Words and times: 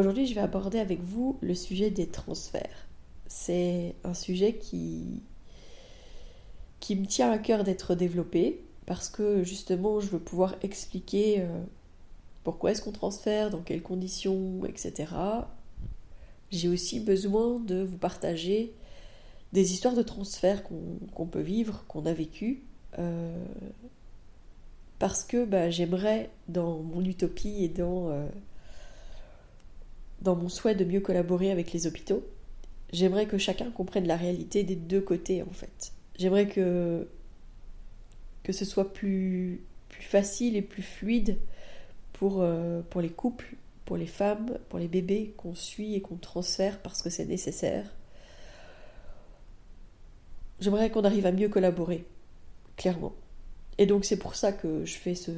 Aujourd'hui, 0.00 0.24
je 0.24 0.34
vais 0.34 0.40
aborder 0.40 0.78
avec 0.78 1.02
vous 1.02 1.36
le 1.42 1.54
sujet 1.54 1.90
des 1.90 2.06
transferts. 2.06 2.88
C'est 3.26 3.94
un 4.02 4.14
sujet 4.14 4.54
qui, 4.54 5.22
qui 6.80 6.96
me 6.96 7.04
tient 7.04 7.30
à 7.30 7.36
cœur 7.36 7.64
d'être 7.64 7.94
développé 7.94 8.64
parce 8.86 9.10
que 9.10 9.44
justement, 9.44 10.00
je 10.00 10.06
veux 10.06 10.18
pouvoir 10.18 10.54
expliquer 10.62 11.42
euh, 11.42 11.62
pourquoi 12.44 12.70
est-ce 12.70 12.80
qu'on 12.80 12.92
transfère, 12.92 13.50
dans 13.50 13.60
quelles 13.60 13.82
conditions, 13.82 14.64
etc. 14.64 15.12
J'ai 16.50 16.70
aussi 16.70 17.00
besoin 17.00 17.60
de 17.60 17.82
vous 17.82 17.98
partager 17.98 18.72
des 19.52 19.74
histoires 19.74 19.94
de 19.94 20.02
transfert 20.02 20.62
qu'on 20.64 21.26
peut 21.26 21.42
vivre, 21.42 21.84
qu'on 21.88 22.06
a 22.06 22.14
vécu, 22.14 22.62
euh, 22.98 23.44
parce 24.98 25.24
que 25.24 25.44
bah, 25.44 25.68
j'aimerais, 25.68 26.30
dans 26.48 26.78
mon 26.78 27.04
utopie 27.04 27.64
et 27.64 27.68
dans, 27.68 28.08
euh, 28.08 28.26
dans 30.20 30.36
mon 30.36 30.48
souhait 30.48 30.74
de 30.74 30.84
mieux 30.84 31.00
collaborer 31.00 31.50
avec 31.50 31.72
les 31.72 31.86
hôpitaux, 31.86 32.24
j'aimerais 32.92 33.26
que 33.26 33.38
chacun 33.38 33.70
comprenne 33.70 34.06
la 34.06 34.16
réalité 34.16 34.62
des 34.62 34.76
deux 34.76 35.00
côtés 35.00 35.42
en 35.42 35.52
fait. 35.52 35.92
J'aimerais 36.18 36.48
que, 36.48 37.08
que 38.42 38.52
ce 38.52 38.64
soit 38.64 38.92
plus, 38.92 39.62
plus 39.88 40.02
facile 40.02 40.56
et 40.56 40.62
plus 40.62 40.82
fluide 40.82 41.38
pour, 42.12 42.42
euh, 42.42 42.82
pour 42.90 43.00
les 43.00 43.08
couples, 43.08 43.56
pour 43.84 43.96
les 43.96 44.06
femmes, 44.06 44.58
pour 44.68 44.78
les 44.78 44.88
bébés 44.88 45.34
qu'on 45.36 45.54
suit 45.54 45.94
et 45.94 46.00
qu'on 46.00 46.16
transfère 46.16 46.78
parce 46.78 47.02
que 47.02 47.10
c'est 47.10 47.24
nécessaire. 47.24 47.90
J'aimerais 50.60 50.90
qu'on 50.90 51.04
arrive 51.04 51.24
à 51.24 51.32
mieux 51.32 51.48
collaborer, 51.48 52.04
clairement. 52.76 53.14
Et 53.78 53.86
donc 53.86 54.04
c'est 54.04 54.18
pour 54.18 54.34
ça 54.34 54.52
que 54.52 54.84
je 54.84 54.94
fais 54.94 55.14
ce, 55.14 55.32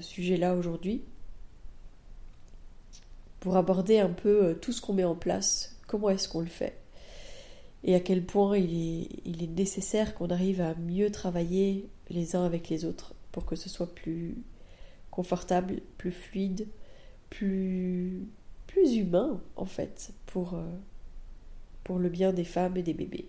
sujet-là 0.00 0.54
aujourd'hui, 0.54 1.02
pour 3.40 3.56
aborder 3.56 3.98
un 3.98 4.10
peu 4.10 4.44
euh, 4.44 4.54
tout 4.54 4.72
ce 4.72 4.80
qu'on 4.80 4.92
met 4.92 5.04
en 5.04 5.14
place, 5.14 5.76
comment 5.86 6.10
est-ce 6.10 6.28
qu'on 6.28 6.40
le 6.40 6.46
fait, 6.46 6.78
et 7.84 7.94
à 7.94 8.00
quel 8.00 8.24
point 8.24 8.56
il 8.58 9.08
est, 9.42 9.56
nécessaire 9.56 10.14
qu'on 10.14 10.30
arrive 10.30 10.60
à 10.60 10.74
mieux 10.74 11.10
travailler 11.10 11.88
les 12.10 12.34
uns 12.36 12.44
avec 12.44 12.68
les 12.68 12.84
autres, 12.84 13.14
pour 13.32 13.46
que 13.46 13.56
ce 13.56 13.68
soit 13.68 13.94
plus 13.94 14.36
confortable, 15.10 15.80
plus 15.96 16.12
fluide, 16.12 16.68
plus, 17.30 18.28
humain 18.74 19.40
en 19.56 19.64
fait, 19.64 20.12
euh, 20.36 20.76
pour 21.84 21.98
le 21.98 22.08
bien 22.08 22.32
des 22.32 22.44
femmes 22.44 22.76
et 22.76 22.82
des 22.82 22.94
bébés. 22.94 23.28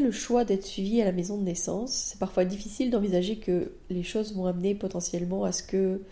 Le 0.00 0.10
choix 0.10 0.44
d'être 0.44 0.64
suivi 0.64 1.00
à 1.00 1.04
la 1.04 1.12
maison 1.12 1.38
de 1.38 1.42
naissance, 1.42 1.92
c'est 1.92 2.18
parfois 2.18 2.44
difficile 2.44 2.90
d'envisager 2.90 3.38
que 3.38 3.72
les 3.90 4.02
choses 4.02 4.34
vont 4.34 4.46
amener 4.46 4.74
potentiellement 4.74 5.44
à 5.44 5.52
ce 5.52 5.62
que 5.62 6.02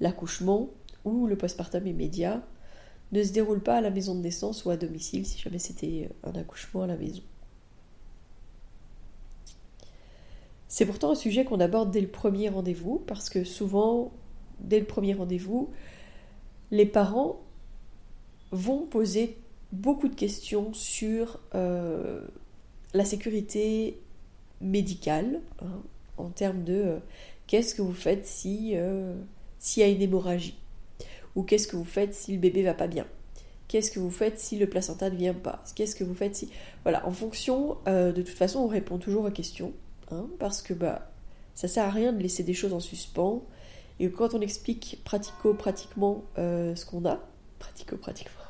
l'accouchement 0.00 0.68
ou 1.04 1.26
le 1.26 1.36
postpartum 1.36 1.86
immédiat 1.86 2.42
ne 3.12 3.22
se 3.22 3.32
déroule 3.32 3.62
pas 3.62 3.76
à 3.76 3.80
la 3.80 3.90
maison 3.90 4.14
de 4.14 4.20
naissance 4.20 4.64
ou 4.64 4.70
à 4.70 4.76
domicile 4.76 5.26
si 5.26 5.38
jamais 5.38 5.58
c'était 5.58 6.10
un 6.24 6.32
accouchement 6.32 6.82
à 6.82 6.86
la 6.86 6.96
maison. 6.96 7.22
C'est 10.68 10.84
pourtant 10.84 11.12
un 11.12 11.14
sujet 11.14 11.44
qu'on 11.44 11.60
aborde 11.60 11.90
dès 11.90 12.02
le 12.02 12.08
premier 12.08 12.50
rendez-vous 12.50 13.02
parce 13.06 13.30
que 13.30 13.44
souvent, 13.44 14.12
dès 14.60 14.78
le 14.78 14.84
premier 14.84 15.14
rendez-vous, 15.14 15.70
les 16.70 16.84
parents 16.84 17.40
vont 18.52 18.86
poser 18.86 19.38
beaucoup 19.72 20.08
de 20.08 20.14
questions 20.14 20.72
sur 20.74 21.40
euh, 21.54 22.26
la 22.94 23.04
sécurité 23.04 23.98
médicale, 24.60 25.40
hein, 25.62 25.82
en 26.16 26.30
termes 26.30 26.64
de 26.64 26.74
euh, 26.74 26.98
qu'est-ce 27.46 27.74
que 27.74 27.82
vous 27.82 27.94
faites 27.94 28.26
si 28.26 28.72
euh, 28.74 29.14
s'il 29.58 29.82
y 29.82 29.86
a 29.86 29.88
une 29.88 30.02
hémorragie? 30.02 30.58
Ou 31.36 31.42
qu'est-ce 31.42 31.68
que 31.68 31.76
vous 31.76 31.84
faites 31.84 32.14
si 32.14 32.32
le 32.32 32.38
bébé 32.38 32.62
va 32.62 32.74
pas 32.74 32.88
bien? 32.88 33.06
Qu'est-ce 33.68 33.90
que 33.90 34.00
vous 34.00 34.10
faites 34.10 34.40
si 34.40 34.58
le 34.58 34.68
placenta 34.68 35.10
ne 35.10 35.16
vient 35.16 35.34
pas? 35.34 35.62
Qu'est-ce 35.74 35.94
que 35.94 36.04
vous 36.04 36.14
faites 36.14 36.34
si... 36.34 36.50
Voilà, 36.84 37.06
en 37.06 37.12
fonction, 37.12 37.76
euh, 37.86 38.12
de 38.12 38.22
toute 38.22 38.36
façon, 38.36 38.60
on 38.60 38.66
répond 38.66 38.98
toujours 38.98 39.26
aux 39.26 39.30
questions, 39.30 39.72
hein, 40.10 40.26
parce 40.38 40.62
que 40.62 40.72
bah, 40.72 41.10
ça 41.54 41.68
sert 41.68 41.84
à 41.84 41.90
rien 41.90 42.12
de 42.12 42.22
laisser 42.22 42.42
des 42.42 42.54
choses 42.54 42.72
en 42.72 42.80
suspens. 42.80 43.44
Et 44.00 44.10
quand 44.10 44.32
on 44.32 44.40
explique 44.40 45.00
pratico-pratiquement 45.04 46.24
ce 46.36 46.86
qu'on 46.86 47.04
a, 47.04 47.20
pratico-pratiquement, 47.58 48.47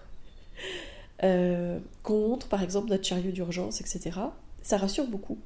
euh, 1.25 1.79
contre, 2.03 2.49
par 2.49 2.63
exemple, 2.63 2.91
notre 2.91 3.05
chariot 3.05 3.33
d'urgence, 3.33 3.81
etc. 3.81 4.19
Ça 4.63 4.77
rassure 4.77 5.07
beaucoup. 5.07 5.39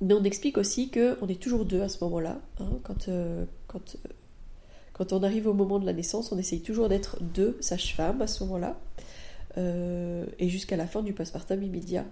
Mais 0.00 0.14
on 0.14 0.24
explique 0.24 0.58
aussi 0.58 0.90
qu'on 0.90 1.26
est 1.28 1.40
toujours 1.40 1.64
deux 1.64 1.82
à 1.82 1.88
ce 1.88 2.02
moment-là. 2.04 2.40
Hein, 2.60 2.70
quand, 2.84 3.08
euh, 3.08 3.44
euh, 3.74 3.78
quand 4.92 5.12
on 5.12 5.22
arrive 5.22 5.46
au 5.48 5.54
moment 5.54 5.78
de 5.78 5.86
la 5.86 5.92
naissance, 5.92 6.32
on 6.32 6.38
essaye 6.38 6.60
toujours 6.60 6.88
d'être 6.88 7.22
deux 7.22 7.56
sages-femmes 7.60 8.22
à 8.22 8.26
ce 8.26 8.44
moment-là. 8.44 8.78
et 10.38 10.48
jusqu'à 10.48 10.76
la 10.76 10.86
fin 10.86 11.02
du 11.02 11.12
postpartum 11.12 11.60
immédiat. 11.62 12.04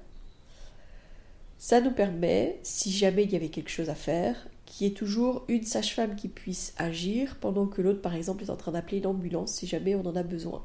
Ça 1.58 1.80
nous 1.80 1.92
permet, 1.92 2.58
si 2.64 2.90
jamais 2.90 3.22
il 3.22 3.30
y 3.30 3.36
avait 3.36 3.50
quelque 3.50 3.70
chose 3.70 3.88
à 3.88 3.94
faire, 3.94 4.48
qu'il 4.66 4.86
y 4.86 4.90
ait 4.90 4.94
toujours 4.94 5.44
une 5.46 5.62
sage-femme 5.62 6.16
qui 6.16 6.28
puisse 6.28 6.74
agir 6.76 7.36
pendant 7.40 7.66
que 7.66 7.80
l'autre, 7.82 8.02
par 8.02 8.16
exemple, 8.16 8.42
est 8.42 8.50
en 8.50 8.56
train 8.56 8.72
d'appeler 8.72 8.98
une 8.98 9.06
ambulance 9.06 9.52
si 9.52 9.66
jamais 9.68 9.94
on 9.94 10.04
en 10.06 10.16
a 10.16 10.24
besoin. 10.24 10.64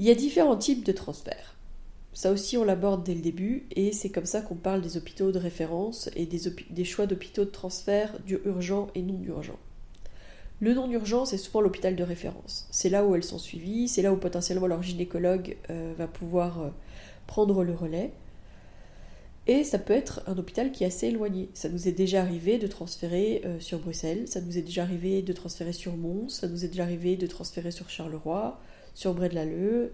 Il 0.00 0.06
y 0.06 0.10
a 0.10 0.14
différents 0.14 0.56
types 0.56 0.82
de 0.82 0.92
transferts. 0.92 1.56
Ça 2.14 2.32
aussi, 2.32 2.56
on 2.56 2.64
l'aborde 2.64 3.04
dès 3.04 3.12
le 3.12 3.20
début, 3.20 3.66
et 3.76 3.92
c'est 3.92 4.08
comme 4.08 4.24
ça 4.24 4.40
qu'on 4.40 4.54
parle 4.54 4.80
des 4.80 4.96
hôpitaux 4.96 5.30
de 5.30 5.38
référence 5.38 6.08
et 6.16 6.24
des, 6.24 6.84
choix 6.86 7.04
d'hôpitaux 7.04 7.44
de 7.44 7.50
transfert 7.50 8.16
urgent 8.46 8.88
et 8.94 9.02
non 9.02 9.20
urgent. 9.22 9.58
Le 10.58 10.72
non 10.72 10.90
urgent, 10.90 11.26
c'est 11.26 11.36
souvent 11.36 11.60
l'hôpital 11.60 11.96
de 11.96 12.02
référence. 12.02 12.66
C'est 12.70 12.88
là 12.88 13.04
où 13.04 13.14
elles 13.14 13.24
sont 13.24 13.38
suivies, 13.38 13.88
c'est 13.88 14.00
là 14.00 14.10
où 14.10 14.16
potentiellement 14.16 14.66
leur 14.66 14.82
gynécologue 14.82 15.58
euh, 15.68 15.92
va 15.98 16.06
pouvoir 16.06 16.62
euh, 16.62 16.68
prendre 17.26 17.62
le 17.62 17.74
relais. 17.74 18.10
Et 19.46 19.64
ça 19.64 19.78
peut 19.78 19.92
être 19.92 20.22
un 20.26 20.38
hôpital 20.38 20.72
qui 20.72 20.84
est 20.84 20.86
assez 20.86 21.08
éloigné. 21.08 21.50
Ça 21.52 21.68
nous 21.68 21.88
est 21.88 21.92
déjà 21.92 22.22
arrivé 22.22 22.56
de 22.56 22.66
transférer 22.66 23.42
euh, 23.44 23.60
sur 23.60 23.80
Bruxelles, 23.80 24.28
ça 24.28 24.40
nous 24.40 24.56
est 24.56 24.62
déjà 24.62 24.82
arrivé 24.82 25.20
de 25.20 25.34
transférer 25.34 25.74
sur 25.74 25.94
Mons, 25.98 26.30
ça 26.30 26.48
nous 26.48 26.64
est 26.64 26.68
déjà 26.68 26.84
arrivé 26.84 27.16
de 27.16 27.26
transférer 27.26 27.70
sur 27.70 27.90
Charleroi, 27.90 28.58
sur 28.94 29.14
Bray 29.14 29.28
de 29.28 29.34
Lalleux. 29.34 29.92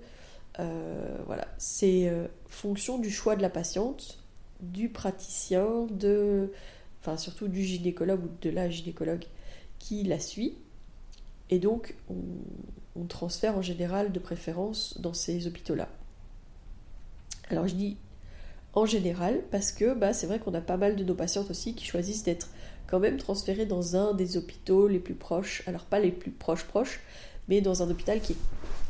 Euh, 0.59 1.19
voilà, 1.27 1.47
c'est 1.59 2.09
euh, 2.09 2.27
fonction 2.47 2.99
du 2.99 3.11
choix 3.11 3.37
de 3.37 3.43
la 3.43 3.51
patiente, 3.51 4.19
du 4.61 4.89
praticien, 4.89 5.87
de, 5.91 6.51
enfin 7.01 7.17
surtout 7.17 7.49
du 7.49 7.63
gynécologue 7.63 8.25
ou 8.25 8.31
de 8.41 8.51
la 8.51 8.71
gynécologue 8.71 9.25
qui 9.79 10.03
la 10.03 10.19
suit. 10.19 10.55
Et 11.51 11.59
donc, 11.59 11.95
on, 12.11 13.05
transfère 13.09 13.57
en 13.57 13.63
général 13.63 14.11
de 14.11 14.19
préférence 14.19 14.99
dans 15.01 15.13
ces 15.13 15.47
hôpitaux-là. 15.47 15.89
Alors, 17.51 17.69
je 17.69 17.75
dis 17.75 17.97
en 18.73 18.85
général 18.85 19.43
parce 19.51 19.71
que 19.71 19.95
bah, 19.95 20.13
c'est 20.13 20.27
vrai 20.27 20.41
qu'on 20.41 20.55
a 20.55 20.61
pas 20.61 20.77
mal 20.77 20.97
de 20.97 21.05
nos 21.05 21.15
patientes 21.15 21.51
aussi 21.51 21.75
qui 21.75 21.85
choisissent 21.85 22.25
d'être 22.25 22.49
quand 22.89 22.99
même 22.99 23.17
transférées 23.17 23.67
dans 23.67 23.95
un 23.97 24.13
des 24.13 24.37
hôpitaux 24.37 24.89
les 24.89 24.99
plus 24.99 25.15
proches. 25.15 25.63
Alors, 25.67 25.85
pas 25.85 26.01
les 26.01 26.11
plus 26.11 26.33
proches 26.33 26.65
proches, 26.65 27.01
mais 27.49 27.61
dans 27.61 27.83
un 27.83 27.91
hôpital 27.91 28.21
qui 28.21 28.33
est 28.33 28.39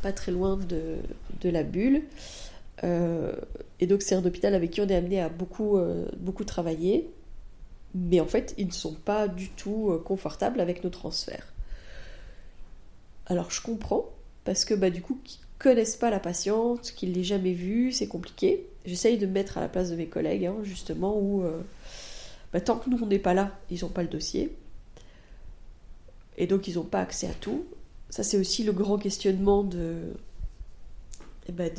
pas 0.01 0.11
très 0.11 0.31
loin 0.31 0.57
de, 0.57 0.97
de 1.41 1.49
la 1.49 1.63
bulle. 1.63 2.03
Euh, 2.83 3.33
et 3.79 3.87
donc 3.87 4.01
c'est 4.01 4.15
un 4.15 4.23
hôpital 4.25 4.53
avec 4.53 4.71
qui 4.71 4.81
on 4.81 4.87
est 4.87 4.95
amené 4.95 5.21
à 5.21 5.29
beaucoup, 5.29 5.77
euh, 5.77 6.07
beaucoup 6.19 6.43
travailler. 6.43 7.09
Mais 7.95 8.19
en 8.19 8.25
fait, 8.25 8.53
ils 8.57 8.67
ne 8.67 8.71
sont 8.71 8.93
pas 8.93 9.27
du 9.27 9.49
tout 9.49 9.91
euh, 9.91 9.97
confortables 9.97 10.59
avec 10.59 10.83
nos 10.83 10.89
transferts. 10.89 11.53
Alors 13.25 13.51
je 13.51 13.61
comprends, 13.61 14.05
parce 14.45 14.65
que 14.65 14.73
bah, 14.73 14.89
du 14.89 15.01
coup, 15.01 15.19
qu'ils 15.23 15.41
connaissent 15.59 15.97
pas 15.97 16.09
la 16.09 16.19
patiente, 16.19 16.93
qu'ils 16.95 17.13
l'aient 17.13 17.23
jamais 17.23 17.53
vue, 17.53 17.91
c'est 17.91 18.07
compliqué. 18.07 18.67
J'essaye 18.85 19.17
de 19.17 19.25
me 19.25 19.31
mettre 19.31 19.57
à 19.57 19.61
la 19.61 19.67
place 19.67 19.89
de 19.89 19.95
mes 19.95 20.05
collègues, 20.05 20.45
hein, 20.45 20.55
justement, 20.63 21.17
où 21.19 21.43
bah, 22.53 22.61
tant 22.61 22.77
que 22.77 22.89
nous 22.89 22.99
on 23.01 23.07
n'est 23.07 23.19
pas 23.19 23.33
là, 23.33 23.51
ils 23.69 23.81
n'ont 23.81 23.89
pas 23.89 24.03
le 24.03 24.07
dossier. 24.07 24.55
Et 26.37 26.47
donc 26.47 26.67
ils 26.67 26.75
n'ont 26.75 26.83
pas 26.83 27.01
accès 27.01 27.27
à 27.27 27.33
tout. 27.33 27.65
Ça 28.09 28.23
c'est 28.23 28.37
aussi 28.37 28.63
le 28.63 28.71
grand 28.71 28.97
questionnement 28.97 29.63
de, 29.63 30.13
eh 31.49 31.51
ben 31.51 31.71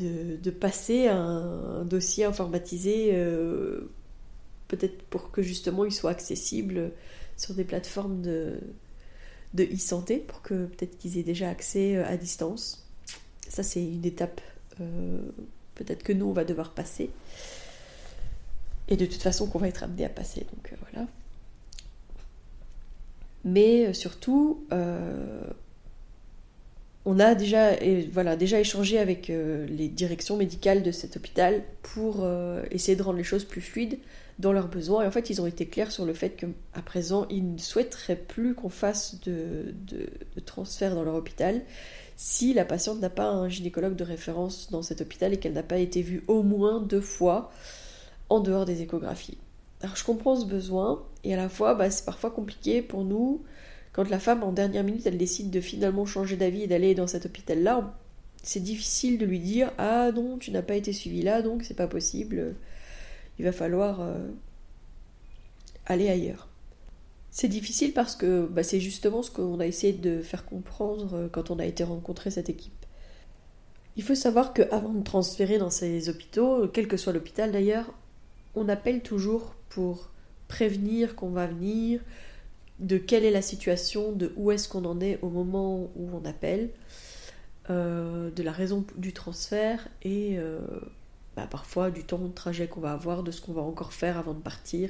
passer 0.61 1.09
un, 1.09 1.85
dossier 1.85 2.25
informatisé, 2.25 3.11
euh, 3.13 3.91
peut-être 4.69 5.03
pour 5.05 5.31
que 5.31 5.43
justement 5.43 5.85
il 5.85 5.93
soit 5.93 6.11
accessible 6.11 6.93
sur 7.37 7.55
des 7.55 7.65
plateformes 7.65 8.23
de, 8.23 8.59
de 9.55 9.65
e-santé, 9.65 10.19
pour 10.19 10.43
que 10.43 10.67
peut-être 10.67 10.97
qu'ils 10.99 11.19
aient 11.19 11.23
déjà 11.23 11.51
accès 11.51 11.97
euh, 11.97 12.07
à 12.07 12.17
distance. 12.17 12.87
Ça, 13.49 13.63
c'est 13.63 13.83
une 13.83 14.05
étape 14.05 14.41
euh, 14.81 15.21
peut-être 15.75 16.03
que 16.03 16.13
nous, 16.13 16.27
on 16.27 16.33
va 16.33 16.45
devoir 16.45 16.73
passer. 16.73 17.11
Et 18.89 18.97
de 18.97 19.07
toute 19.07 19.23
façon, 19.23 19.49
qu'on 19.49 19.59
va 19.59 19.69
être 19.69 19.83
amené 19.83 20.05
à 20.05 20.09
passer. 20.09 20.47
Donc 20.55 20.75
voilà. 20.81 21.07
Mais 23.45 23.93
surtout, 23.93 24.67
on 27.11 27.19
a 27.21 27.35
déjà, 27.35 27.71
voilà, 28.13 28.37
déjà 28.37 28.61
échangé 28.61 28.99
avec 28.99 29.31
euh, 29.31 29.67
les 29.67 29.89
directions 29.89 30.37
médicales 30.37 30.83
de 30.83 30.91
cet 30.91 31.17
hôpital 31.17 31.63
pour 31.83 32.19
euh, 32.21 32.63
essayer 32.71 32.97
de 32.97 33.03
rendre 33.03 33.17
les 33.17 33.25
choses 33.25 33.47
plus 33.47 33.63
fluides 33.63 33.99
dans 34.39 34.53
leurs 34.53 34.69
besoins. 34.69 35.05
Et 35.05 35.07
en 35.07 35.11
fait, 35.11 35.31
ils 35.31 35.41
ont 35.41 35.47
été 35.47 35.65
clairs 35.65 35.91
sur 35.91 36.05
le 36.05 36.13
fait 36.13 36.37
qu'à 36.37 36.83
présent, 36.85 37.27
ils 37.31 37.55
ne 37.55 37.57
souhaiteraient 37.57 38.15
plus 38.15 38.55
qu'on 38.55 38.69
fasse 38.69 39.23
de, 39.23 39.75
de, 39.87 40.41
transfert 40.45 40.95
dans 40.95 41.03
leur 41.03 41.15
hôpital 41.15 41.63
si 42.17 42.53
la 42.53 42.67
patiente 42.67 43.01
n'a 43.01 43.09
pas 43.09 43.31
un 43.31 43.49
gynécologue 43.49 43.97
de 43.97 44.05
référence 44.05 44.71
dans 44.71 44.83
cet 44.83 45.01
hôpital 45.01 45.33
et 45.33 45.39
qu'elle 45.39 45.55
n'a 45.55 45.63
pas 45.63 45.79
été 45.79 46.03
vue 46.03 46.25
au 46.29 46.43
moins 46.43 46.79
deux 46.79 47.01
fois 47.01 47.51
en 48.29 48.41
dehors 48.41 48.67
des 48.67 48.83
échographies. 48.83 49.39
Alors 49.81 49.97
je 49.97 50.05
comprends 50.05 50.37
ce 50.37 50.45
besoin 50.45 51.03
et 51.25 51.33
à 51.33 51.39
la 51.39 51.49
fois 51.49 51.75
bah, 51.75 51.91
c'est 51.91 52.05
parfois 52.05 52.31
compliqué 52.31 52.83
pour 52.83 53.05
nous 53.05 53.41
quand 53.99 54.11
la 54.11 54.21
femme, 54.21 54.45
en 54.45 54.53
dernière 54.53 54.85
minute, 54.85 55.09
elle 55.09 55.19
décide 55.19 55.51
de 55.51 55.61
finalement 55.61 56.07
changer 56.07 56.37
d'avis 56.37 56.63
et 56.63 56.67
d'aller 56.69 56.95
dans 56.95 57.09
cet 57.09 57.27
hôpital-là, 57.27 57.99
c'est 58.45 58.63
difficile 58.63 59.19
de 59.19 59.27
lui 59.27 59.41
dire 59.41 59.73
Ah 59.77 60.13
non, 60.13 60.39
tu 60.39 60.53
n'as 60.53 60.63
pas 60.63 60.77
été 60.77 60.93
suivi 60.93 61.21
là, 61.21 61.43
donc 61.43 61.65
c'est 61.65 61.75
pas 61.75 61.89
possible, 61.89 62.55
il 63.41 63.45
va 63.45 63.51
falloir 63.51 64.01
euh, 64.01 64.29
aller 65.85 66.09
ailleurs. 66.09 66.47
C'est 67.33 67.49
difficile 67.49 67.93
parce 67.93 68.15
que 68.15 68.47
bah, 68.47 68.63
c'est 68.63 68.79
justement 68.79 69.25
ce 69.25 69.33
qu'on 69.33 69.59
a 69.59 69.67
essayé 69.67 69.93
de 69.93 70.23
faire 70.23 70.45
comprendre 70.45 71.15
euh, 71.15 71.29
quand 71.29 71.51
on 71.51 71.59
a 71.59 71.67
été 71.67 71.83
rencontrer 71.83 72.31
cette 72.31 72.49
équipe. 72.51 72.87
Il 73.97 74.05
faut 74.05 74.15
savoir 74.15 74.53
qu'avant 74.53 74.95
de 74.95 75.03
transférer 75.03 75.59
dans 75.59 75.71
ces 75.71 76.09
hôpitaux, 76.09 76.69
quel 76.69 76.87
que 76.87 76.97
soit 76.97 77.13
l'hôpital 77.13 77.51
d'ailleurs, 77.51 77.93
on 78.55 78.69
appelle 78.69 79.03
toujours 79.03 79.57
pour 79.71 80.11
prévenir 80.47 81.17
qu'on 81.17 81.31
va 81.31 81.49
venir, 81.49 82.01
de 82.79 82.99
quelle 82.99 83.25
est 83.25 83.31
la 83.31 83.43
situation, 83.43 84.13
de 84.13 84.33
où 84.37 84.51
est-ce 84.51 84.69
qu'on 84.69 84.85
en 84.85 85.01
est 85.01 85.19
au 85.23 85.29
moment 85.29 85.91
où 85.97 86.11
on 86.13 86.25
appelle, 86.25 86.71
euh, 87.71 88.31
de 88.31 88.43
la 88.43 88.53
raison 88.53 88.87
du 88.97 89.13
transfert 89.13 89.89
et 90.03 90.39
euh, 90.39 90.59
bah, 91.37 91.47
parfois 91.51 91.91
du 91.91 92.03
temps 92.03 92.17
de 92.19 92.33
trajet 92.33 92.67
qu'on 92.67 92.81
va 92.81 92.93
avoir, 92.93 93.23
de 93.23 93.31
ce 93.31 93.43
qu'on 93.43 93.53
va 93.53 93.61
encore 93.61 93.93
faire 93.93 94.17
avant 94.17 94.33
de 94.33 94.41
partir, 94.41 94.89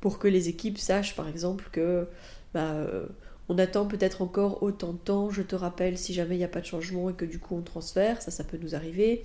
pour 0.00 0.20
que 0.20 0.28
les 0.28 0.48
équipes 0.48 0.78
sachent 0.78 1.16
par 1.16 1.28
exemple 1.28 1.68
que 1.72 2.06
bah, 2.52 2.72
euh, 2.72 3.06
on 3.48 3.58
attend 3.58 3.86
peut-être 3.86 4.22
encore 4.22 4.62
autant 4.62 4.92
de 4.92 4.98
temps, 4.98 5.30
je 5.30 5.42
te 5.42 5.56
rappelle 5.56 5.98
si 5.98 6.14
jamais 6.14 6.36
il 6.36 6.38
n'y 6.38 6.44
a 6.44 6.48
pas 6.48 6.60
de 6.60 6.66
changement 6.66 7.10
et 7.10 7.14
que 7.14 7.24
du 7.24 7.40
coup 7.40 7.56
on 7.56 7.62
transfère, 7.62 8.22
ça 8.22 8.30
ça 8.30 8.44
peut 8.44 8.58
nous 8.58 8.76
arriver. 8.76 9.24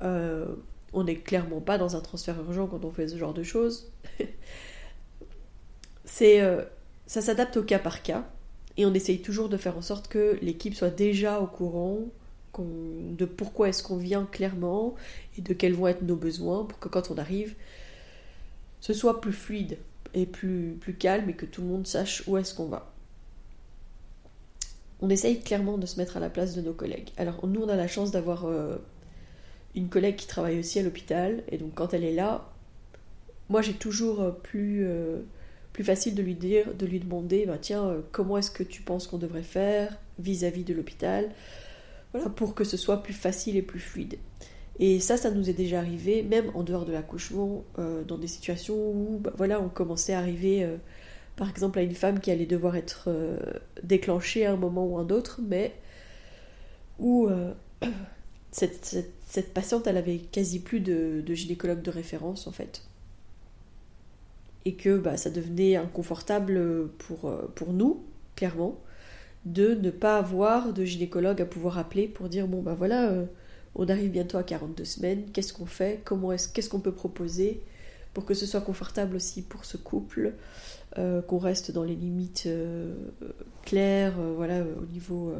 on 0.00 1.04
n'est 1.04 1.16
clairement 1.16 1.60
pas 1.60 1.76
dans 1.76 1.96
un 1.96 2.00
transfert 2.00 2.38
urgent 2.40 2.66
quand 2.68 2.84
on 2.86 2.90
fait 2.90 3.08
ce 3.08 3.18
genre 3.18 3.34
de 3.34 3.42
choses. 3.42 3.92
C'est 6.06 6.40
ça 7.06 7.20
s'adapte 7.20 7.56
au 7.56 7.62
cas 7.62 7.78
par 7.78 8.02
cas 8.02 8.24
et 8.76 8.86
on 8.86 8.94
essaye 8.94 9.20
toujours 9.20 9.48
de 9.48 9.56
faire 9.56 9.76
en 9.76 9.82
sorte 9.82 10.08
que 10.08 10.38
l'équipe 10.42 10.74
soit 10.74 10.90
déjà 10.90 11.40
au 11.40 11.46
courant 11.46 12.00
de 12.62 13.24
pourquoi 13.24 13.68
est-ce 13.68 13.82
qu'on 13.82 13.96
vient 13.96 14.26
clairement 14.30 14.94
et 15.36 15.42
de 15.42 15.52
quels 15.54 15.74
vont 15.74 15.88
être 15.88 16.02
nos 16.02 16.16
besoins 16.16 16.64
pour 16.64 16.78
que 16.78 16.88
quand 16.88 17.10
on 17.10 17.18
arrive, 17.18 17.54
ce 18.80 18.92
soit 18.92 19.20
plus 19.20 19.32
fluide 19.32 19.78
et 20.12 20.26
plus, 20.26 20.76
plus 20.80 20.94
calme 20.94 21.30
et 21.30 21.34
que 21.34 21.46
tout 21.46 21.62
le 21.62 21.68
monde 21.68 21.86
sache 21.86 22.22
où 22.26 22.36
est-ce 22.36 22.54
qu'on 22.54 22.66
va. 22.66 22.92
On 25.00 25.10
essaye 25.10 25.40
clairement 25.40 25.78
de 25.78 25.86
se 25.86 25.98
mettre 25.98 26.16
à 26.16 26.20
la 26.20 26.30
place 26.30 26.54
de 26.54 26.60
nos 26.60 26.72
collègues. 26.72 27.10
Alors 27.16 27.46
nous, 27.46 27.62
on 27.62 27.68
a 27.68 27.76
la 27.76 27.88
chance 27.88 28.10
d'avoir 28.10 28.46
euh, 28.46 28.76
une 29.74 29.88
collègue 29.88 30.16
qui 30.16 30.26
travaille 30.26 30.58
aussi 30.58 30.78
à 30.78 30.82
l'hôpital 30.82 31.42
et 31.48 31.58
donc 31.58 31.74
quand 31.74 31.92
elle 31.92 32.04
est 32.04 32.14
là, 32.14 32.48
moi 33.48 33.62
j'ai 33.62 33.74
toujours 33.74 34.20
euh, 34.20 34.30
plus... 34.30 34.86
Euh, 34.86 35.22
plus 35.74 35.84
facile 35.84 36.14
de 36.14 36.22
lui 36.22 36.36
dire, 36.36 36.72
de 36.72 36.86
lui 36.86 37.00
demander, 37.00 37.46
bah, 37.46 37.58
tiens, 37.60 37.84
euh, 37.84 38.00
comment 38.12 38.38
est-ce 38.38 38.52
que 38.52 38.62
tu 38.62 38.80
penses 38.80 39.08
qu'on 39.08 39.18
devrait 39.18 39.42
faire 39.42 39.98
vis-à-vis 40.20 40.62
de 40.62 40.72
l'hôpital, 40.72 41.28
voilà, 42.12 42.30
pour 42.30 42.54
que 42.54 42.62
ce 42.62 42.76
soit 42.76 43.02
plus 43.02 43.12
facile 43.12 43.56
et 43.56 43.62
plus 43.62 43.80
fluide. 43.80 44.16
Et 44.78 45.00
ça, 45.00 45.16
ça 45.16 45.32
nous 45.32 45.50
est 45.50 45.54
déjà 45.54 45.80
arrivé, 45.80 46.22
même 46.22 46.50
en 46.54 46.62
dehors 46.62 46.84
de 46.84 46.92
l'accouchement, 46.92 47.64
euh, 47.80 48.04
dans 48.04 48.18
des 48.18 48.28
situations 48.28 48.76
où, 48.76 49.18
bah, 49.20 49.32
voilà, 49.36 49.60
on 49.60 49.68
commençait 49.68 50.14
à 50.14 50.18
arriver, 50.18 50.62
euh, 50.62 50.76
par 51.34 51.50
exemple, 51.50 51.80
à 51.80 51.82
une 51.82 51.94
femme 51.94 52.20
qui 52.20 52.30
allait 52.30 52.46
devoir 52.46 52.76
être 52.76 53.10
déclenchée 53.82 54.46
à 54.46 54.52
un 54.52 54.56
moment 54.56 54.86
ou 54.86 54.96
un 54.98 55.08
autre, 55.08 55.40
mais 55.44 55.74
où 57.00 57.28
cette, 58.52 59.52
patiente, 59.52 59.88
elle 59.88 59.96
avait 59.96 60.18
quasi 60.18 60.60
plus 60.60 60.78
de, 60.78 61.20
de 61.26 61.34
gynécologue 61.34 61.82
de 61.82 61.90
référence, 61.90 62.46
en 62.46 62.52
fait 62.52 62.82
et 64.64 64.74
que 64.74 64.96
bah, 64.96 65.16
ça 65.16 65.30
devenait 65.30 65.76
inconfortable 65.76 66.88
pour, 66.98 67.28
euh, 67.28 67.50
pour 67.54 67.72
nous, 67.72 68.04
clairement, 68.36 68.80
de 69.44 69.74
ne 69.74 69.90
pas 69.90 70.18
avoir 70.18 70.72
de 70.72 70.84
gynécologue 70.84 71.42
à 71.42 71.44
pouvoir 71.44 71.78
appeler 71.78 72.08
pour 72.08 72.28
dire 72.28 72.48
bon 72.48 72.62
bah 72.62 72.74
voilà, 72.74 73.10
euh, 73.10 73.26
on 73.74 73.88
arrive 73.88 74.10
bientôt 74.10 74.38
à 74.38 74.42
42 74.42 74.84
semaines, 74.84 75.24
qu'est-ce 75.32 75.52
qu'on 75.52 75.66
fait, 75.66 76.00
comment 76.04 76.32
est-ce 76.32 76.48
qu'est-ce 76.48 76.70
qu'on 76.70 76.80
peut 76.80 76.94
proposer 76.94 77.60
pour 78.14 78.24
que 78.24 78.32
ce 78.32 78.46
soit 78.46 78.60
confortable 78.60 79.16
aussi 79.16 79.42
pour 79.42 79.64
ce 79.64 79.76
couple, 79.76 80.34
euh, 80.98 81.20
qu'on 81.20 81.38
reste 81.38 81.72
dans 81.72 81.82
les 81.82 81.96
limites 81.96 82.48
claires, 83.64 84.14
voilà, 84.36 84.62
au 84.62 84.86
niveau 84.86 85.34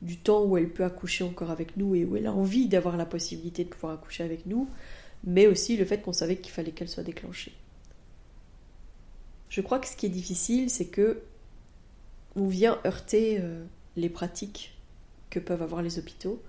du 0.00 0.16
temps 0.16 0.44
où 0.44 0.56
elle 0.56 0.68
peut 0.68 0.84
accoucher 0.84 1.24
encore 1.24 1.50
avec 1.50 1.76
nous 1.76 1.96
et 1.96 2.04
où 2.04 2.16
elle 2.16 2.28
a 2.28 2.32
envie 2.32 2.68
d'avoir 2.68 2.96
la 2.96 3.04
possibilité 3.04 3.64
de 3.64 3.68
pouvoir 3.68 3.94
accoucher 3.94 4.22
avec 4.22 4.46
nous, 4.46 4.68
mais 5.24 5.48
aussi 5.48 5.76
le 5.76 5.84
fait 5.84 6.02
qu'on 6.02 6.12
savait 6.12 6.36
qu'il 6.36 6.52
fallait 6.52 6.70
qu'elle 6.70 6.88
soit 6.88 7.02
déclenchée. 7.02 7.52
Je 9.54 9.60
crois 9.60 9.78
que 9.78 9.86
ce 9.86 9.94
qui 9.94 10.06
est 10.06 10.08
difficile, 10.08 10.68
c'est 10.68 10.86
que 10.86 11.22
on 12.34 12.48
vient 12.48 12.80
heurter 12.84 13.38
euh, 13.40 13.64
les 13.94 14.08
pratiques 14.08 14.76
que 15.30 15.38
peuvent 15.38 15.62
avoir 15.62 15.80
les 15.80 16.00
hôpitaux 16.00 16.42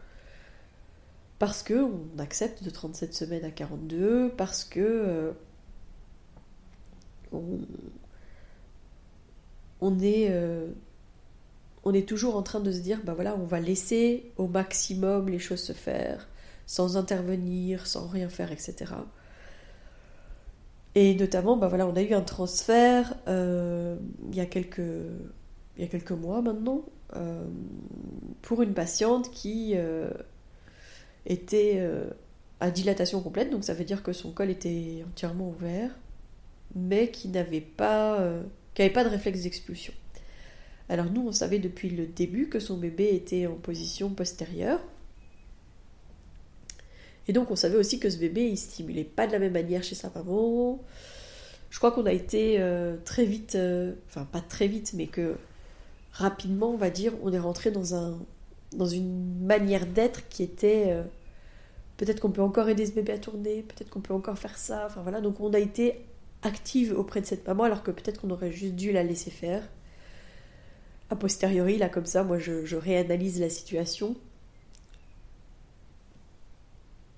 parce 1.37 1.61
que 1.61 1.75
on 1.75 2.17
accepte 2.17 2.63
de 2.63 2.71
37 2.71 3.13
semaines 3.13 3.45
à 3.45 3.51
42, 3.51 4.29
parce 4.35 4.63
que 4.63 4.79
euh, 4.79 5.31
est 10.01 10.29
euh, 10.31 10.71
on 11.83 11.93
est 11.93 12.09
toujours 12.09 12.35
en 12.35 12.41
train 12.41 12.59
de 12.59 12.71
se 12.71 12.79
dire 12.79 13.01
bah 13.03 13.13
voilà 13.13 13.35
on 13.35 13.45
va 13.45 13.59
laisser 13.59 14.31
au 14.37 14.47
maximum 14.47 15.29
les 15.29 15.37
choses 15.37 15.61
se 15.61 15.73
faire 15.73 16.27
sans 16.65 16.97
intervenir, 16.97 17.85
sans 17.85 18.07
rien 18.07 18.29
faire, 18.29 18.51
etc. 18.51 18.95
Et 20.95 21.13
notamment, 21.15 21.57
bah 21.57 21.67
voilà, 21.67 21.85
on 21.87 21.95
a 21.95 22.01
eu 22.01 22.13
un 22.13 22.21
transfert 22.21 23.15
euh, 23.27 23.97
il, 24.29 24.35
y 24.35 24.39
a 24.39 24.45
quelques, 24.45 24.79
il 24.79 25.83
y 25.83 25.83
a 25.83 25.87
quelques 25.87 26.11
mois 26.11 26.41
maintenant 26.41 26.85
euh, 27.17 27.45
pour 28.41 28.61
une 28.61 28.73
patiente 28.73 29.29
qui 29.31 29.73
euh, 29.75 30.09
était 31.25 31.85
à 32.61 32.71
dilatation 32.71 33.21
complète, 33.21 33.49
donc 33.49 33.65
ça 33.65 33.73
veut 33.73 33.83
dire 33.83 34.03
que 34.03 34.13
son 34.13 34.31
col 34.31 34.49
était 34.49 35.03
entièrement 35.09 35.49
ouvert, 35.49 35.91
mais 36.75 37.11
qui 37.11 37.27
n'avait 37.27 37.61
pas, 37.61 38.25
qui 38.73 38.81
n'avait 38.81 38.93
pas 38.93 39.03
de 39.03 39.09
réflexe 39.09 39.41
d'expulsion. 39.41 39.93
Alors 40.87 41.07
nous, 41.11 41.27
on 41.27 41.31
savait 41.33 41.59
depuis 41.59 41.89
le 41.89 42.05
début 42.05 42.47
que 42.47 42.59
son 42.59 42.77
bébé 42.77 43.13
était 43.13 43.47
en 43.47 43.55
position 43.55 44.09
postérieure, 44.11 44.79
et 47.27 47.33
donc 47.33 47.51
on 47.51 47.55
savait 47.55 47.77
aussi 47.77 47.99
que 47.99 48.09
ce 48.09 48.17
bébé, 48.17 48.47
il 48.47 48.57
stimulait 48.57 49.03
pas 49.03 49.27
de 49.27 49.31
la 49.31 49.39
même 49.39 49.53
manière 49.53 49.83
chez 49.83 49.95
sa 49.95 50.11
maman. 50.13 50.83
Je 51.69 51.77
crois 51.77 51.91
qu'on 51.91 52.05
a 52.05 52.13
été 52.13 52.57
euh, 52.59 52.95
très 53.03 53.25
vite, 53.25 53.55
euh, 53.55 53.93
enfin 54.07 54.25
pas 54.31 54.41
très 54.41 54.67
vite, 54.67 54.93
mais 54.93 55.07
que 55.07 55.35
rapidement, 56.11 56.71
on 56.71 56.77
va 56.77 56.89
dire, 56.89 57.13
on 57.23 57.33
est 57.33 57.39
rentré 57.39 57.71
dans 57.71 57.95
un, 57.95 58.17
dans 58.75 58.85
une 58.85 59.45
manière 59.45 59.85
d'être 59.85 60.27
qui 60.29 60.43
était 60.43 60.85
euh, 60.87 61.03
peut-être 61.97 62.19
qu'on 62.19 62.31
peut 62.31 62.41
encore 62.41 62.69
aider 62.69 62.85
ce 62.85 62.91
bébé 62.91 63.13
à 63.13 63.17
tourner, 63.17 63.63
peut-être 63.63 63.89
qu'on 63.89 64.01
peut 64.01 64.13
encore 64.13 64.37
faire 64.37 64.57
ça. 64.57 64.85
Enfin 64.85 65.01
voilà, 65.01 65.21
donc 65.21 65.39
on 65.39 65.53
a 65.53 65.59
été 65.59 66.05
active 66.43 66.93
auprès 66.97 67.21
de 67.21 67.25
cette 67.25 67.45
maman 67.47 67.63
alors 67.63 67.83
que 67.83 67.91
peut-être 67.91 68.21
qu'on 68.21 68.29
aurait 68.29 68.51
juste 68.51 68.75
dû 68.75 68.91
la 68.91 69.03
laisser 69.03 69.31
faire. 69.31 69.63
A 71.09 71.15
posteriori, 71.15 71.77
là 71.77 71.89
comme 71.89 72.05
ça, 72.05 72.23
moi 72.23 72.39
je, 72.39 72.75
réanalyse 72.75 73.39
la 73.39 73.49
situation. 73.49 74.15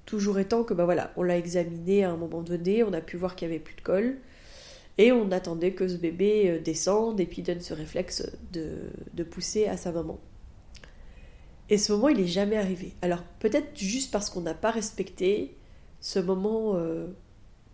Toujours 0.07 0.39
étant 0.39 0.63
que 0.63 0.73
bah 0.73 0.85
voilà, 0.85 1.11
on 1.17 1.23
l'a 1.23 1.37
examiné 1.37 2.05
à 2.05 2.11
un 2.11 2.15
moment 2.15 2.41
donné, 2.41 2.81
on 2.81 2.93
a 2.93 3.01
pu 3.01 3.17
voir 3.17 3.35
qu'il 3.35 3.49
n'y 3.49 3.55
avait 3.55 3.63
plus 3.63 3.75
de 3.75 3.81
colle. 3.81 4.17
Et 4.97 5.11
on 5.11 5.31
attendait 5.31 5.73
que 5.73 5.85
ce 5.85 5.97
bébé 5.97 6.49
euh, 6.49 6.59
descende 6.61 7.19
et 7.19 7.25
puis 7.25 7.41
donne 7.41 7.59
ce 7.59 7.73
réflexe 7.73 8.25
de, 8.53 9.23
pousser 9.23 9.67
à 9.67 9.75
sa 9.75 9.91
maman. 9.91 10.17
Et 11.69 11.77
ce 11.77 11.91
moment, 11.91 12.07
il 12.07 12.21
n'est 12.21 12.27
jamais 12.27 12.55
arrivé. 12.55 12.93
Alors 13.01 13.21
peut-être 13.39 13.77
juste 13.77 14.09
parce 14.09 14.29
qu'on 14.29 14.39
n'a 14.39 14.53
pas 14.53 14.71
respecté 14.71 15.57
ce 15.99 16.19
moment 16.19 16.75
euh, 16.75 17.07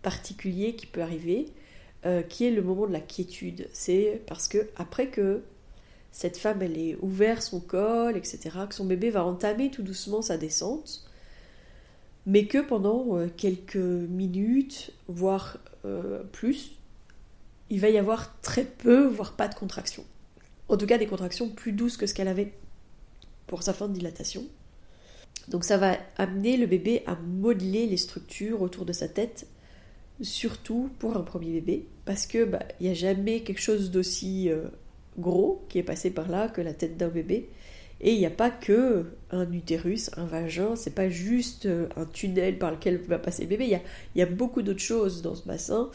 particulier 0.02 0.74
qui 0.74 0.86
peut 0.86 1.02
arriver, 1.02 1.46
euh, 2.04 2.22
qui 2.22 2.46
est 2.46 2.50
le 2.50 2.62
moment 2.62 2.88
de 2.88 2.92
la 2.92 3.00
quiétude. 3.00 3.68
C'est 3.72 4.22
parce 4.26 4.48
que 4.48 4.68
après 4.74 5.06
que 5.06 5.44
cette 6.10 6.36
femme, 6.36 6.62
elle 6.62 6.76
ait 6.78 6.96
ouvert 7.00 7.44
son 7.44 7.60
col, 7.60 8.16
etc., 8.16 8.50
que 8.68 8.74
son 8.74 8.86
bébé 8.86 9.10
va 9.10 9.24
entamer 9.24 9.70
tout 9.70 9.84
doucement 9.84 10.20
sa 10.20 10.36
descente, 10.36 11.04
mais 12.26 12.46
que 12.46 12.58
pendant 12.58 13.18
quelques 13.36 13.76
minutes, 13.76 14.92
voire 15.08 15.58
plus, 16.32 16.72
il 17.70 17.80
va 17.80 17.88
y 17.90 17.98
avoir 17.98 18.40
très 18.40 18.64
peu, 18.64 19.06
voire 19.06 19.36
pas 19.36 19.48
de 19.48 19.54
contractions. 19.54 20.04
En 20.68 20.76
tout 20.76 20.86
cas, 20.86 20.98
des 20.98 21.06
contractions 21.06 21.48
plus 21.48 21.72
douces 21.72 21.96
que 21.96 22.06
ce 22.06 22.14
qu'elle 22.14 22.28
avait 22.28 22.52
pour 23.46 23.62
sa 23.62 23.72
fin 23.72 23.88
de 23.88 23.94
dilatation. 23.94 24.44
Donc 25.48 25.64
ça 25.64 25.76
va 25.76 25.98
amener 26.16 26.56
le 26.56 26.66
bébé 26.66 27.02
à 27.06 27.16
modeler 27.16 27.86
les 27.86 27.96
structures 27.96 28.62
autour 28.62 28.84
de 28.84 28.92
sa 28.92 29.08
tête, 29.08 29.46
surtout 30.22 30.90
pour 30.98 31.16
un 31.16 31.22
premier 31.22 31.52
bébé, 31.52 31.86
parce 32.04 32.26
que 32.26 32.44
bah, 32.44 32.60
il 32.80 32.84
n'y 32.84 32.90
a 32.90 32.94
jamais 32.94 33.40
quelque 33.40 33.60
chose 33.60 33.90
d'aussi 33.90 34.48
euh, 34.48 34.64
gros 35.18 35.64
qui 35.68 35.78
est 35.78 35.82
passé 35.82 36.10
par 36.10 36.28
là 36.28 36.48
que 36.48 36.60
la 36.60 36.72
tête 36.72 36.96
d'un 36.96 37.08
bébé. 37.08 37.50
Et 38.04 38.12
il 38.12 38.18
n'y 38.18 38.26
a 38.26 38.30
pas 38.30 38.50
que 38.50 39.06
un 39.30 39.50
utérus, 39.50 40.10
un 40.18 40.26
vagin, 40.26 40.76
c'est 40.76 40.94
pas 40.94 41.08
juste 41.08 41.64
euh, 41.64 41.88
un 41.96 42.04
tunnel 42.04 42.58
par 42.58 42.70
lequel 42.70 42.98
va 42.98 43.18
passer 43.18 43.44
le 43.44 43.48
bébé, 43.48 43.64
il 43.64 44.20
y 44.20 44.22
a, 44.22 44.26
beaucoup 44.26 44.60
d'autres 44.60 44.78
choses 44.78 45.22
dans 45.22 45.34
ce 45.34 45.46
bassin. 45.46 45.90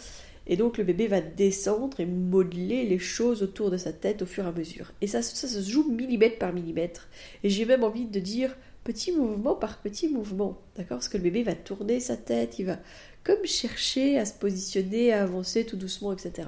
Et 0.47 0.57
donc 0.57 0.79
le 0.79 0.83
bébé 0.83 1.05
va 1.05 1.21
descendre 1.21 1.99
et 1.99 2.07
modeler 2.07 2.83
les 2.87 2.97
choses 2.97 3.43
autour 3.43 3.69
de 3.69 3.77
sa 3.77 3.93
tête 3.93 4.23
au 4.23 4.25
fur 4.25 4.45
et 4.45 4.47
à 4.47 4.51
mesure. 4.51 4.91
Et 5.01 5.07
ça, 5.07 5.21
ça, 5.21 5.47
se 5.47 5.69
joue 5.69 5.87
millimètre 5.87 6.39
par 6.39 6.51
millimètre. 6.51 7.07
Et 7.43 7.51
j'ai 7.51 7.65
même 7.65 7.83
envie 7.83 8.05
de 8.05 8.19
dire 8.19 8.57
petit 8.83 9.11
mouvement 9.11 9.53
par 9.53 9.77
petit 9.77 10.07
mouvement. 10.07 10.59
D'accord? 10.75 10.97
Parce 10.97 11.09
que 11.09 11.17
le 11.17 11.23
bébé 11.23 11.43
va 11.43 11.53
tourner 11.53 11.99
sa 11.99 12.17
tête, 12.17 12.57
il 12.57 12.65
va 12.65 12.79
comme 13.23 13.45
chercher 13.45 14.17
à 14.17 14.25
se 14.25 14.33
positionner, 14.33 15.13
à 15.13 15.21
avancer 15.21 15.63
tout 15.63 15.77
doucement, 15.77 16.11
etc. 16.11 16.47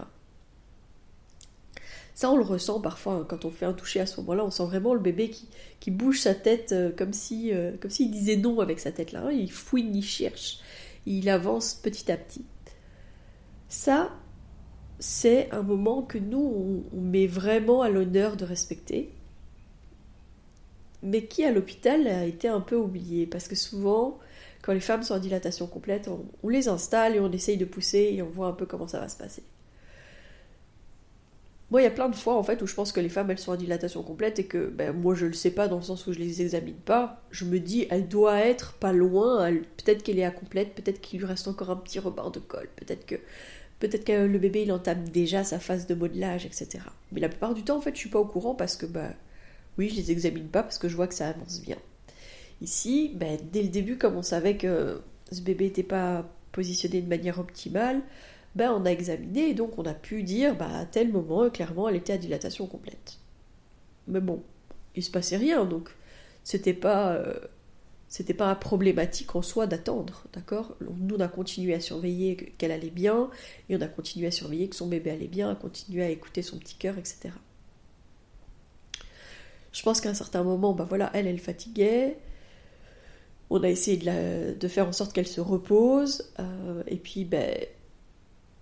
Ça, 2.22 2.30
on 2.30 2.38
le 2.38 2.44
ressent 2.44 2.80
parfois 2.80 3.13
hein, 3.13 3.25
quand 3.28 3.46
on 3.46 3.50
fait 3.50 3.66
un 3.66 3.74
toucher 3.74 4.00
à 4.00 4.06
ce 4.06 4.22
moment-là. 4.22 4.46
On 4.46 4.51
sent 4.51 4.66
vraiment 4.66 4.94
le 4.94 5.00
bébé 5.00 5.32
qui, 5.80 5.90
bouge 5.90 6.20
sa 6.20 6.36
tête 6.36 6.72
euh, 6.72 6.92
comme 6.96 7.13
si 7.13 7.51
euh, 7.51 7.72
comme 7.82 7.90
s'il 7.90 8.12
disait 8.12 8.36
non 8.36 8.60
avec 8.60 8.80
sa 8.80 8.92
tête 8.92 9.12
là. 9.12 9.24
Hein. 9.25 9.32
Il 9.32 9.51
fouine, 9.51 9.96
il 9.96 10.04
cherche, 10.04 10.60
il 11.08 11.28
avance 11.30 11.74
petit 11.74 12.12
à 12.12 12.18
petit. 12.18 12.46
Ça, 13.70 14.12
c'est 15.00 15.50
un 15.50 15.63
moment 15.63 16.04
que 16.04 16.20
nous, 16.20 16.86
on, 16.94 17.01
met 17.01 17.25
vraiment 17.25 17.82
à 17.82 17.90
l'honneur 17.90 18.38
de 18.38 18.46
respecter, 18.46 19.10
mais 21.01 21.25
qui 21.25 21.44
à 21.44 21.51
l'hôpital 21.51 22.06
a 22.06 22.25
été 22.25 22.48
un 22.48 22.62
peu 22.62 22.75
oublié, 22.75 23.25
parce 23.25 23.48
que 23.48 23.56
souvent, 23.56 24.20
quand 24.62 24.74
les 24.74 24.80
femmes 24.80 25.01
sont 25.01 25.16
en 25.16 25.20
dilatation 25.20 25.66
complète, 25.66 26.08
on, 26.08 26.48
les 26.48 26.68
installe 26.68 27.16
et 27.16 27.20
on 27.20 27.32
essaye 27.32 27.58
de 27.58 27.66
pousser 27.66 28.13
et 28.13 28.22
on 28.22 28.30
voit 28.30 28.46
un 28.46 28.54
peu 28.54 28.68
comment 28.68 28.88
ça 28.88 29.00
va 29.00 29.10
se 29.10 29.18
passer. 29.18 29.42
Moi, 31.72 31.82
il 31.82 31.86
y 31.86 31.88
a 31.88 31.92
plein 31.92 32.10
de 32.10 32.16
fois 32.16 32.36
en 32.36 32.44
fait 32.44 32.62
où 32.62 32.68
je 32.68 32.75
pense 32.75 32.92
que 32.92 33.00
les 33.00 33.10
femmes 33.10 33.32
elles 33.32 33.40
sont 33.40 33.54
en 33.54 33.56
dilatation 33.56 34.04
complète 34.04 34.40
et 34.40 34.46
que 34.46 34.68
ben, 34.68 34.92
moi 34.92 35.16
je 35.16 35.25
le 35.25 35.34
sais 35.34 35.51
pas 35.51 35.68
dans 35.70 35.78
le 35.78 35.84
sens 35.84 36.06
où 36.06 36.13
je 36.13 36.20
les 36.20 36.42
examine 36.42 36.75
pas. 36.75 37.22
Je 37.32 37.46
me 37.46 37.60
dis 37.60 37.88
elle 37.90 38.08
doit 38.10 38.40
être 38.40 38.74
pas 38.74 38.92
loin, 38.92 39.50
peut-être 39.78 40.04
qu'elle 40.04 40.20
est 40.20 40.25
à 40.25 40.32
complète, 40.32 40.75
peut-être 40.75 41.00
qu'il 41.00 41.20
lui 41.20 41.25
reste 41.25 41.48
encore 41.48 41.70
un 41.70 41.78
petit 41.78 42.00
rebord 42.00 42.32
de 42.32 42.40
colle, 42.40 42.70
peut-être 42.75 43.06
que 43.06 43.16
Peut-être 43.82 44.06
que 44.06 44.28
le 44.28 44.38
bébé 44.38 44.62
il 44.62 44.72
entame 44.72 45.10
déjà 45.10 45.44
sa 45.44 45.60
phase 45.60 45.88
de 45.88 45.96
modelage, 45.96 46.46
etc. 46.46 46.84
Mais 47.12 47.20
la 47.20 47.30
plupart 47.30 47.56
du 47.56 47.63
temps, 47.63 47.78
en 47.78 47.82
fait, 47.82 47.96
je 47.96 48.00
suis 48.00 48.12
pas 48.12 48.20
au 48.20 48.25
courant 48.25 48.54
parce 48.54 48.78
que, 48.78 48.86
bah, 48.86 49.10
oui, 49.80 49.90
je 49.90 49.96
les 49.96 50.12
examine 50.12 50.48
pas 50.48 50.62
parce 50.62 50.78
que 50.78 50.88
je 50.88 50.96
vois 50.96 51.08
que 51.08 51.16
ça 51.16 51.30
avance 51.30 51.62
bien. 51.62 51.78
Ici, 52.62 53.12
ben, 53.16 53.40
dès 53.51 53.63
le 53.63 53.70
début, 53.70 53.98
comme 53.98 54.16
on 54.16 54.22
savait 54.22 54.56
que 54.56 55.01
ce 55.32 55.42
bébé 55.42 55.66
n'était 55.66 55.82
pas 55.82 56.30
positionné 56.51 57.01
de 57.01 57.10
manière 57.10 57.40
optimale, 57.40 58.01
ben, 58.55 58.72
on 58.72 58.86
a 58.86 58.89
examiné 58.91 59.50
et 59.50 59.53
donc 59.53 59.77
on 59.77 59.86
a 59.86 59.93
pu 59.93 60.24
dire, 60.24 60.55
bah, 60.55 60.70
à 60.79 60.86
tel 60.86 61.12
moment, 61.12 61.50
clairement, 61.50 61.88
elle 61.88 61.96
était 61.96 62.13
à 62.13 62.17
dilatation 62.17 62.67
complète. 62.67 63.20
Mais 64.08 64.20
bon, 64.20 64.43
il 64.96 65.03
se 65.03 65.12
passait 65.12 65.38
rien, 65.38 65.65
donc 65.65 65.89
c'était 66.43 66.74
pas. 66.74 67.13
Euh, 67.13 67.39
c'était 68.08 68.34
pas 68.34 68.53
problématique 68.55 69.38
en 69.38 69.41
soi 69.41 69.67
d'attendre, 69.67 70.25
d'accord? 70.34 70.75
Nous, 70.81 71.15
on 71.15 71.20
a 71.22 71.29
continué 71.29 71.74
à 71.74 71.79
surveiller 71.79 72.36
qu'elle 72.58 72.74
allait 72.74 72.89
bien, 72.89 73.29
et 73.70 73.77
on 73.77 73.79
a 73.79 73.88
continué 73.88 74.27
à 74.27 74.31
surveiller 74.31 74.67
que 74.67 74.75
son 74.75 74.88
bébé 74.88 75.12
allait 75.12 75.27
bien, 75.27 75.50
à 75.50 75.55
continuer 75.55 76.03
à 76.03 76.10
écouter 76.10 76.41
son 76.41 76.58
petit 76.60 76.75
cœur, 76.75 76.98
etc. 76.98 77.29
Je 79.72 79.81
pense 79.84 80.01
qu'à 80.01 80.10
un 80.10 80.13
certain 80.13 80.43
moment, 80.43 80.74
bah 80.74 80.86
voilà, 80.88 81.10
elle, 81.13 81.25
elle 81.25 81.39
fatiguait. 81.39 82.17
On 83.50 83.63
a 83.63 83.70
essayé 83.70 83.96
de, 83.98 84.67
faire 84.67 84.89
en 84.89 84.91
sorte 84.91 85.13
qu'elle 85.13 85.27
se 85.27 85.39
repose, 85.39 86.34
euh, 86.39 86.84
et 86.88 86.98
puis, 86.98 87.24
ben, 87.24 87.55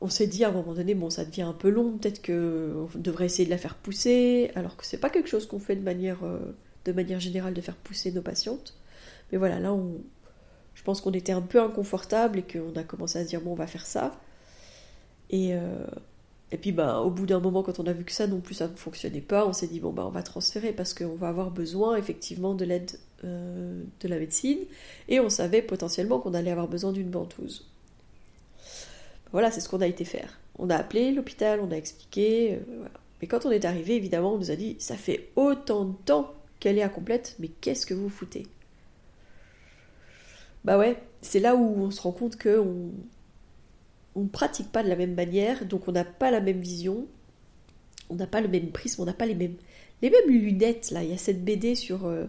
on 0.01 0.09
s'est 0.09 0.27
dit 0.27 0.43
à 0.43 0.49
un 0.49 0.51
moment 0.51 0.73
donné, 0.73 0.95
bon, 0.95 1.09
ça 1.09 1.25
devient 1.25 1.41
un 1.41 1.53
peu 1.53 1.69
long, 1.69 1.97
peut-être 1.97 2.25
qu'on 2.25 2.87
devrait 2.95 3.25
essayer 3.25 3.45
de 3.45 3.49
la 3.49 3.57
faire 3.57 3.75
pousser, 3.75 4.51
alors 4.55 4.77
que 4.77 4.85
c'est 4.85 4.97
pas 4.97 5.09
quelque 5.09 5.27
chose 5.27 5.45
qu'on 5.45 5.59
fait 5.59 5.75
de 5.75 5.83
manière, 5.83 6.23
euh, 6.23 6.39
de 6.85 6.91
manière 6.91 7.19
générale 7.19 7.53
de 7.53 7.61
faire 7.61 7.75
pousser 7.75 8.11
nos 8.11 8.21
patientes. 8.21 8.75
Mais 9.31 9.37
voilà, 9.37 9.59
là, 9.59 9.73
on, 9.73 10.01
je 10.73 10.83
pense 10.83 11.01
qu'on 11.01 11.11
était 11.11 11.33
un 11.33 11.41
peu 11.41 11.61
inconfortable 11.61 12.39
et 12.39 12.43
qu'on 12.43 12.73
a 12.75 12.83
commencé 12.83 13.19
à 13.19 13.23
se 13.23 13.29
dire, 13.29 13.41
bon, 13.41 13.51
on 13.51 13.55
va 13.55 13.67
faire 13.67 13.85
ça. 13.85 14.19
Et, 15.29 15.53
euh, 15.53 15.85
et 16.51 16.57
puis, 16.57 16.71
bah, 16.71 17.01
au 17.01 17.11
bout 17.11 17.25
d'un 17.25 17.39
moment, 17.39 17.61
quand 17.63 17.79
on 17.79 17.85
a 17.85 17.93
vu 17.93 18.05
que 18.05 18.13
ça 18.13 18.27
non 18.27 18.39
plus, 18.39 18.55
ça 18.55 18.69
ne 18.69 18.75
fonctionnait 18.75 19.21
pas, 19.21 19.45
on 19.45 19.51
s'est 19.51 19.67
dit, 19.67 19.81
bon, 19.81 19.91
bah, 19.91 20.05
on 20.07 20.09
va 20.09 20.23
transférer 20.23 20.71
parce 20.71 20.93
qu'on 20.93 21.15
va 21.15 21.27
avoir 21.27 21.51
besoin, 21.51 21.97
effectivement, 21.97 22.55
de 22.55 22.63
l'aide 22.63 22.91
euh, 23.25 23.83
de 23.99 24.07
la 24.07 24.17
médecine. 24.17 24.59
Et 25.09 25.19
on 25.19 25.29
savait 25.29 25.61
potentiellement 25.61 26.19
qu'on 26.19 26.33
allait 26.33 26.51
avoir 26.51 26.69
besoin 26.69 26.93
d'une 26.93 27.11
ventouse. 27.11 27.69
Voilà, 29.31 29.51
c'est 29.51 29.61
ce 29.61 29.69
qu'on 29.69 29.81
a 29.81 29.87
été 29.87 30.05
faire. 30.05 30.39
On 30.57 30.69
a 30.69 30.75
appelé 30.75 31.11
l'hôpital, 31.11 31.59
on 31.61 31.71
a 31.71 31.75
expliqué. 31.75 32.55
Euh. 32.55 32.87
Mais 33.21 33.27
quand 33.27 33.45
on 33.45 33.51
est 33.51 33.65
arrivé, 33.65 33.95
évidemment, 33.95 34.33
on 34.33 34.37
nous 34.37 34.51
a 34.51 34.55
dit, 34.55 34.75
ça 34.79 34.95
fait 34.95 35.29
autant 35.35 35.85
de 35.85 35.95
temps 36.05 36.33
qu'elle 36.59 36.77
est 36.77 36.83
à 36.83 36.89
complète, 36.89 37.35
mais 37.39 37.47
qu'est-ce 37.47 37.85
que 37.85 37.93
vous 37.93 38.09
foutez? 38.09 38.47
Bah 40.65 40.77
ouais, 40.77 41.01
c'est 41.21 41.39
là 41.39 41.55
où 41.55 41.83
on 41.83 41.91
se 41.91 42.01
rend 42.01 42.11
compte 42.11 42.35
que 42.35 42.63
on, 44.15 44.27
pratique 44.27 44.71
pas 44.71 44.83
de 44.83 44.89
la 44.89 44.97
même 44.97 45.13
manière, 45.13 45.65
donc 45.65 45.87
on 45.87 45.93
n'a 45.93 46.03
pas 46.03 46.29
la 46.29 46.41
même 46.41 46.59
vision, 46.59 47.07
on 48.09 48.15
n'a 48.15 48.27
pas 48.27 48.41
le 48.41 48.49
même 48.49 48.69
prisme, 48.71 49.01
on 49.01 49.05
n'a 49.05 49.13
pas 49.13 49.25
les 49.25 49.35
mêmes, 49.35 49.55
les 50.01 50.09
mêmes 50.09 50.29
lunettes. 50.29 50.91
Là, 50.91 51.03
il 51.03 51.09
y 51.09 51.13
a 51.13 51.17
cette 51.17 51.45
BD 51.45 51.75
sur 51.75 52.05
euh, 52.05 52.25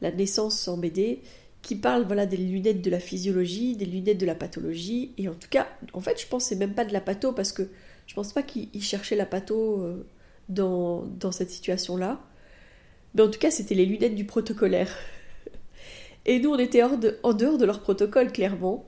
la 0.00 0.10
naissance 0.10 0.66
en 0.68 0.78
BD 0.78 1.20
qui 1.64 1.76
parle 1.76 2.04
voilà 2.04 2.26
des 2.26 2.36
lunettes 2.36 2.82
de 2.82 2.90
la 2.90 3.00
physiologie, 3.00 3.74
des 3.74 3.86
lunettes 3.86 4.18
de 4.18 4.26
la 4.26 4.34
pathologie, 4.34 5.12
et 5.16 5.28
en 5.28 5.34
tout 5.34 5.48
cas, 5.48 5.66
en 5.94 6.00
fait, 6.00 6.20
je 6.20 6.26
pense 6.26 6.44
c'est 6.44 6.56
même 6.56 6.74
pas 6.74 6.84
de 6.84 6.92
la 6.92 7.00
patho 7.00 7.32
parce 7.32 7.52
que 7.52 7.62
je 8.06 8.14
pense 8.14 8.34
pas 8.34 8.42
qu'il 8.42 8.82
cherchait 8.82 9.16
la 9.16 9.24
patho 9.24 9.80
euh, 9.80 10.06
dans, 10.50 11.06
dans 11.06 11.32
cette 11.32 11.50
situation-là. 11.50 12.20
Mais 13.14 13.22
en 13.22 13.30
tout 13.30 13.38
cas, 13.38 13.50
c'était 13.50 13.74
les 13.74 13.86
lunettes 13.86 14.14
du 14.14 14.26
protocolaire. 14.26 14.94
Et 16.26 16.38
nous, 16.38 16.50
on 16.50 16.58
était 16.58 16.82
en 16.82 17.32
dehors 17.32 17.58
de 17.58 17.64
leur 17.64 17.80
protocole, 17.80 18.30
clairement. 18.30 18.86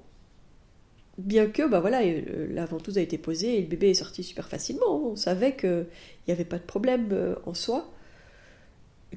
Bien 1.16 1.47
que, 1.47 1.66
bah 1.66 1.80
voilà, 1.80 2.02
euh, 2.02 2.47
la 2.50 2.66
ventouse 2.66 2.99
a 2.99 3.00
été 3.00 3.16
posée 3.16 3.56
et 3.56 3.62
le 3.62 3.68
bébé 3.68 3.88
est 3.88 3.95
sorti 3.95 4.23
super 4.23 4.49
facilement. 4.49 5.02
On 5.12 5.16
savait 5.16 5.56
qu'il 5.56 5.87
n'y 6.28 6.35
avait 6.35 6.45
pas 6.45 6.59
de 6.59 6.64
problème 6.64 7.09
euh, 7.12 7.37
en 7.47 7.54
soi. 7.54 7.90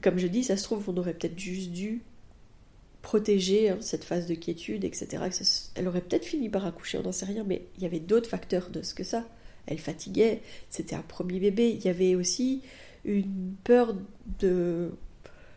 Comme 0.02 0.18
je 0.18 0.28
dis, 0.28 0.46
ça 0.46 0.56
se 0.56 0.64
trouve, 0.64 0.90
on 0.90 0.96
aurait 0.96 1.14
peut-être 1.14 1.38
juste 1.38 1.72
dû 1.72 2.04
protéger 3.02 3.70
hein, 3.70 3.78
cette 3.80 4.04
phase 4.04 4.28
de 4.28 4.36
quiétude, 4.36 4.84
etc. 4.84 5.24
Elle 5.76 5.88
aurait 5.88 6.02
peut-être 6.02 6.26
fini 6.26 6.50
par 6.50 6.66
accoucher, 6.66 6.98
on 6.98 7.04
n'en 7.04 7.12
sait 7.12 7.26
rien, 7.26 7.44
mais 7.46 7.64
il 7.78 7.84
y 7.84 7.86
avait 7.86 8.00
d'autres 8.00 8.30
facteurs 8.30 8.70
de 8.70 8.82
ce 8.82 8.94
que 8.94 9.04
ça. 9.04 9.26
Elle 9.68 9.80
fatiguait, 9.80 10.42
c'était 10.70 10.96
un 10.96 11.02
premier 11.02 11.40
bébé. 11.40 11.70
Il 11.70 11.86
y 11.86 11.90
avait 11.90 12.16
aussi 12.16 12.62
une 13.06 13.54
peur 13.64 13.96
de 14.40 14.92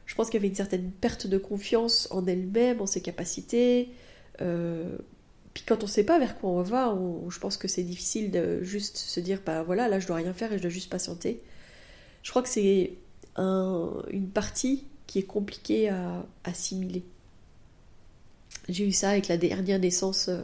je 0.06 0.14
pense 0.14 0.26
qu'il 0.28 0.34
y 0.34 0.40
avait 0.40 0.49
une 0.49 0.54
certaine 0.54 0.90
perte 0.90 1.26
de 1.26 1.38
confiance 1.38 2.06
en 2.11 2.26
elle-même, 2.26 2.82
en 2.82 2.87
ses 2.87 3.00
capacités. 3.00 3.88
Euh, 4.42 4.99
puis 5.54 5.64
quand 5.66 5.82
on 5.82 5.87
ne 5.87 5.90
sait 5.90 6.04
pas 6.04 6.18
vers 6.18 6.38
quoi 6.38 6.50
on 6.50 6.62
va, 6.62 6.99
je 7.30 7.38
pense 7.38 7.56
que 7.56 7.68
c'est 7.68 7.82
difficile 7.82 8.30
de 8.30 8.62
juste 8.62 8.99
se 8.99 9.20
dire, 9.20 9.40
bah 9.44 9.62
voilà, 9.62 9.88
là 9.88 10.00
je 10.00 10.06
dois 10.06 10.16
rien 10.16 10.34
faire 10.34 10.52
et 10.52 10.58
je 10.58 10.62
dois 10.62 10.70
juste 10.70 10.90
patienter. 10.90 11.40
Je 12.22 12.30
crois 12.30 12.42
que 12.42 12.49
c'est 12.49 12.92
une 13.38 14.28
partie 14.34 14.84
qui 15.06 15.18
est 15.18 15.25
compliqué 15.25 15.88
à 15.88 16.26
assimiler. 16.44 17.04
J'ai 18.68 18.87
eu 18.87 18.92
ça 18.92 19.11
avec 19.11 19.28
la 19.28 19.37
dernière 19.37 19.78
naissance 19.78 20.28
euh, 20.28 20.42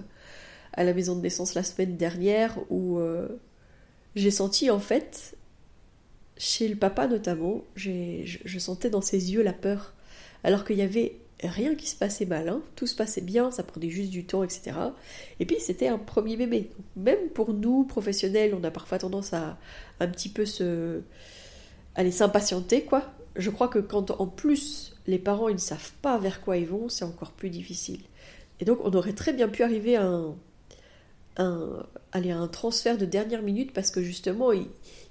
à 0.73 0.85
la 0.85 0.93
maison 0.93 1.17
de 1.17 1.21
naissance 1.21 1.55
la 1.55 1.63
semaine 1.63 1.97
dernière 1.97 2.57
où 2.71 2.99
euh, 2.99 3.29
j'ai 4.15 4.31
senti 4.31 4.71
en 4.71 4.81
fait, 4.81 5.37
chez 6.37 6.69
le 6.69 6.77
papa 6.77 7.07
notamment, 7.07 7.65
je, 7.75 8.59
sentais 8.59 8.91
dans 8.91 9.01
ses 9.01 9.33
yeux 9.33 9.43
la 9.43 9.53
peur. 9.53 9.95
Alors 10.45 10.65
qu'il 10.65 10.77
y 10.77 10.83
avait 10.83 11.17
rien 11.43 11.75
qui 11.75 11.89
se 11.89 11.97
passait 11.97 12.27
mal, 12.27 12.49
hein. 12.49 12.63
tout 12.77 12.87
se 12.87 12.95
passait 12.95 13.21
bien, 13.21 13.51
ça 13.51 13.63
prenait 13.63 13.91
juste 13.91 14.11
du 14.11 14.25
temps, 14.25 14.43
etc. 14.43 14.73
Et 15.41 15.47
puis 15.47 15.57
c'était 15.61 15.89
un 15.89 15.99
premier 15.99 16.37
bébé. 16.37 16.71
même 16.97 17.29
pour 17.35 17.55
nous, 17.55 17.85
professionnels, 17.85 18.55
on 18.55 18.65
a 18.65 18.71
parfois 18.71 18.99
tendance 18.99 19.33
à 19.33 19.59
un 20.01 20.09
petit 20.09 20.29
peu 20.29 20.47
se... 20.47 21.01
aller 21.95 22.13
s'impatienter, 22.13 22.83
quoi. 22.83 23.13
Je 23.37 23.51
crois 23.51 23.69
que 23.69 23.79
quand 23.79 24.11
en 24.21 24.27
plus 24.27 24.98
les 25.09 25.19
parents 25.19 25.49
ils 25.49 25.55
ne 25.55 25.59
savent 25.59 25.93
pas 26.03 26.19
vers 26.19 26.41
quoi 26.41 26.59
ils 26.59 26.67
vont, 26.67 26.89
c'est 26.89 27.05
encore 27.05 27.33
plus 27.33 27.51
difficile. 27.51 28.01
Et 28.61 28.65
donc 28.65 28.79
on 28.85 28.93
aurait 28.93 29.15
très 29.15 29.33
bien 29.33 29.49
pu 29.49 29.63
arriver 29.63 29.97
à 29.97 30.05
un, 30.05 30.37
un, 31.39 31.87
aller 32.13 32.31
à 32.31 32.39
un 32.39 32.47
transfert 32.47 32.99
de 32.99 33.07
dernière 33.07 33.43
minute 33.43 33.73
parce 33.73 33.91
que 33.91 34.03
justement 34.03 34.53
il, 34.53 34.67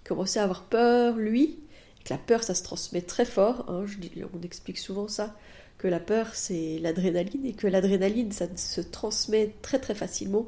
commençait 0.06 0.39
à 0.39 0.44
avoir 0.44 0.63
peur, 0.63 1.18
lui, 1.18 1.60
et 2.00 2.04
que 2.04 2.13
la 2.13 2.18
peur 2.18 2.44
ça 2.44 2.54
se 2.54 2.63
transmet 2.63 3.01
très 3.01 3.25
fort, 3.25 3.66
hein, 3.68 3.86
on 4.34 4.42
explique 4.42 4.77
souvent 4.77 5.08
ça, 5.08 5.36
que 5.80 5.88
la 5.88 6.00
peur 6.00 6.34
c'est 6.34 6.80
l'adrénaline 6.80 7.46
et 7.46 7.54
que 7.54 7.68
l'adrénaline 7.68 8.32
ça 8.32 8.46
se 8.56 8.82
transmet 8.82 9.54
très 9.63 9.80
très 9.80 9.96
facilement. 9.96 10.48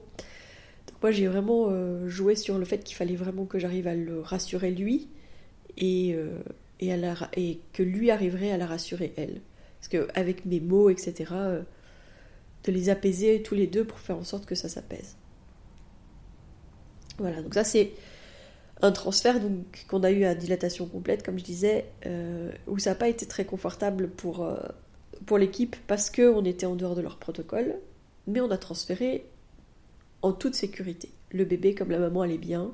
Donc 0.88 1.02
moi 1.02 1.12
j'ai 1.12 1.28
vraiment 1.28 1.68
euh, 1.70 2.08
joué 2.08 2.36
sur 2.36 2.60
le 2.60 2.66
fait 2.66 2.84
qu'il 2.84 2.96
fallait 2.96 3.16
vraiment 3.16 3.46
que 3.46 3.58
j'arrive 3.60 3.88
à 3.88 3.96
le 3.96 4.22
rassurer 4.22 4.72
lui 4.72 5.10
et, 5.78 6.14
euh, 6.14 6.40
et, 6.80 7.60
que 7.74 7.84
lui 7.84 8.12
arriverait 8.12 8.52
à 8.52 8.58
la 8.58 8.66
rassurer 8.66 9.14
elle. 9.18 9.42
Parce 9.80 9.88
qu'avec 9.88 10.46
mes 10.46 10.60
mots, 10.60 10.90
etc., 10.90 11.32
euh, 11.32 11.62
de 12.64 12.72
les 12.72 12.90
apaiser 12.90 13.42
tous 13.42 13.56
les 13.56 13.68
deux 13.68 13.86
pour 13.86 14.00
faire 14.00 14.18
en 14.18 14.24
sorte 14.24 14.46
que 14.46 14.56
ça 14.56 14.68
s'apaise. 14.70 15.16
Voilà, 17.18 17.42
donc 17.42 17.54
ça 17.54 17.64
c'est 17.64 17.92
un 18.82 18.92
transfert 18.92 19.40
donc 19.40 19.86
qu'on 19.88 20.04
a 20.04 20.12
eu 20.12 20.24
à 20.24 20.36
dilatation 20.36 20.86
complète, 20.86 21.24
comme 21.24 21.38
je 21.38 21.44
disais, 21.44 21.86
où 22.68 22.80
ça 22.80 22.92
n'a 22.92 22.96
pas 22.96 23.10
été 23.10 23.26
très 23.26 23.46
confortable 23.46 24.10
pour, 24.10 24.48
pour 25.26 25.38
l'équipe 25.38 25.76
parce 25.88 26.10
qu'on 26.10 26.44
était 26.46 26.66
en 26.66 26.76
dehors 26.76 26.96
de 26.96 27.02
leur 27.02 27.18
protocole, 27.18 27.76
mais 28.28 28.42
on 28.42 28.52
a 28.52 28.58
transféré 28.58 29.26
en 30.22 30.32
toute 30.32 30.56
sécurité. 30.56 31.10
Le 31.32 31.46
bébé, 31.46 31.76
comme 31.76 31.92
la 31.92 32.00
maman 32.00 32.22
allait 32.22 32.38
bien, 32.38 32.72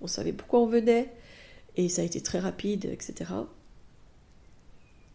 on 0.00 0.06
savait 0.06 0.32
pourquoi 0.32 0.60
on 0.60 0.66
venait, 0.66 1.12
et 1.78 1.88
ça 1.88 2.02
a 2.02 2.04
été 2.04 2.20
très 2.20 2.40
rapide, 2.40 2.86
etc. 2.86 3.30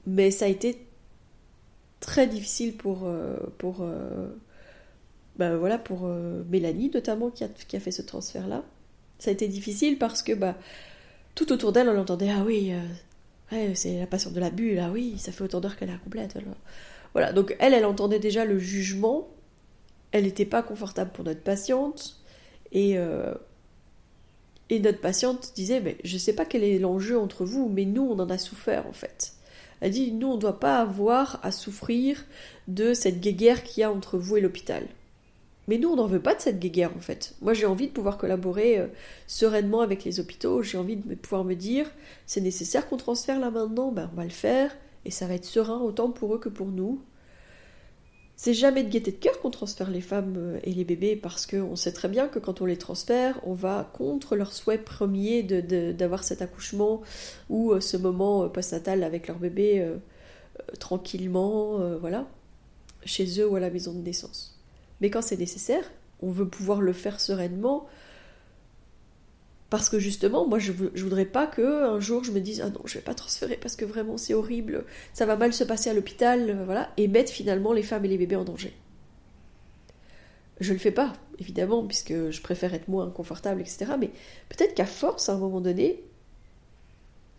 Mais 0.07 0.31
ça 0.31 0.45
a 0.45 0.47
été 0.47 0.87
très 1.99 2.25
difficile 2.25 2.75
pour, 2.75 3.01
euh, 3.03 3.37
pour, 3.57 3.85
bah 5.37 5.57
voilà, 5.57 5.77
pour 5.77 6.05
euh, 6.05 6.41
Mélanie 6.49 6.89
notamment 6.93 7.29
qui 7.29 7.43
a, 7.43 7.49
qui 7.49 7.75
a 7.75 7.79
fait 7.79 7.91
ce 7.91 8.01
transfert-là. 8.01 8.63
Ça 9.19 9.29
a 9.29 9.33
été 9.33 9.47
difficile 9.49 9.97
parce 9.97 10.23
que 10.23 10.31
bah, 10.31 10.55
tout 11.35 11.51
autour 11.51 11.73
d'elle, 11.73 11.89
on 11.89 11.99
entendait 11.99 12.31
Ah 12.31 12.43
oui, 12.45 12.71
c'est 13.75 13.99
la 13.99 14.07
patiente 14.07 14.33
de 14.33 14.39
la 14.39 14.49
bulle, 14.49 14.79
ah 14.79 14.89
oui, 14.89 15.17
ça 15.17 15.33
fait 15.33 15.43
autant 15.43 15.59
d'heures 15.59 15.75
qu'elle 15.75 15.89
est 15.89 16.03
complète. 16.03 16.37
Voilà, 17.11 17.33
donc 17.33 17.57
elle, 17.59 17.73
elle 17.73 17.85
entendait 17.85 18.19
déjà 18.19 18.45
le 18.45 18.57
jugement, 18.57 19.27
elle 20.11 20.23
n'était 20.23 20.45
pas 20.45 20.63
confortable 20.63 21.11
pour 21.11 21.25
notre 21.25 21.41
patiente, 21.41 22.21
et, 22.71 22.97
et 24.75 24.79
notre 24.79 25.01
patiente 25.01 25.53
disait, 25.55 25.81
mais 25.81 25.97
je 26.03 26.15
ne 26.15 26.19
sais 26.19 26.33
pas 26.33 26.45
quel 26.45 26.63
est 26.63 26.79
l'enjeu 26.79 27.19
entre 27.19 27.45
vous, 27.45 27.69
mais 27.69 27.85
nous, 27.85 28.03
on 28.03 28.19
en 28.19 28.29
a 28.29 28.37
souffert 28.37 28.87
en 28.87 28.93
fait. 28.93 29.33
Elle 29.81 29.91
dit, 29.91 30.11
nous, 30.11 30.27
on 30.27 30.35
ne 30.35 30.41
doit 30.41 30.59
pas 30.59 30.79
avoir 30.79 31.39
à 31.43 31.51
souffrir 31.51 32.23
de 32.67 32.93
cette 32.93 33.19
guéguerre 33.19 33.63
qu'il 33.63 33.81
y 33.81 33.83
a 33.83 33.91
entre 33.91 34.17
vous 34.17 34.37
et 34.37 34.41
l'hôpital. 34.41 34.87
Mais 35.67 35.77
nous, 35.77 35.89
on 35.89 35.95
n'en 35.95 36.07
veut 36.07 36.21
pas 36.21 36.35
de 36.35 36.41
cette 36.41 36.59
guéguerre, 36.59 36.95
en 36.95 36.99
fait. 36.99 37.35
Moi, 37.41 37.53
j'ai 37.53 37.65
envie 37.65 37.87
de 37.87 37.93
pouvoir 37.93 38.17
collaborer 38.17 38.79
euh, 38.79 38.87
sereinement 39.27 39.81
avec 39.81 40.03
les 40.03 40.19
hôpitaux. 40.19 40.61
J'ai 40.61 40.77
envie 40.77 40.97
de 40.97 41.15
pouvoir 41.15 41.43
me 41.45 41.53
dire, 41.53 41.89
c'est 42.25 42.41
nécessaire 42.41 42.87
qu'on 42.87 42.97
transfère 42.97 43.39
là 43.39 43.49
maintenant, 43.49 43.91
ben, 43.91 44.09
on 44.13 44.15
va 44.15 44.23
le 44.23 44.29
faire, 44.29 44.75
et 45.05 45.11
ça 45.11 45.27
va 45.27 45.35
être 45.35 45.45
serein 45.45 45.79
autant 45.79 46.09
pour 46.09 46.35
eux 46.35 46.39
que 46.39 46.49
pour 46.49 46.67
nous. 46.67 47.01
C'est 48.35 48.53
jamais 48.53 48.83
de 48.83 48.89
gaieté 48.89 49.11
de 49.11 49.17
cœur 49.17 49.39
qu'on 49.39 49.51
transfère 49.51 49.89
les 49.89 50.01
femmes 50.01 50.35
euh, 50.37 50.59
et 50.63 50.73
les 50.73 50.83
bébés, 50.83 51.15
parce 51.15 51.45
qu'on 51.45 51.75
sait 51.75 51.93
très 51.93 52.09
bien 52.09 52.27
que 52.27 52.39
quand 52.39 52.61
on 52.61 52.65
les 52.65 52.77
transfère, 52.77 53.39
on 53.43 53.53
va 53.53 53.91
contre 53.93 54.35
leur 54.35 54.53
souhait 54.53 54.77
premier 54.77 55.43
d'avoir 55.43 56.23
cet 56.23 56.41
accouchement 56.41 57.01
ou 57.49 57.71
euh, 57.71 57.79
ce 57.79 57.97
moment 57.97 58.49
postnatal 58.49 59.03
avec 59.03 59.27
leur 59.27 59.37
bébé 59.37 59.87
tranquillement, 60.79 61.79
voilà, 61.99 62.27
chez 63.05 63.39
eux 63.39 63.47
ou 63.47 63.55
à 63.55 63.59
la 63.59 63.69
maison 63.69 63.91
de 63.93 63.99
naissance. 63.99 64.59
Mais 65.01 65.09
quand 65.09 65.21
c'est 65.21 65.37
nécessaire, 65.37 65.83
on 66.21 66.31
veut 66.31 66.47
pouvoir 66.47 66.81
le 66.81 66.93
faire 66.93 67.19
sereinement. 67.19 67.87
Parce 69.73 69.89
que 69.89 69.97
justement, 69.97 70.45
moi, 70.45 70.59
je, 70.59 70.71
je 70.93 71.03
voudrais 71.03 71.25
pas 71.25 71.47
que 71.47 71.95
un 71.95 71.99
jour 71.99 72.23
je 72.23 72.31
me 72.31 72.39
dise 72.39 72.61
ah 72.61 72.69
non, 72.69 72.81
je 72.85 72.93
vais 72.93 73.03
pas 73.03 73.15
transférer 73.15 73.57
parce 73.57 73.75
que 73.75 73.85
vraiment 73.85 74.17
c'est 74.17 74.35
horrible, 74.35 74.85
ça 75.13 75.25
va 75.25 75.35
mal 75.35 75.51
se 75.51 75.63
passer 75.63 75.89
à 75.89 75.95
l'hôpital, 75.95 76.47
euh, 76.47 76.63
voilà, 76.63 76.91
et 76.95 77.07
mettre 77.07 77.31
finalement 77.31 77.73
les 77.73 77.81
femmes 77.81 78.05
et 78.05 78.07
les 78.07 78.19
bébés 78.19 78.35
en 78.35 78.43
danger. 78.43 78.71
Je 80.59 80.73
le 80.73 80.77
fais 80.77 80.91
pas, 80.91 81.13
évidemment, 81.39 81.83
puisque 81.87 82.29
je 82.29 82.41
préfère 82.43 82.75
être 82.75 82.87
moins 82.87 83.09
confortable, 83.09 83.61
etc. 83.61 83.87
Mais 83.99 84.11
peut-être 84.47 84.75
qu'à 84.75 84.85
force, 84.85 85.27
à 85.27 85.33
un 85.33 85.39
moment 85.39 85.59
donné, 85.59 86.03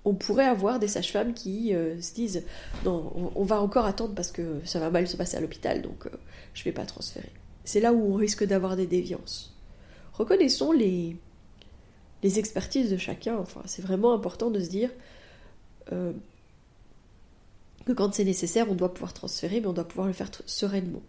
on 0.05 0.15
pourrait 0.15 0.49
avoir 0.49 0.81
des 0.81 0.89
sages-femmes 0.89 1.35
qui 1.35 1.73
euh, 1.73 2.01
se 2.01 2.15
disent 2.15 2.43
non, 2.85 3.13
on, 3.37 3.45
va 3.45 3.63
encore 3.63 3.87
attendre 3.87 4.17
parce 4.17 4.33
que 4.33 4.61
ça 4.65 4.81
va 4.81 4.91
mal 4.91 5.07
se 5.07 5.17
passer 5.17 5.37
à 5.37 5.41
l'hôpital, 5.41 5.83
donc 5.83 6.07
euh, 6.07 6.11
je 6.53 6.65
vais 6.65 6.73
pas 6.73 6.85
transférer. 6.85 7.31
C'est 7.63 7.79
là 7.79 7.93
où 7.93 8.13
on 8.13 8.15
risque 8.15 8.43
d'avoir 8.43 8.75
des 8.75 8.89
déviances. 8.89 9.57
Reconnaissons 10.15 10.73
les, 10.73 11.17
les 12.25 12.39
expertises 12.39 12.91
de 12.91 12.97
chacun. 12.97 13.37
Enfin, 13.37 13.61
c'est 13.67 13.83
vraiment 13.83 14.15
important 14.15 14.51
de 14.51 14.59
se 14.59 14.71
dire 14.71 14.91
euh, 15.93 16.13
que 17.85 17.93
quand 17.93 18.15
c'est 18.15 18.25
nécessaire, 18.25 18.67
on 18.71 18.75
doit 18.75 18.93
pouvoir 18.93 19.13
transférer, 19.13 19.61
mais 19.61 19.67
on 19.67 19.75
doit 19.75 19.87
pouvoir 19.87 20.09
le 20.09 20.15
faire 20.15 20.31
sereinement. 20.47 21.03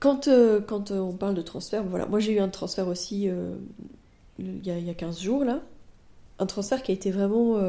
Quand, 0.00 0.26
euh, 0.26 0.60
quand 0.60 0.90
euh, 0.90 0.98
on 0.98 1.12
parle 1.12 1.34
de 1.34 1.42
transfert, 1.42 1.84
voilà, 1.84 2.06
moi 2.06 2.18
j'ai 2.18 2.32
eu 2.32 2.40
un 2.40 2.48
transfert 2.48 2.88
aussi 2.88 3.28
il, 4.38 4.66
y 4.66 4.70
a, 4.70 4.78
il, 4.78 4.86
y 4.86 4.90
a, 4.90 4.94
15 4.94 5.20
jours 5.20 5.44
là. 5.44 5.62
Un 6.38 6.46
transfert 6.46 6.82
qui 6.82 6.92
a 6.92 6.94
été 6.94 7.10
vraiment. 7.10 7.60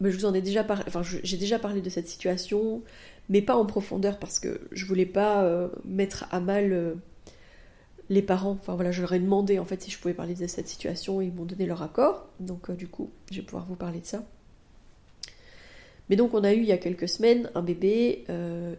mais 0.00 0.10
je 0.10 0.16
vous 0.16 0.24
en 0.24 0.32
ai 0.32 0.40
déjà 0.40 0.64
parlé. 0.64 0.82
Enfin, 0.88 1.02
j'ai 1.02 1.36
déjà 1.36 1.58
parlé 1.58 1.82
de 1.82 1.90
cette 1.90 2.08
situation 2.08 2.82
mais 3.28 3.42
pas 3.42 3.54
en 3.54 3.66
profondeur 3.66 4.18
parce 4.18 4.40
que 4.40 4.62
je 4.72 4.86
voulais 4.86 5.04
pas 5.04 5.46
mettre 5.84 6.24
à 6.30 6.40
mal 6.40 6.96
les 8.08 8.22
parents. 8.22 8.58
Enfin 8.60 8.74
voilà, 8.74 8.90
je 8.90 9.00
leur 9.00 9.12
ai 9.12 9.18
demandé 9.18 9.58
en 9.58 9.64
fait 9.64 9.82
si 9.82 9.90
je 9.90 9.98
pouvais 9.98 10.14
parler 10.14 10.34
de 10.34 10.46
cette 10.46 10.68
situation 10.68 11.20
et 11.20 11.26
ils 11.26 11.32
m'ont 11.32 11.44
donné 11.44 11.66
leur 11.66 11.82
accord. 11.82 12.26
Donc 12.40 12.70
euh, 12.70 12.74
du 12.74 12.88
coup, 12.88 13.10
je 13.30 13.36
vais 13.40 13.46
pouvoir 13.46 13.66
vous 13.66 13.76
parler 13.76 14.00
de 14.00 14.06
ça. 14.06 14.24
Mais 16.10 16.16
donc 16.16 16.32
on 16.32 16.42
a 16.42 16.54
eu 16.54 16.60
il 16.60 16.66
y 16.66 16.72
a 16.72 16.78
quelques 16.78 17.08
semaines 17.08 17.50
un 17.54 17.60
bébé, 17.60 18.24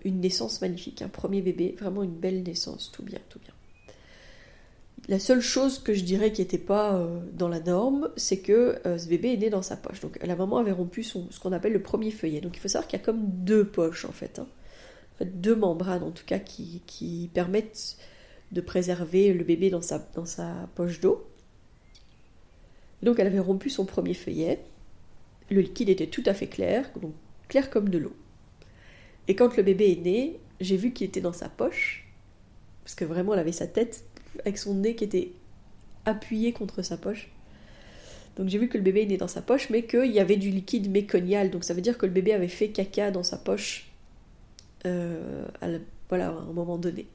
une 0.04 0.20
naissance 0.20 0.62
magnifique, 0.62 1.04
un 1.04 1.10
premier 1.10 1.42
bébé, 1.42 1.76
vraiment 1.80 2.02
une 2.02 2.16
belle 2.16 2.42
naissance, 2.42 2.92
tout 2.92 3.04
bien, 3.04 3.20
tout 3.30 3.38
bien. 3.38 3.54
La 5.10 5.18
seule 5.18 5.42
chose 5.42 5.80
que 5.80 5.96
je 5.96 6.04
dirais 6.04 6.32
qui 6.32 6.42
n'était 6.42 6.60
pas 6.60 6.94
euh, 6.94 7.20
dans 7.34 7.48
la 7.48 7.60
norme, 7.60 8.10
c'est 8.16 8.38
que 8.38 8.80
euh, 8.86 9.00
ce 9.00 9.08
bébé 9.08 9.34
est 9.34 9.38
né 9.38 9.50
dans 9.50 9.64
sa 9.64 9.76
poche. 9.76 10.02
Donc 10.02 10.20
la 10.22 10.36
maman 10.36 10.58
avait 10.58 10.72
rompu 10.72 11.02
ce 11.02 11.18
qu'on 11.42 11.52
appelle 11.52 11.74
le 11.74 11.82
premier 11.82 12.12
feuillet. 12.12 12.42
Donc 12.42 12.56
il 12.56 12.60
faut 12.60 12.68
savoir 12.68 12.88
qu'il 12.88 13.00
y 13.00 13.02
a 13.02 13.06
comme 13.06 13.24
deux 13.26 13.66
poches 13.66 14.06
en 14.06 14.12
fait. 14.12 14.38
Hein. 14.38 14.46
deux 15.26 15.56
membranes 15.56 16.04
en 16.04 16.12
tout 16.12 16.26
cas 16.28 16.38
qui, 16.38 17.30
permettent 17.34 17.98
de 18.52 18.62
préserver 18.62 19.34
le 19.34 19.44
bébé 19.44 19.70
dans 19.70 19.82
sa, 19.82 20.00
poche 20.76 21.00
d'eau. 21.00 21.28
Donc 23.04 23.20
elle 23.20 23.28
avait 23.28 23.40
rompu 23.40 23.70
son 23.70 23.86
premier 23.86 24.14
feuillet. 24.14 24.60
Le 25.50 25.62
liquide 25.62 25.90
était 25.90 26.08
tout 26.08 26.24
à 26.26 26.34
fait 26.34 26.48
clair, 26.48 26.90
clair 27.48 27.70
comme 27.70 27.90
de 27.90 27.98
l'eau. 27.98 28.16
Et 29.28 29.36
quand 29.36 29.56
le 29.58 29.64
bébé 29.64 29.92
est 29.92 30.02
né, 30.02 30.40
j'ai 30.60 30.78
vu 30.78 30.92
qu'il 30.92 31.08
était 31.08 31.22
dans 31.22 31.34
sa 31.34 31.50
poche, 31.50 32.08
parce 32.84 32.96
que 32.96 33.06
vraiment 33.06 33.34
elle 33.34 33.40
avait 33.40 33.52
sa 33.52 33.68
tête 33.68 34.04
avec 34.42 34.58
son 34.58 34.74
nez 34.76 34.96
qui 34.96 35.04
était 35.04 35.32
appuyé 36.06 36.52
contre 36.52 36.82
sa 36.82 36.98
poche. 36.98 37.30
Donc 38.36 38.48
j'ai 38.48 38.58
vu 38.58 38.70
que 38.70 38.78
le 38.78 38.84
bébé 38.84 39.04
est 39.04 39.08
né 39.08 39.18
dans 39.18 39.28
sa 39.28 39.42
poche, 39.42 39.70
mais 39.70 39.84
qu'il 39.84 40.12
y 40.12 40.20
avait 40.20 40.38
du 40.38 40.50
liquide 40.50 40.90
méconial. 40.90 41.52
Donc 41.52 41.64
ça 41.64 41.74
veut 41.74 41.82
dire 41.82 41.98
que 41.98 42.06
le 42.06 42.12
bébé 42.12 42.34
avait 42.34 42.48
fait 42.48 42.70
caca 42.70 43.12
dans 43.12 43.24
sa 43.24 43.38
poche 43.38 43.90
euh, 44.86 45.46
voilà, 46.10 46.30
à 46.30 46.32
un 46.32 46.54
moment 46.54 46.78
donné. 46.78 47.08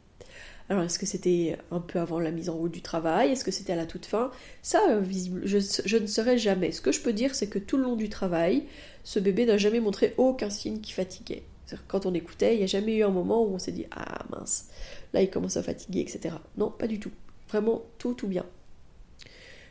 Alors 0.71 0.83
est-ce 0.83 0.99
que 0.99 1.07
c'était 1.07 1.59
un 1.71 1.81
peu 1.81 1.99
avant 1.99 2.19
la 2.19 2.31
mise 2.31 2.49
en 2.49 2.55
route 2.55 2.73
du 2.73 2.81
travail? 2.81 3.33
Est-ce 3.33 3.45
que 3.45 3.51
c'était 3.51 3.75
à 3.75 3.77
la 3.77 3.87
toute 3.87 4.07
fin? 4.07 4.31
Ça, 4.63 4.81
euh, 4.89 5.01
visible, 5.01 5.43
je, 5.45 5.97
ne 5.99 6.07
saurais 6.07 6.39
jamais. 6.39 6.73
Ce 6.73 6.81
que 6.81 6.91
je 6.91 7.01
peux 7.01 7.13
dire, 7.13 7.35
c'est 7.35 7.49
que 7.49 7.59
tout 7.59 7.77
le 7.77 7.83
long 7.83 7.97
du 7.97 8.09
travail, 8.09 8.65
ce 9.03 9.19
bébé 9.19 9.45
n'a 9.45 9.59
jamais 9.59 9.81
montré 9.81 10.15
aucun 10.17 10.49
signe 10.49 10.81
qui 10.81 10.93
fatiguait. 10.93 11.43
Quand 11.89 12.07
on 12.07 12.15
écoutait, 12.15 12.55
il 12.55 12.59
n'y 12.59 12.65
a 12.65 12.69
jamais 12.69 12.97
eu 12.97 13.05
un 13.05 13.11
moment 13.11 13.43
où 13.43 13.55
on 13.55 13.59
s'est 13.59 13.73
dit 13.73 13.87
Ah 13.91 14.25
mince, 14.31 14.69
là 15.13 15.23
il 15.23 15.31
commence 15.31 15.57
à 15.57 15.63
fatiguer, 15.63 16.01
etc. 16.01 16.37
Non, 16.57 16.71
pas 16.71 16.87
du 16.87 16.99
tout. 16.99 17.13
Vraiment 17.49 17.83
tout, 17.99 18.15
tout 18.15 18.29
bien. 18.29 18.47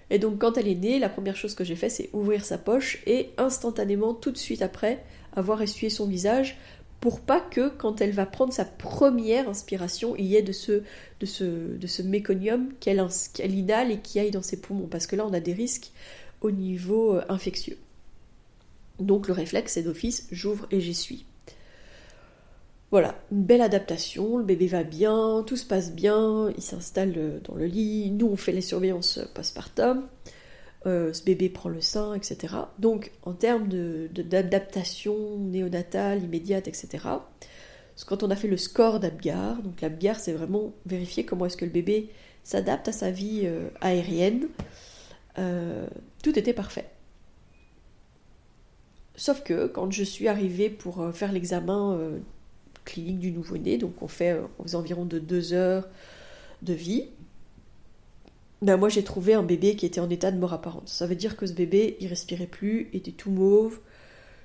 Et 0.09 0.19
donc 0.19 0.39
quand 0.39 0.57
elle 0.57 0.67
est 0.67 0.75
née, 0.75 0.99
la 0.99 1.09
première 1.09 1.35
chose 1.35 1.55
que 1.55 1.63
j'ai 1.63 1.75
fait, 1.75 1.89
c'est 1.89 2.09
ouvrir 2.13 2.45
sa 2.45 2.57
poche 2.57 3.01
et 3.07 3.29
instantanément, 3.37 4.13
tout 4.13 4.31
de 4.31 4.37
suite 4.37 4.61
après, 4.61 5.03
avoir 5.35 5.61
essuyé 5.61 5.89
son 5.89 6.07
visage 6.07 6.57
pour 7.03 7.19
pas 7.19 7.41
que 7.41 7.67
quand 7.67 7.99
elle 7.99 8.13
va 8.13 8.25
prendre 8.25 8.53
sa 8.53 8.63
première 8.63 9.49
inspiration, 9.49 10.15
il 10.15 10.23
y 10.23 10.37
ait 10.37 10.41
de 10.41 10.53
ce, 10.53 12.01
méconium 12.01 12.69
qu'elle 12.79 13.05
inhale 13.51 13.91
et 13.91 13.99
qui 13.99 14.21
aille 14.21 14.31
dans 14.31 14.41
ses 14.41 14.61
poumons, 14.61 14.87
parce 14.87 15.05
que 15.05 15.17
là 15.17 15.25
on 15.25 15.33
a 15.33 15.41
des 15.41 15.51
risques 15.51 15.91
au 16.39 16.49
niveau 16.49 17.17
euh, 17.17 17.25
infectieux. 17.27 17.77
Donc 19.01 19.27
le 19.27 19.33
réflexe 19.33 19.73
c'est 19.73 19.83
d'office, 19.83 20.29
j'ouvre 20.31 20.65
et 20.71 20.79
j'essuie. 20.79 21.25
Voilà, 22.89 23.19
une 23.33 23.43
belle 23.43 23.59
adaptation, 23.59 24.37
le 24.37 24.45
bébé 24.45 24.67
va 24.67 24.83
bien, 24.83 25.43
tout 25.45 25.57
se 25.57 25.65
passe 25.65 25.91
bien, 25.91 26.53
il 26.55 26.63
s'installe 26.63 27.15
euh, 27.17 27.39
dans 27.43 27.55
le 27.55 27.65
lit, 27.65 28.11
nous 28.11 28.27
on 28.27 28.37
fait 28.37 28.53
les 28.53 28.61
surveillances 28.61 29.19
postpartum. 29.35 30.07
Euh, 30.85 31.13
ce 31.13 31.23
bébé 31.23 31.47
prend 31.47 31.69
le 31.69 31.79
sein, 31.79 32.13
etc. 32.13 32.55
Donc 32.77 33.11
en 33.23 33.33
termes 33.33 33.69
d'adaptation 33.69 35.37
néonatale, 35.37 36.21
immédiate, 36.23 36.67
etc. 36.67 37.07
Quand 38.05 38.21
on 38.21 38.29
a 38.29 38.35
fait 38.35 38.49
le 38.49 38.57
score 38.57 38.99
d'Abgar, 38.99 39.61
donc 39.61 39.79
l'Abgar 39.79 40.19
c'est 40.19 40.33
vraiment 40.33 40.73
vérifier 40.85 41.23
comment 41.23 41.45
est-ce 41.45 41.55
que 41.55 41.63
le 41.63 41.71
bébé 41.71 42.09
s'adapte 42.43 42.89
à 42.89 42.91
sa 42.91 43.11
vie 43.11 43.43
euh, 43.45 43.69
aérienne, 43.79 44.49
euh, 45.37 45.87
tout 46.21 46.37
était 46.37 46.53
parfait. 46.53 46.89
Sauf 49.15 49.41
que 49.41 49.67
quand 49.67 49.89
je 49.89 50.03
suis 50.03 50.27
arrivée 50.27 50.69
pour 50.69 51.13
faire 51.13 51.31
l'examen 51.31 51.99
clinique 52.83 53.19
du 53.19 53.31
nouveau-né, 53.31 53.77
donc 53.77 54.01
on 54.01 54.07
fait, 54.07 54.41
environ 54.73 55.05
de 55.05 55.19
deux 55.19 55.53
heures 55.53 55.87
de 56.63 56.73
vie, 56.73 57.09
ben 58.63 58.77
moi 58.77 58.89
j'ai 58.89 59.03
trouvé 59.03 59.33
un 59.33 59.43
bébé 59.43 59.75
qui 59.75 59.85
était 59.85 59.99
en 59.99 60.09
état 60.09 60.31
de 60.31 60.37
mort 60.37 60.53
apparente. 60.53 60.89
Ça 60.89 61.05
veut 61.05 61.15
dire 61.15 61.37
que 61.37 61.45
ce 61.45 61.53
bébé, 61.53 61.97
il 61.99 62.07
respirait 62.07 62.47
plus, 62.47 62.89
était 62.93 63.11
tout 63.11 63.29
mauve. 63.31 63.79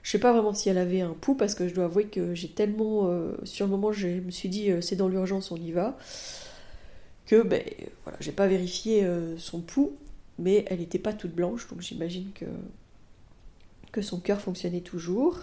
Je 0.03 0.11
sais 0.11 0.19
pas 0.19 0.33
vraiment 0.33 0.55
si 0.55 0.69
elle 0.69 0.79
avait 0.79 1.01
un 1.01 1.15
pouls 1.15 1.35
parce 1.35 1.55
que 1.55 1.69
je 1.69 1.75
dois 1.75 1.85
avouer 1.85 2.07
que 2.07 2.35
j'ai 2.35 2.49
tellement, 2.49 3.09
euh, 3.09 3.33
sur 3.45 3.67
le 3.67 3.71
moment, 3.71 3.93
je 3.93 4.09
me 4.09 4.31
suis 4.31 4.49
dit 4.49 4.71
euh, 4.71 4.81
c'est 4.81 4.97
dans 4.97 5.09
l'urgence, 5.09 5.51
on 5.51 5.57
y 5.57 5.73
va, 5.73 5.99
que 7.27 7.43
ben 7.43 7.63
voilà, 8.05 8.19
j'ai 8.21 8.33
pas 8.33 8.47
vérifié 8.47 9.05
euh, 9.05 9.37
son 9.39 9.61
pouls, 9.61 9.93
mais 10.39 10.65
elle 10.69 10.81
n'était 10.81 10.99
pas 10.99 11.13
toute 11.13 11.33
blanche, 11.33 11.69
donc 11.69 11.81
j'imagine 11.81 12.31
que 12.35 12.47
que 13.93 14.03
son 14.03 14.21
cœur 14.21 14.41
fonctionnait 14.41 14.81
toujours. 14.81 15.39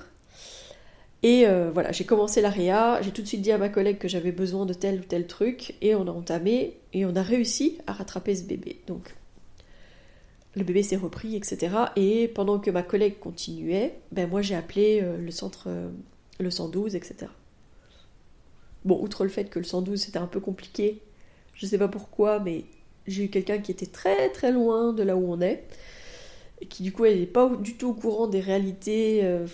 Et 1.26 1.48
euh, 1.48 1.72
voilà, 1.74 1.92
j'ai 1.92 2.04
commencé 2.04 2.40
l'AREA, 2.40 3.02
j'ai 3.02 3.10
tout 3.10 3.24
de 3.24 3.28
suite 3.28 3.42
dit 3.42 3.52
à 3.52 3.58
ma 3.58 3.68
collègue 3.68 3.98
que 3.98 4.08
j'avais 4.08 4.32
besoin 4.32 4.68
de 4.68 4.76
tel 4.76 5.00
ou 5.00 5.04
tel 5.04 5.26
truc, 5.26 5.74
et 5.82 5.96
on 5.96 6.06
a 6.06 6.12
entamé, 6.12 6.78
et 6.94 7.04
on 7.04 7.16
a 7.16 7.24
réussi 7.24 7.80
à 7.88 7.94
rattraper 7.94 8.36
ce 8.36 8.44
bébé. 8.44 8.80
Donc, 8.86 9.16
le 10.56 10.64
bébé 10.64 10.84
s'est 10.84 10.96
repris, 10.96 11.36
etc. 11.36 11.76
Et 11.96 12.28
pendant 12.28 12.60
que 12.60 12.70
ma 12.70 12.84
collègue 12.84 13.18
continuait, 13.18 13.98
ben 14.12 14.30
moi 14.30 14.44
j'ai 14.44 14.54
appelé 14.54 15.00
euh, 15.02 15.18
le 15.18 15.32
centre, 15.32 15.64
euh, 15.66 15.90
le 16.40 16.52
112, 16.52 16.96
etc. 16.96 17.26
Bon, 18.84 19.02
outre 19.02 19.24
le 19.24 19.32
fait 19.32 19.50
que 19.50 19.58
le 19.58 19.66
112 19.66 20.00
c'était 20.00 20.20
un 20.20 20.28
peu 20.28 20.40
compliqué, 20.40 21.02
je 21.56 21.66
sais 21.66 21.80
pas 21.80 21.88
pourquoi, 21.88 22.40
mais 22.40 22.66
j'ai 23.08 23.24
eu 23.24 23.30
quelqu'un 23.30 23.58
qui 23.58 23.72
était 23.72 23.88
très 23.88 24.30
très 24.30 24.52
loin 24.52 24.94
de 24.94 25.02
là 25.02 25.16
où 25.16 25.34
on 25.34 25.42
est 25.42 25.64
qui 26.70 26.84
du 26.84 26.92
coup 26.92 27.06
elle 27.06 27.20
n'est 27.20 27.26
pas 27.26 27.50
du 27.50 27.76
tout 27.76 27.90
au 27.90 27.94
courant 27.94 28.28
des 28.28 28.40
réalités 28.40 29.22
euh, 29.24 29.48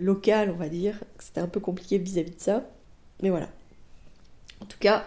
locales, 0.00 0.50
on 0.50 0.56
va 0.56 0.68
dire. 0.68 0.98
C'était 1.18 1.40
un 1.40 1.48
peu 1.48 1.60
compliqué 1.60 1.98
vis-à-vis 1.98 2.34
de 2.34 2.40
ça. 2.40 2.68
Mais 3.22 3.30
voilà. 3.30 3.48
En 4.60 4.66
tout 4.66 4.78
cas, 4.78 5.04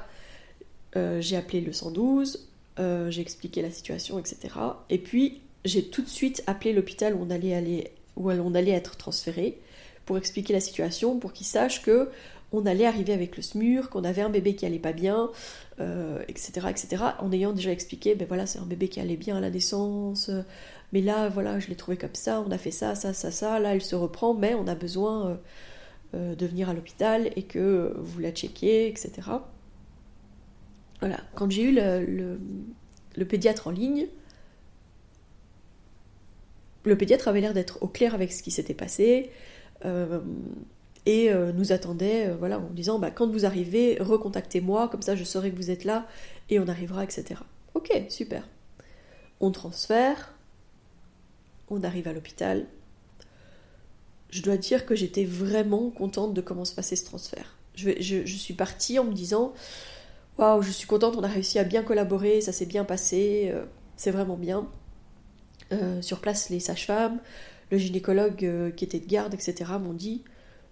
euh, 0.95 1.21
j'ai 1.21 1.35
appelé 1.35 1.61
le 1.61 1.73
112, 1.73 2.47
euh, 2.79 3.09
j'ai 3.09 3.21
expliqué 3.21 3.61
la 3.61 3.71
situation, 3.71 4.19
etc. 4.19 4.53
Et 4.89 4.97
puis 4.97 5.41
j'ai 5.65 5.83
tout 5.83 6.01
de 6.01 6.09
suite 6.09 6.43
appelé 6.47 6.73
l'hôpital 6.73 7.15
où 7.15 7.23
on 7.23 7.29
allait 7.29 7.53
aller, 7.53 7.91
où 8.15 8.29
on 8.29 8.55
allait 8.55 8.71
être 8.71 8.97
transféré, 8.97 9.57
pour 10.05 10.17
expliquer 10.17 10.53
la 10.53 10.61
situation, 10.61 11.19
pour 11.19 11.33
qu'ils 11.33 11.47
sachent 11.47 11.81
que 11.81 12.09
on 12.53 12.65
allait 12.65 12.85
arriver 12.85 13.11
avec 13.11 13.35
le 13.35 13.43
SMUR, 13.43 13.89
qu'on 13.89 14.05
avait 14.05 14.21
un 14.21 14.29
bébé 14.29 14.55
qui 14.55 14.65
allait 14.65 14.79
pas 14.79 14.93
bien, 14.93 15.29
etc., 16.29 16.67
etc. 16.69 17.03
En 17.19 17.33
ayant 17.33 17.51
déjà 17.51 17.71
expliqué, 17.71 18.15
ben 18.15 18.25
voilà, 18.25 18.45
c'est 18.45 18.59
un 18.59 18.65
bébé 18.65 18.87
qui 18.87 19.01
allait 19.01 19.17
bien 19.17 19.35
à 19.35 19.41
la 19.41 19.49
naissance, 19.49 20.31
mais 20.93 21.01
là, 21.01 21.29
voilà, 21.29 21.59
je 21.59 21.67
l'ai 21.67 21.75
trouvé 21.75 21.97
comme 21.97 22.15
ça, 22.15 22.41
on 22.41 22.51
a 22.51 22.57
fait 22.57 22.71
ça, 22.71 22.95
ça, 22.95 23.13
ça, 23.13 23.31
ça, 23.31 23.59
là, 23.59 23.75
elle 23.75 23.81
se 23.81 23.95
reprend, 23.95 24.33
mais 24.33 24.53
on 24.53 24.67
a 24.67 24.75
besoin 24.75 25.27
euh, 25.27 25.35
euh, 26.15 26.35
de 26.35 26.45
venir 26.45 26.69
à 26.69 26.73
l'hôpital 26.73 27.29
et 27.35 27.43
que 27.43 27.93
vous 27.97 28.19
la 28.19 28.31
checkiez, 28.31 28.87
etc. 28.87 29.11
Voilà, 30.99 31.19
quand 31.35 31.51
j'ai 31.51 31.63
eu 31.63 31.73
le, 31.73 33.25
pédiatre 33.25 33.67
en 33.67 33.71
ligne, 33.71 34.07
le 36.85 36.97
pédiatre 36.97 37.27
avait 37.27 37.41
l'air 37.41 37.53
d'être 37.53 37.83
au 37.83 37.87
clair 37.87 38.15
avec 38.15 38.31
ce 38.31 38.41
qui 38.41 38.49
s'était 38.49 38.73
passé 38.73 39.29
euh, 39.83 40.21
et 41.05 41.29
nous 41.53 41.71
attendait 41.71 42.31
voilà, 42.31 42.59
en 42.59 42.69
disant 42.69 42.97
bah, 42.97 43.11
quand 43.11 43.29
vous 43.29 43.45
arrivez, 43.45 43.97
recontactez-moi, 43.99 44.87
comme 44.87 45.01
ça 45.01 45.15
je 45.15 45.23
saurai 45.23 45.51
que 45.51 45.55
vous 45.57 45.69
êtes 45.69 45.83
là 45.83 46.07
et 46.49 46.59
on 46.59 46.67
arrivera, 46.67 47.03
etc. 47.03 47.41
Ok, 47.75 47.91
super. 48.09 48.47
On 49.39 49.51
transfère, 49.51 50.36
on 51.69 51.83
arrive 51.83 52.07
à 52.07 52.13
l'hôpital. 52.13 52.65
Je 54.29 54.41
dois 54.41 54.57
dire 54.57 54.85
que 54.85 54.95
j'étais 54.95 55.25
vraiment 55.25 55.89
contente 55.89 56.33
de 56.33 56.41
comment 56.41 56.65
se 56.65 56.75
passait 56.75 56.95
ce 56.95 57.05
transfert. 57.05 57.55
Je, 57.75 58.25
suis 58.25 58.53
partie 58.53 58.99
en 58.99 59.03
me 59.03 59.13
disant 59.13 59.53
Waouh, 60.37 60.61
je 60.61 60.71
suis 60.71 60.87
contente, 60.87 61.15
on 61.17 61.23
a 61.23 61.27
réussi 61.27 61.59
à 61.59 61.63
bien 61.63 61.83
collaborer, 61.83 62.41
ça 62.41 62.51
s'est 62.51 62.65
bien 62.65 62.83
passé, 62.83 63.49
euh, 63.53 63.65
c'est 63.95 64.11
vraiment 64.11 64.35
bien. 64.35 64.67
Euh, 65.71 66.01
sur 66.01 66.19
place, 66.19 66.49
les 66.49 66.59
sages-femmes, 66.59 67.19
le 67.71 67.77
gynécologue 67.77 68.43
euh, 68.45 68.71
qui 68.71 68.83
était 68.85 68.99
de 68.99 69.07
garde, 69.07 69.33
etc., 69.33 69.71
m'ont 69.81 69.93
dit 69.93 70.23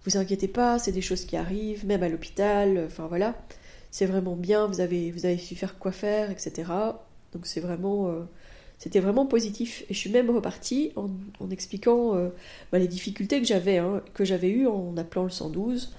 Vous 0.03 0.17
inquiétez 0.17 0.47
pas, 0.47 0.79
c'est 0.79 0.91
des 0.91 1.01
choses 1.01 1.25
qui 1.25 1.37
arrivent, 1.37 1.85
même 1.85 2.03
à 2.03 2.09
l'hôpital, 2.09 2.85
enfin 2.87 3.07
voilà, 3.07 3.35
c'est 3.91 4.05
vraiment 4.05 4.35
bien, 4.35 4.67
vous 4.67 4.81
avez, 4.81 5.11
vous 5.11 5.25
avez 5.25 5.37
su 5.37 5.55
faire 5.55 5.77
quoi 5.77 5.91
faire, 5.91 6.31
etc. 6.31 6.63
Donc 7.33 7.45
c'est 7.45 7.61
vraiment 7.61 8.25
c'était 8.77 8.99
vraiment 8.99 9.25
positif. 9.25 9.83
Et 9.89 9.93
je 9.93 9.99
suis 9.99 10.09
même 10.09 10.29
repartie 10.29 10.91
en, 10.95 11.09
expliquant 11.49 12.15
euh, 12.15 12.29
bah, 12.71 12.79
les 12.79 12.87
difficultés 12.87 13.39
que 13.41 13.47
j'avais, 13.47 13.77
hein, 13.77 14.01
que 14.13 14.25
j'avais 14.25 14.49
eues 14.49 14.67
en 14.67 14.95
appelant 14.97 15.23
le 15.23 15.29
112. 15.29 15.93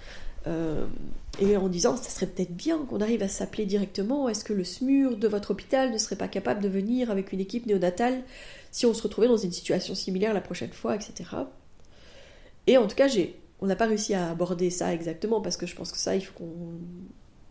Euh, 0.47 0.87
et 1.41 1.57
en 1.57 1.69
disant, 1.69 1.97
ça 1.97 2.09
serait 2.09 2.27
peut-être 2.27 2.55
bien 2.55 2.79
qu'on 2.85 3.01
arrive 3.01 3.23
à 3.23 3.29
s'appeler 3.29 3.67
directement. 3.67 4.29
Est-ce 4.29 4.45
que 4.45 4.53
le 4.53 4.65
SMUR 4.65 5.17
de 5.17 5.29
votre 5.29 5.51
hôpital 5.51 5.93
ne 5.93 5.99
serait 5.99 6.17
pas 6.17 6.29
capable 6.29 6.63
de 6.63 6.69
venir 6.69 7.11
avec 7.11 7.33
une 7.33 7.41
équipe 7.41 7.67
néonatale 7.67 8.23
si 8.71 8.87
on 8.87 8.95
se 8.95 9.03
retrouvait 9.03 9.29
dans 9.29 9.37
une 9.37 9.53
situation 9.53 9.95
similaire 9.95 10.35
la 10.35 10.41
prochaine 10.41 10.73
fois, 10.73 10.95
etc. 10.95 11.31
Et 12.67 12.79
en 12.79 12.87
tout 12.87 12.97
cas, 12.97 13.09
on 13.61 13.67
n'a 13.67 13.77
pas 13.77 13.87
réussi 13.87 14.15
à 14.15 14.31
aborder 14.31 14.71
ça 14.71 14.95
exactement 14.95 15.41
parce 15.41 15.57
que 15.57 15.67
je 15.67 15.75
pense 15.75 15.93
que 15.93 15.99
ça, 15.99 16.15
il 16.15 16.21
faut 16.21 16.35
qu'on 16.35 16.79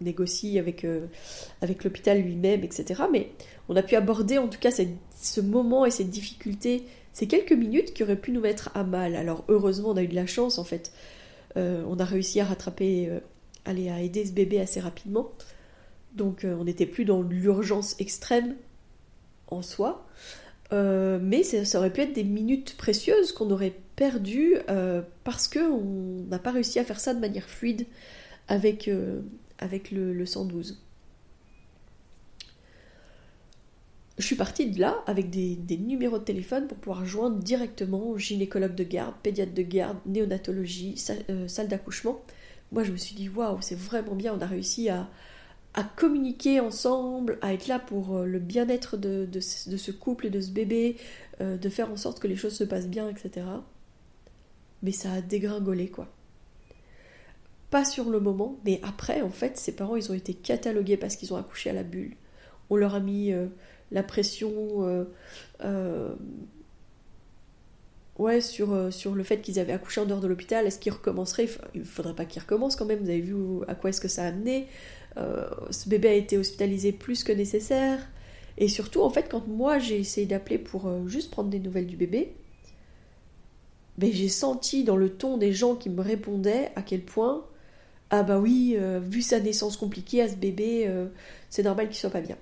négocie 0.05 0.57
avec, 0.57 0.85
euh, 0.85 1.07
avec 1.61 1.83
l'hôpital 1.83 2.19
lui-même, 2.21 2.63
etc. 2.63 3.03
Mais 3.11 3.31
on 3.67 3.75
a 3.75 3.83
pu 3.83 3.95
aborder 3.95 4.37
en 4.37 4.47
tout 4.47 4.59
cas 4.59 4.71
ce 4.71 5.41
moment 5.41 5.85
et 5.85 5.91
cette 5.91 6.09
difficulté, 6.09 6.83
ces 7.11 7.27
quelques 7.27 7.51
minutes 7.51 7.93
qui 7.93 8.03
auraient 8.03 8.15
pu 8.15 8.31
nous 8.31 8.41
mettre 8.41 8.71
à 8.73 8.83
mal. 8.83 9.15
Alors 9.15 9.43
heureusement, 9.49 9.89
on 9.89 9.97
a 9.97 10.03
eu 10.03 10.07
de 10.07 10.15
la 10.15 10.27
chance 10.27 10.57
en 10.57 10.63
fait. 10.63 10.93
Euh, 11.57 11.83
on 11.87 11.99
a 11.99 12.05
réussi 12.05 12.39
à 12.39 12.45
rattraper, 12.45 13.09
euh, 13.09 13.19
aller 13.65 13.89
à 13.89 14.01
aider 14.01 14.25
ce 14.25 14.31
bébé 14.31 14.59
assez 14.61 14.79
rapidement. 14.79 15.31
Donc 16.13 16.45
on 16.45 16.63
n'était 16.63 16.85
plus 16.85 17.03
dans 17.03 17.21
l'urgence 17.21 17.99
extrême 17.99 18.55
en 19.47 19.61
soi. 19.61 20.07
mais 20.71 21.43
ça, 21.43 21.77
aurait 21.77 21.91
pu 21.91 22.01
être 22.01 22.13
des 22.13 22.23
minutes 22.23 22.77
précieuses 22.77 23.33
qu'on 23.33 23.51
aurait 23.51 23.73
perdues 23.97 24.55
parce 25.25 25.49
qu'on 25.49 26.23
n'a 26.29 26.39
pas 26.39 26.51
réussi 26.51 26.79
à 26.79 26.85
faire 26.85 27.01
ça 27.01 27.13
de 27.13 27.19
manière 27.19 27.49
fluide 27.49 27.85
avec, 28.47 28.89
avec 29.59 29.91
le, 29.91 30.25
112. 30.25 30.81
Je 34.17 34.25
suis 34.25 34.35
partie 34.35 34.69
de 34.69 34.79
là 34.79 35.03
avec 35.07 35.29
des, 35.29 35.77
numéros 35.77 36.19
de 36.19 36.23
téléphone 36.23 36.67
pour 36.67 36.77
pouvoir 36.77 37.05
joindre 37.05 37.37
directement 37.37 38.17
gynécologue 38.17 38.75
de 38.75 38.83
garde, 38.83 39.13
pédiatre 39.21 39.53
de 39.53 39.61
garde, 39.61 39.97
néonatologie, 40.05 40.95
euh, 41.29 41.47
salle, 41.47 41.67
d'accouchement. 41.67 42.21
Moi, 42.71 42.83
je 42.83 42.91
me 42.91 42.97
suis 42.97 43.15
dit, 43.15 43.29
waouh, 43.29 43.57
c'est 43.61 43.77
vraiment 43.77 44.15
bien, 44.15 44.33
on 44.33 44.41
a 44.41 44.47
réussi 44.47 44.89
à, 44.89 45.09
communiquer 45.97 46.61
ensemble, 46.61 47.37
à 47.41 47.53
être 47.53 47.67
là 47.67 47.79
pour 47.79 48.15
euh, 48.15 48.25
le 48.25 48.39
bien-être 48.39 48.95
de, 48.95 49.27
ce 49.41 49.91
couple 49.91 50.27
et 50.27 50.29
de 50.29 50.39
ce 50.39 50.49
bébé, 50.49 50.95
euh, 51.41 51.57
de 51.57 51.67
faire 51.67 51.91
en 51.91 51.97
sorte 51.97 52.19
que 52.19 52.27
les 52.27 52.37
choses 52.37 52.55
se 52.55 52.63
passent 52.63 52.87
bien, 52.87 53.09
etc. 53.09 53.45
Mais 54.81 54.93
ça 54.93 55.11
a 55.11 55.21
dégringolé, 55.21 55.89
quoi 55.89 56.14
pas 57.75 57.83
sur 57.83 58.09
le 58.09 58.21
moment, 58.21 58.57
mais 58.63 58.79
après, 58.83 59.21
en 59.21 59.29
fait, 59.29 59.57
ses 59.57 59.75
parents, 59.75 59.97
ils 59.97 60.09
ont 60.09 60.13
été 60.13 60.33
catalogués 60.33 60.95
parce 60.95 61.17
qu'ils 61.17 61.33
ont 61.33 61.35
accouché 61.35 61.69
à 61.69 61.73
la 61.73 61.83
bulle. 61.83 62.15
On 62.69 62.77
leur 62.77 62.95
a 62.95 63.01
mis 63.01 63.33
euh, 63.33 63.47
la 63.91 64.01
pression 64.01 64.49
euh, 64.87 65.03
euh, 65.61 66.15
ouais, 68.17 68.39
sur, 68.39 68.93
sur 68.93 69.13
le 69.13 69.23
fait 69.23 69.41
qu'ils 69.41 69.59
avaient 69.59 69.73
accouché 69.73 69.99
en 69.99 70.05
dehors 70.05 70.21
de 70.21 70.27
l'hôpital. 70.27 70.65
Est-ce 70.65 70.79
qu'ils 70.79 70.93
recommenceraient? 70.93 71.49
Il 71.73 71.83
faudrait 71.83 72.15
pas 72.15 72.23
qu'ils 72.23 72.43
recommencent 72.43 72.77
quand 72.77 72.85
même. 72.85 72.99
Vous 72.99 73.09
avez 73.09 73.19
vu 73.19 73.35
à 73.67 73.75
quoi 73.75 73.89
est-ce 73.89 73.99
que 73.99 74.07
ça 74.07 74.23
a 74.23 74.27
amené? 74.27 74.67
ce 75.17 75.89
bébé 75.89 76.07
a 76.07 76.13
été 76.13 76.37
hospitalisé 76.37 76.93
plus 76.93 77.25
que 77.25 77.33
nécessaire. 77.33 77.99
Et 78.57 78.69
surtout, 78.69 79.01
en 79.01 79.09
fait, 79.09 79.27
quand 79.29 79.49
moi 79.49 79.79
j'ai 79.79 79.99
essayé 79.99 80.25
d'appeler 80.25 80.59
pour 80.59 80.89
juste 81.07 81.29
prendre 81.29 81.49
des 81.49 81.59
nouvelles 81.59 81.87
du 81.87 81.97
bébé, 81.97 82.37
ben, 83.97 84.13
j'ai 84.13 84.29
senti 84.29 84.85
dans 84.85 84.95
le 84.95 85.09
ton 85.09 85.37
des 85.37 85.51
gens 85.51 85.75
qui 85.75 85.89
me 85.89 85.99
répondaient 85.99 86.71
à 86.77 86.81
quel 86.81 87.01
point, 87.01 87.45
ah 88.09 88.23
bah 88.23 88.39
oui, 88.39 88.75
euh, 88.77 88.99
vu 88.99 89.21
sa 89.21 89.39
naissance 89.39 89.77
compliquée 89.77 90.21
à 90.21 90.29
ce 90.29 90.35
bébé, 90.35 90.85
euh, 90.87 91.07
c'est 91.49 91.63
normal 91.63 91.87
qu'il 91.87 91.97
soit 91.97 92.09
pas 92.09 92.21
bien. 92.21 92.37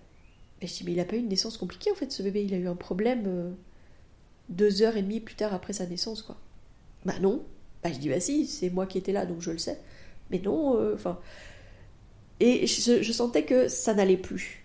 Et 0.61 0.67
je 0.67 0.73
dis, 0.73 0.83
mais 0.85 0.93
il 0.93 0.99
a 0.99 1.05
pas 1.05 1.15
eu 1.15 1.19
une 1.19 1.29
naissance 1.29 1.57
compliquée 1.57 1.91
en 1.91 1.95
fait, 1.95 2.11
ce 2.11 2.23
bébé, 2.23 2.43
il 2.43 2.53
a 2.53 2.57
eu 2.57 2.67
un 2.67 2.75
problème 2.75 3.55
deux 4.49 4.81
heures 4.81 4.97
et 4.97 5.01
demie 5.01 5.19
plus 5.19 5.35
tard 5.35 5.53
après 5.53 5.73
sa 5.73 5.85
naissance, 5.85 6.21
quoi. 6.21 6.37
Bah 7.05 7.19
non. 7.21 7.43
Bah 7.83 7.91
je 7.93 7.99
dis, 7.99 8.09
bah 8.09 8.19
si, 8.19 8.47
c'est 8.47 8.69
moi 8.69 8.85
qui 8.85 8.97
étais 8.97 9.11
là, 9.13 9.25
donc 9.25 9.41
je 9.41 9.51
le 9.51 9.57
sais. 9.57 9.79
Mais 10.31 10.39
non, 10.39 10.93
enfin. 10.93 11.19
et 12.39 12.67
je, 12.67 13.01
je 13.01 13.11
sentais 13.11 13.43
que 13.43 13.67
ça 13.67 13.93
n'allait 13.93 14.17
plus 14.17 14.63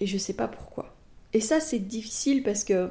et 0.00 0.06
je 0.06 0.18
sais 0.18 0.34
pas 0.34 0.48
pourquoi. 0.48 0.94
Et 1.32 1.40
ça, 1.40 1.60
c'est 1.60 1.78
difficile 1.78 2.42
parce 2.42 2.64
que. 2.64 2.90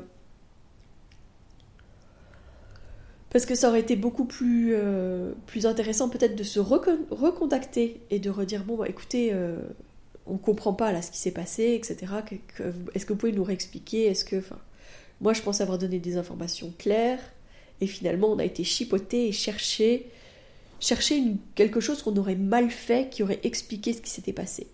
Parce 3.35 3.45
que 3.45 3.53
ça 3.53 3.67
aurait 3.67 3.81
été 3.81 3.97
beaucoup 3.97 4.23
plus, 4.23 4.75
euh, 4.75 5.33
plus 5.45 5.65
intéressant 5.65 6.07
peut-être 6.07 6.37
de 6.37 6.43
se 6.45 6.57
recontacter 6.57 7.99
et 8.09 8.19
de 8.19 8.29
redire 8.29 8.63
bon, 8.63 8.77
bah, 8.77 8.87
écoutez, 8.87 9.31
euh, 9.33 9.57
on 10.25 10.37
comprend 10.37 10.71
pas 10.71 10.93
là 10.93 11.01
ce 11.01 11.11
qui 11.11 11.17
s'est 11.17 11.33
passé, 11.33 11.73
etc. 11.73 12.13
Est-ce 12.93 13.05
que 13.05 13.11
vous 13.11 13.19
pouvez 13.19 13.33
nous 13.33 13.43
réexpliquer 13.43 14.05
Est-ce 14.05 14.23
que. 14.23 14.37
Enfin, 14.37 14.57
moi, 15.19 15.33
je 15.33 15.41
pense 15.41 15.59
avoir 15.59 15.77
donné 15.77 15.99
des 15.99 16.15
informations 16.15 16.73
claires 16.77 17.19
et 17.81 17.87
finalement, 17.87 18.29
on 18.29 18.39
a 18.39 18.45
été 18.45 18.63
chipoté 18.63 19.27
et 19.27 19.33
cherché, 19.33 20.09
chercher 20.79 21.21
quelque 21.55 21.81
chose 21.81 22.03
qu'on 22.03 22.15
aurait 22.15 22.35
mal 22.35 22.69
fait 22.69 23.09
qui 23.09 23.21
aurait 23.21 23.41
expliqué 23.43 23.91
ce 23.91 23.99
qui 23.99 24.11
s'était 24.11 24.31
passé 24.31 24.67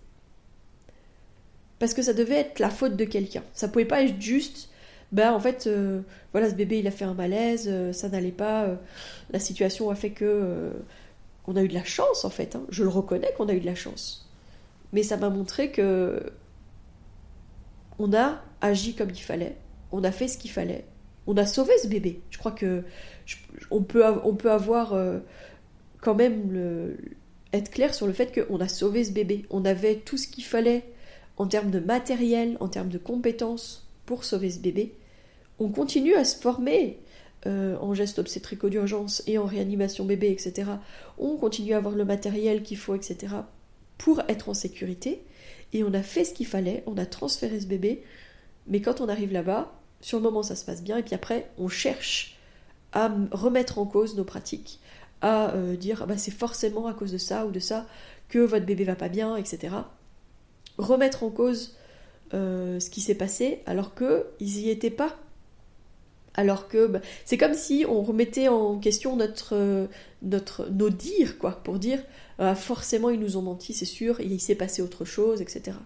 parce 1.80 1.94
que 1.94 2.02
ça 2.02 2.12
devait 2.12 2.36
être 2.36 2.60
la 2.60 2.70
faute 2.70 2.94
de 2.94 3.04
quelqu'un. 3.04 3.42
Ça 3.54 3.66
pouvait 3.66 3.84
pas 3.84 4.04
être 4.04 4.22
juste, 4.22 4.68
ben 5.12 5.32
en 5.32 5.40
fait, 5.40 5.66
euh, 5.66 6.00
voilà, 6.32 6.48
ce 6.48 6.54
bébé 6.54 6.78
il 6.78 6.86
a 6.86 6.90
fait 6.90 7.04
un 7.04 7.14
malaise, 7.14 7.66
euh, 7.70 7.92
ça 7.92 8.08
n'allait 8.08 8.32
pas, 8.32 8.64
euh, 8.64 8.76
la 9.30 9.38
situation 9.38 9.90
a 9.90 9.94
fait 9.94 10.10
que 10.10 10.72
on 11.46 11.56
a 11.56 11.62
eu 11.62 11.68
de 11.68 11.74
la 11.74 11.84
chance 11.84 12.24
en 12.24 12.30
fait. 12.30 12.56
Hein. 12.56 12.64
Je 12.70 12.82
le 12.82 12.88
reconnais 12.88 13.32
qu'on 13.36 13.48
a 13.48 13.52
eu 13.52 13.60
de 13.60 13.66
la 13.66 13.74
chance, 13.74 14.30
mais 14.92 15.02
ça 15.02 15.18
m'a 15.18 15.28
montré 15.28 15.70
que 15.70 16.32
on 17.98 18.14
a 18.14 18.42
agi 18.62 18.94
comme 18.94 19.10
il 19.10 19.22
fallait, 19.22 19.56
on 19.92 20.02
a 20.02 20.12
fait 20.12 20.28
ce 20.28 20.38
qu'il 20.38 20.50
fallait, 20.50 20.86
on 21.26 21.36
a 21.36 21.44
sauvé 21.44 21.76
ce 21.82 21.88
bébé. 21.88 22.22
Je 22.30 22.38
crois 22.38 22.52
que 22.52 22.82
on 23.70 23.82
peut 23.82 24.50
avoir 24.50 24.96
quand 26.00 26.14
même 26.14 26.96
être 27.52 27.70
clair 27.70 27.94
sur 27.94 28.06
le 28.06 28.12
fait 28.14 28.32
qu'on 28.32 28.60
a 28.60 28.68
sauvé 28.68 29.04
ce 29.04 29.12
bébé. 29.12 29.44
On 29.50 29.64
avait 29.64 29.96
tout 29.96 30.16
ce 30.16 30.26
qu'il 30.26 30.44
fallait 30.44 30.84
en 31.36 31.46
termes 31.46 31.70
de 31.70 31.80
matériel, 31.80 32.56
en 32.60 32.68
termes 32.68 32.88
de 32.88 32.98
compétences 32.98 33.88
pour 34.06 34.24
sauver 34.24 34.50
ce 34.50 34.58
bébé. 34.58 34.94
On 35.62 35.68
continue 35.68 36.14
à 36.14 36.24
se 36.24 36.36
former 36.36 36.98
euh, 37.46 37.76
en 37.78 37.94
gestes 37.94 38.18
obstétricaux 38.18 38.68
d'urgence 38.68 39.22
et 39.26 39.38
en 39.38 39.44
réanimation 39.44 40.04
bébé, 40.04 40.30
etc. 40.30 40.72
On 41.18 41.36
continue 41.36 41.74
à 41.74 41.76
avoir 41.76 41.94
le 41.94 42.04
matériel 42.04 42.62
qu'il 42.62 42.76
faut, 42.76 42.94
etc. 42.94 43.34
pour 43.96 44.22
être 44.28 44.48
en 44.48 44.54
sécurité. 44.54 45.24
Et 45.72 45.84
on 45.84 45.94
a 45.94 46.02
fait 46.02 46.24
ce 46.24 46.34
qu'il 46.34 46.46
fallait, 46.46 46.82
on 46.86 46.98
a 46.98 47.06
transféré 47.06 47.60
ce 47.60 47.66
bébé. 47.66 48.02
Mais 48.66 48.80
quand 48.80 49.00
on 49.00 49.08
arrive 49.08 49.32
là-bas, 49.32 49.72
sur 50.00 50.18
le 50.18 50.24
moment 50.24 50.42
ça 50.42 50.56
se 50.56 50.64
passe 50.64 50.82
bien, 50.82 50.98
et 50.98 51.02
puis 51.02 51.14
après 51.14 51.48
on 51.58 51.68
cherche 51.68 52.38
à 52.92 53.10
remettre 53.30 53.78
en 53.78 53.86
cause 53.86 54.16
nos 54.16 54.24
pratiques, 54.24 54.80
à 55.20 55.54
euh, 55.54 55.76
dire 55.76 56.00
ah 56.02 56.06
bah, 56.06 56.18
c'est 56.18 56.32
forcément 56.32 56.88
à 56.88 56.94
cause 56.94 57.12
de 57.12 57.18
ça 57.18 57.46
ou 57.46 57.52
de 57.52 57.60
ça 57.60 57.86
que 58.28 58.40
votre 58.40 58.66
bébé 58.66 58.84
va 58.84 58.96
pas 58.96 59.08
bien, 59.08 59.36
etc 59.36 59.76
remettre 60.78 61.22
en 61.22 61.30
cause 61.30 61.76
euh, 62.34 62.80
ce 62.80 62.90
qui 62.90 63.00
s'est 63.00 63.14
passé 63.14 63.62
alors 63.66 63.94
qu'ils 63.94 64.24
n'y 64.56 64.70
étaient 64.70 64.90
pas. 64.90 65.16
Alors 66.34 66.68
que 66.68 66.86
bah, 66.86 67.00
c'est 67.24 67.36
comme 67.36 67.54
si 67.54 67.84
on 67.86 68.02
remettait 68.02 68.48
en 68.48 68.78
question 68.78 69.16
notre, 69.16 69.54
euh, 69.54 69.86
nos 70.22 70.90
dires, 70.90 71.38
quoi, 71.38 71.62
pour 71.62 71.78
dire 71.78 72.02
ah, 72.38 72.54
forcément 72.54 73.10
ils 73.10 73.20
nous 73.20 73.36
ont 73.36 73.42
menti, 73.42 73.74
c'est 73.74 73.84
sûr, 73.84 74.20
il 74.20 74.40
s'est 74.40 74.54
passé 74.54 74.80
autre 74.82 75.04
chose, 75.04 75.42
etc. 75.42 75.76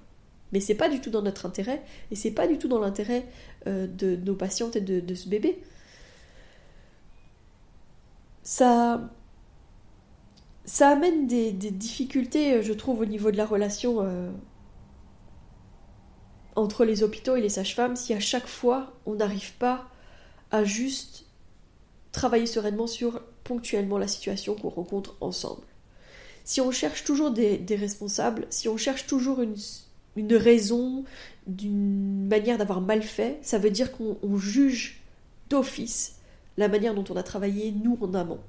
Mais 0.53 0.61
c'est 0.61 0.77
pas 0.77 0.89
du 0.89 1.01
tout 1.01 1.11
dans 1.11 1.23
notre 1.23 1.47
intérêt, 1.47 1.83
et 2.13 2.17
c'est 2.17 2.31
pas 2.31 2.47
du 2.47 2.59
tout 2.59 2.69
dans 2.69 2.79
l'intérêt 2.79 3.27
euh, 3.67 3.89
de, 3.89 4.15
nos 4.15 4.35
patientes 4.35 4.77
et 4.77 4.81
de, 4.81 5.15
ce 5.15 5.29
bébé. 5.29 5.61
Ça, 8.45 9.11
ça 10.65 10.91
amène 10.91 11.27
des, 11.27 11.51
difficultés, 11.53 12.63
je 12.63 12.73
trouve, 12.73 13.01
au 13.01 13.07
niveau 13.07 13.33
de 13.33 13.37
la 13.37 13.47
relation 13.47 14.01
entre 16.55 16.85
les 16.85 17.03
hôpitaux 17.03 17.37
et 17.37 17.41
les 17.41 17.51
sages-femmes 17.51 17.97
si 17.97 18.15
à 18.15 18.21
chaque 18.21 18.47
fois 18.47 18.95
on 19.05 19.17
n'arrive 19.17 19.53
pas 19.55 19.91
à 20.51 20.65
juste 20.65 21.25
travailler 22.13 22.47
sereinement 22.47 22.87
sur 22.87 23.21
ponctuellement 23.45 23.99
la 23.99 24.09
situation 24.09 24.55
qu'on 24.55 24.69
rencontre 24.69 25.17
ensemble. 25.21 25.63
Si 26.45 26.61
on 26.61 26.71
cherche 26.71 27.05
toujours 27.05 27.31
des, 27.33 27.65
responsables, 27.71 28.47
si 28.51 28.69
on 28.69 28.77
cherche 28.77 29.07
toujours 29.07 29.41
une, 29.41 30.35
raison, 30.37 31.05
d'une 31.47 32.27
manière 32.27 32.59
d'avoir 32.59 32.81
mal 32.81 33.03
fait, 33.03 33.39
ça 33.43 33.59
veut 33.59 33.71
dire 33.71 33.93
qu'on 33.93 34.37
juge 34.39 35.03
d'office 35.51 36.17
la 36.57 36.69
manière 36.69 36.95
dont 36.95 37.05
on 37.11 37.17
a 37.17 37.23
travaillé, 37.23 37.73
nous, 37.73 37.99
en 38.01 38.15
amont. 38.15 38.41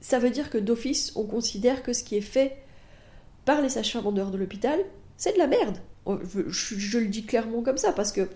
Ça 0.00 0.18
veut 0.18 0.30
dire 0.30 0.50
que 0.50 0.58
d'office, 0.58 1.12
on 1.16 1.24
considère 1.24 1.82
que 1.82 1.92
ce 1.92 2.04
qui 2.04 2.16
est 2.16 2.22
fait 2.22 2.56
par 3.44 3.60
les 3.60 3.68
sages-femmes 3.68 4.06
en 4.06 4.12
dehors 4.12 4.30
de 4.30 4.38
l'hôpital, 4.38 4.80
c'est 5.16 5.34
de 5.34 5.38
la 5.38 5.46
merde. 5.46 5.78
Je, 6.48 6.98
le 6.98 7.06
dis 7.06 7.24
clairement 7.24 7.62
comme 7.62 7.78
ça 7.78 7.92
parce 7.92 8.12
que 8.12 8.28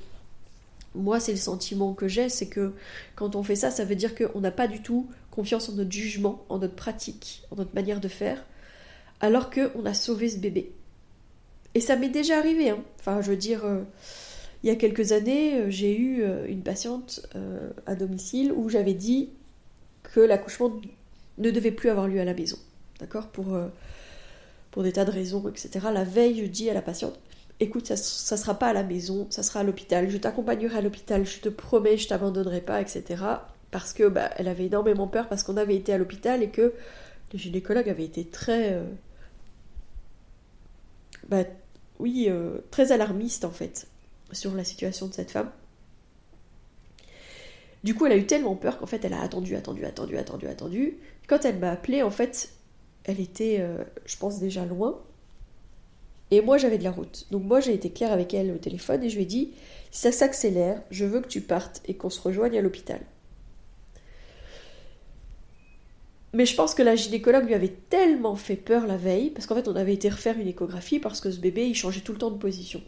moi, 0.95 1.21
c'est 1.21 1.33
le 1.33 1.39
sentiment 1.39 1.95
que 1.95 2.09
j'ai, 2.09 2.29
c'est 2.29 2.49
que 2.49 2.73
quand 3.15 3.37
on 3.37 3.43
fait 3.43 3.57
ça, 3.57 3.71
ça 3.71 3.85
veut 3.85 3.95
dire 3.95 4.15
qu'on 4.15 4.41
n'a 4.41 4.51
pas 4.51 4.67
du 4.67 4.83
tout 4.83 5.09
confiance 5.31 5.69
en 5.69 5.75
notre 5.75 5.93
jugement, 5.93 6.45
en 6.49 6.59
notre 6.59 6.75
pratique, 6.75 7.43
en 7.51 7.57
notre 7.57 7.75
manière 7.75 8.01
de 8.01 8.09
faire, 8.09 8.45
alors 9.21 9.51
qu'on 9.51 9.85
a 9.85 9.95
sauvé 9.95 10.29
ce 10.29 10.39
bébé. 10.39 10.73
Et 11.75 11.81
ça 11.81 11.97
m'est 11.97 12.09
déjà 12.09 12.39
arrivé. 12.39 12.71
Hein. 12.71 12.83
Enfin, 12.99 13.21
je 13.21 13.31
veux 13.31 13.37
dire, 13.37 13.65
euh, 13.65 13.83
il 14.63 14.69
y 14.69 14.71
a 14.71 14.77
quelques 14.77 15.13
années, 15.13 15.61
euh, 15.61 15.71
j'ai 15.71 15.97
eu 15.97 16.23
euh, 16.23 16.47
une 16.49 16.63
patiente 16.63 17.27
à 17.87 17.95
domicile 17.95 18.53
où 18.53 18.69
j'avais 18.69 18.95
dit 18.95 19.31
que 20.03 20.21
l'accouchement 20.21 20.73
ne 21.37 21.51
devait 21.51 21.71
plus 21.71 21.91
avoir 21.91 22.09
lieu 22.09 22.21
à 22.21 22.25
la 22.25 22.35
maison. 22.35 22.59
D'accord 22.99 23.29
pour, 23.29 23.57
pour 24.73 24.83
des 24.83 24.93
tas 24.93 25.05
de 25.05 25.13
raisons, 25.13 25.49
etc. 25.49 25.87
La 25.93 26.03
veille, 26.03 26.41
je 26.41 26.47
dis 26.47 26.69
à 26.69 26.75
la 26.75 26.83
patiente 26.83 27.17
écoute, 27.61 27.87
ça, 27.87 27.97
ça 27.97 28.37
sera 28.37 28.55
pas 28.55 28.69
à 28.69 28.73
la 28.73 28.83
maison, 28.83 29.27
ça 29.31 29.43
sera 29.43 29.61
à 29.61 29.63
l'hôpital, 29.63 30.09
je 30.11 30.17
t'accompagnerai 30.19 30.79
à 30.79 30.81
l'hôpital, 30.81 31.27
je 31.27 31.41
te 31.41 31.49
promets, 31.49 31.97
je 31.97 32.09
t'abandonnerai 32.09 32.61
pas, 32.61 32.81
etc. 32.81 33.23
Parce 33.71 33.93
que 33.93 34.09
bah, 34.09 34.31
elle 34.37 34.49
avait 34.49 34.67
énormément 34.67 35.09
peur 35.09 35.29
parce 35.29 35.43
qu'on 35.43 35.57
avait 35.57 35.77
été 35.77 35.93
à 35.93 35.99
l'hôpital 35.99 36.43
et 36.43 36.49
que 36.49 36.73
le 37.33 37.39
gynécologue 37.39 37.89
avait 37.89 38.05
été 38.05 38.25
très, 38.25 38.73
euh, 38.73 38.85
bah, 41.29 41.45
oui, 41.99 42.27
euh, 42.29 42.59
très 42.71 42.93
alarmiste 42.93 43.45
en 43.45 43.51
fait 43.51 43.87
sur 44.33 44.55
la 44.55 44.65
situation 44.65 45.07
de 45.09 45.13
cette 45.13 45.31
femme. 45.31 45.51
Du 47.85 47.95
coup, 47.95 48.07
elle 48.07 48.13
a 48.13 48.17
eu 48.17 48.27
tellement 48.27 48.57
peur 48.57 48.79
qu'en 48.79 48.87
fait, 48.87 49.05
elle 49.05 49.13
a 49.13 49.21
attendu, 49.21 49.55
attendu, 49.55 49.85
attendu, 49.85 50.17
attendu, 50.17 50.47
attendu. 50.47 50.99
Quand 51.29 51.45
elle 51.45 51.59
m'a 51.59 51.71
appelé, 51.71 52.03
en 52.03 52.11
fait, 52.11 52.51
elle 53.05 53.21
était, 53.21 53.59
euh, 53.61 53.85
je 54.05 54.17
pense, 54.17 54.41
déjà 54.41 54.65
loin. 54.65 55.01
Et 56.31 56.41
moi, 56.41 56.59
j'avais 56.59 56.79
de 56.79 56.85
la 56.85 56.91
route. 56.91 57.27
Donc 57.31 57.45
moi, 57.45 57.61
j'ai 57.61 57.73
été 57.73 57.91
claire 57.91 58.13
avec 58.13 58.35
elle 58.35 58.51
au 58.53 58.59
téléphone 58.59 59.03
et 59.03 59.09
je 59.09 59.17
lui 59.17 59.23
ai 59.23 59.27
dit, 59.27 59.53
si 59.91 60.03
ça 60.03 60.13
s'accélère, 60.13 60.83
je 60.91 61.05
veux 61.05 61.21
que 61.21 61.29
tu 61.29 61.41
partes 61.41 61.83
et 61.87 61.95
qu'on 61.95 62.11
se 62.11 62.21
rejoigne 62.21 62.59
à 62.59 62.63
l'hôpital. 62.63 63.01
Mais 66.35 66.45
je 66.45 66.55
pense 66.55 66.75
que 66.75 66.83
la 66.83 66.95
gynécologue 66.95 67.47
lui 67.47 67.55
avait 67.55 67.75
tellement 67.89 68.37
fait 68.37 68.57
peur 68.57 68.87
la 68.87 68.97
veille, 68.97 69.31
parce 69.31 69.47
qu'en 69.47 69.55
fait 69.55 69.69
on 69.69 69.77
avait 69.77 69.95
été 69.95 70.11
refaire 70.11 70.39
une 70.39 70.47
échographie 70.47 70.99
parce 70.99 71.21
que 71.21 71.31
ce 71.31 71.41
bébé 71.41 71.67
il 71.67 71.75
changeait 71.75 72.03
tout 72.03 72.13
le 72.13 72.19
temps 72.19 72.31
de 72.31 72.37
position. 72.37 72.83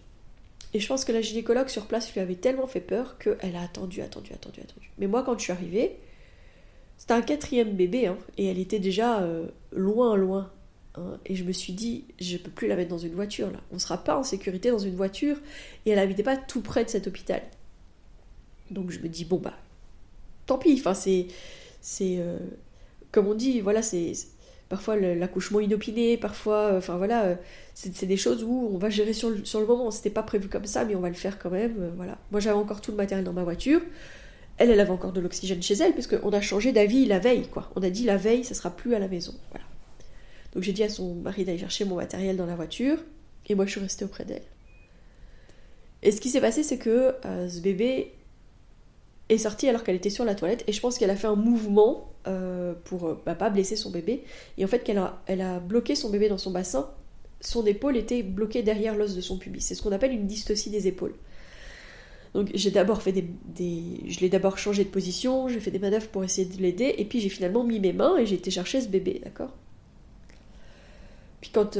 Et 0.74 0.78
je 0.78 0.86
pense 0.86 1.04
que 1.04 1.12
la 1.12 1.22
gynécologue 1.22 1.68
sur 1.68 1.86
place 1.86 2.12
lui 2.12 2.20
avait 2.20 2.34
tellement 2.34 2.66
fait 2.66 2.80
peur 2.80 3.18
qu'elle 3.18 3.56
a 3.56 3.62
attendu, 3.62 4.02
attendu, 4.02 4.32
attendu, 4.34 4.60
attendu. 4.60 4.90
Mais 4.98 5.06
moi 5.06 5.22
quand 5.22 5.38
je 5.38 5.44
suis 5.44 5.52
arrivée, 5.52 5.96
c'était 6.98 7.14
un 7.14 7.22
quatrième 7.22 7.72
bébé, 7.72 8.06
hein, 8.06 8.18
et 8.36 8.46
elle 8.46 8.58
était 8.58 8.78
déjà 8.78 9.22
euh, 9.22 9.46
loin, 9.72 10.16
loin 10.16 10.52
Hein, 11.00 11.18
et 11.26 11.34
je 11.34 11.44
me 11.44 11.52
suis 11.52 11.72
dit, 11.72 12.04
je 12.20 12.36
peux 12.36 12.50
plus 12.50 12.68
la 12.68 12.76
mettre 12.76 12.90
dans 12.90 12.98
une 12.98 13.14
voiture 13.14 13.50
là. 13.50 13.60
On 13.72 13.78
sera 13.78 13.98
pas 13.98 14.16
en 14.16 14.22
sécurité 14.22 14.70
dans 14.70 14.78
une 14.78 14.96
voiture. 14.96 15.36
Et 15.86 15.90
elle 15.90 15.98
habitait 15.98 16.22
pas 16.22 16.36
tout 16.36 16.60
près 16.60 16.84
de 16.84 16.90
cet 16.90 17.06
hôpital. 17.06 17.42
Donc 18.70 18.90
je 18.90 19.00
me 19.00 19.08
dis, 19.08 19.24
bon 19.24 19.38
bah, 19.38 19.54
tant 20.46 20.58
pis. 20.58 20.76
Enfin, 20.78 20.94
c'est. 20.94 21.26
c'est 21.80 22.16
euh, 22.18 22.38
comme 23.12 23.26
on 23.26 23.34
dit, 23.34 23.60
voilà, 23.60 23.82
c'est. 23.82 24.12
Parfois 24.68 24.94
l'accouchement 24.96 25.58
inopiné, 25.58 26.16
parfois. 26.16 26.74
Euh, 26.74 26.78
enfin 26.78 26.96
voilà, 26.96 27.24
euh, 27.24 27.34
c'est 27.74 28.06
des 28.06 28.16
choses 28.16 28.44
où 28.44 28.70
on 28.72 28.78
va 28.78 28.88
gérer 28.88 29.12
sur 29.12 29.30
le, 29.30 29.44
sur 29.44 29.58
le 29.58 29.66
moment. 29.66 29.90
C'était 29.90 30.10
pas 30.10 30.22
prévu 30.22 30.48
comme 30.48 30.66
ça, 30.66 30.84
mais 30.84 30.94
on 30.94 31.00
va 31.00 31.08
le 31.08 31.16
faire 31.16 31.40
quand 31.40 31.50
même. 31.50 31.92
voilà. 31.96 32.18
Moi 32.30 32.40
j'avais 32.40 32.56
encore 32.56 32.80
tout 32.80 32.92
le 32.92 32.96
matériel 32.96 33.24
dans 33.24 33.32
ma 33.32 33.42
voiture. 33.42 33.80
Elle, 34.58 34.70
elle 34.70 34.80
avait 34.80 34.90
encore 34.90 35.12
de 35.12 35.20
l'oxygène 35.20 35.62
chez 35.62 35.74
elle, 35.74 35.94
puisqu'on 35.94 36.30
a 36.30 36.40
changé 36.40 36.70
d'avis 36.70 37.06
la 37.06 37.18
veille, 37.18 37.48
quoi. 37.48 37.70
On 37.76 37.82
a 37.82 37.90
dit 37.90 38.04
la 38.04 38.18
veille, 38.18 38.44
ça 38.44 38.54
sera 38.54 38.70
plus 38.70 38.94
à 38.94 38.98
la 38.98 39.08
maison. 39.08 39.34
Voilà. 39.50 39.64
Donc 40.54 40.62
j'ai 40.62 40.72
dit 40.72 40.82
à 40.82 40.88
son 40.88 41.14
mari 41.14 41.44
d'aller 41.44 41.58
chercher 41.58 41.84
mon 41.84 41.96
matériel 41.96 42.36
dans 42.36 42.46
la 42.46 42.56
voiture, 42.56 42.98
et 43.48 43.54
moi 43.54 43.66
je 43.66 43.72
suis 43.72 43.80
restée 43.80 44.04
auprès 44.04 44.24
d'elle. 44.24 44.42
Et 46.02 46.12
ce 46.12 46.20
qui 46.20 46.30
s'est 46.30 46.40
passé, 46.40 46.62
c'est 46.62 46.78
que 46.78 47.14
euh, 47.24 47.48
ce 47.48 47.60
bébé 47.60 48.12
est 49.28 49.38
sorti 49.38 49.68
alors 49.68 49.84
qu'elle 49.84 49.96
était 49.96 50.10
sur 50.10 50.24
la 50.24 50.34
toilette, 50.34 50.64
et 50.66 50.72
je 50.72 50.80
pense 50.80 50.98
qu'elle 50.98 51.10
a 51.10 51.16
fait 51.16 51.28
un 51.28 51.36
mouvement 51.36 52.10
euh, 52.26 52.74
pour 52.84 53.06
euh, 53.06 53.22
bah, 53.24 53.34
pas 53.34 53.50
blesser 53.50 53.76
son 53.76 53.90
bébé, 53.90 54.24
et 54.58 54.64
en 54.64 54.68
fait 54.68 54.82
qu'elle 54.82 54.98
a, 54.98 55.22
elle 55.26 55.40
a 55.40 55.60
bloqué 55.60 55.94
son 55.94 56.10
bébé 56.10 56.28
dans 56.28 56.38
son 56.38 56.50
bassin, 56.50 56.90
son 57.40 57.64
épaule 57.64 57.96
était 57.96 58.22
bloquée 58.22 58.62
derrière 58.62 58.96
l'os 58.96 59.14
de 59.14 59.20
son 59.20 59.38
pubis. 59.38 59.62
C'est 59.62 59.74
ce 59.74 59.82
qu'on 59.82 59.92
appelle 59.92 60.12
une 60.12 60.26
dystocie 60.26 60.68
des 60.68 60.88
épaules. 60.88 61.14
Donc 62.34 62.50
j'ai 62.54 62.70
d'abord 62.70 63.02
fait 63.02 63.12
des, 63.12 63.26
je 64.06 64.20
l'ai 64.20 64.28
d'abord 64.28 64.58
changé 64.58 64.84
de 64.84 64.90
position, 64.90 65.48
j'ai 65.48 65.60
fait 65.60 65.70
des 65.70 65.78
manœuvres 65.78 66.08
pour 66.08 66.22
essayer 66.22 66.46
de 66.46 66.60
l'aider, 66.60 66.94
et 66.98 67.04
puis 67.04 67.20
j'ai 67.20 67.28
finalement 67.28 67.64
mis 67.64 67.80
mes 67.80 67.92
mains 67.92 68.18
et 68.18 68.26
j'ai 68.26 68.36
été 68.36 68.50
chercher 68.50 68.80
ce 68.80 68.88
bébé, 68.88 69.20
d'accord? 69.24 69.52
Puis 71.40 71.50
quand, 71.52 71.78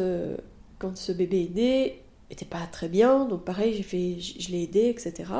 quand 0.78 0.96
ce 0.96 1.12
bébé 1.12 1.44
est 1.44 1.54
né, 1.54 2.02
était 2.30 2.46
pas 2.46 2.66
très 2.66 2.88
bien, 2.88 3.26
donc 3.26 3.44
pareil, 3.44 3.74
j'ai 3.74 3.82
fait, 3.82 4.18
je, 4.20 4.50
l'ai 4.50 4.62
aidé, 4.62 4.86
etc. 4.88 5.30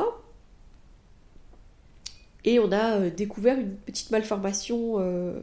Et 2.45 2.59
on 2.59 2.73
a 2.73 2.97
euh, 2.97 3.11
découvert 3.11 3.59
une 3.59 3.77
petite 3.77 4.11
malformation 4.11 4.97
euh, 4.99 5.41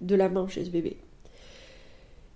de 0.00 0.14
la 0.14 0.28
main 0.28 0.46
chez 0.48 0.64
ce 0.64 0.70
bébé. 0.70 0.96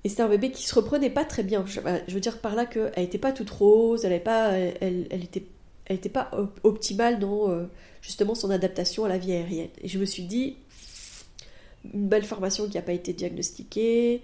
Et 0.05 0.09
c'était 0.09 0.22
un 0.22 0.29
bébé 0.29 0.51
qui 0.51 0.66
se 0.66 0.74
reprenait 0.74 1.11
pas 1.11 1.24
très 1.24 1.42
bien. 1.42 1.64
Je, 1.66 1.81
veux 2.12 2.20
dire 2.20 2.40
par 2.40 2.55
là 2.55 2.66
qu'elle 2.66 2.92
n'était 2.96 3.18
pas 3.18 3.33
toute 3.33 3.51
rose, 3.51 4.05
elle 4.05 4.12
n'était 4.12 4.24
pas, 4.24 4.53
elle, 4.53 5.07
était, 5.11 5.44
elle 5.87 5.96
était 5.96 6.09
pas 6.09 6.31
optimale 6.62 7.18
dans 7.18 7.51
euh, 7.51 7.66
justement 8.01 8.35
son 8.35 8.51
adaptation 8.51 9.05
à 9.05 9.09
la 9.09 9.18
vie 9.18 9.33
aérienne. 9.33 9.70
Et 9.83 9.88
je 9.88 9.98
me 9.98 10.05
suis 10.05 10.22
dit, 10.22 10.57
une 11.92 12.09
malformation 12.09 12.66
qui 12.68 12.77
n'a 12.77 12.83
pas 12.83 12.92
été 12.92 13.12
diagnostiquée, 13.12 14.22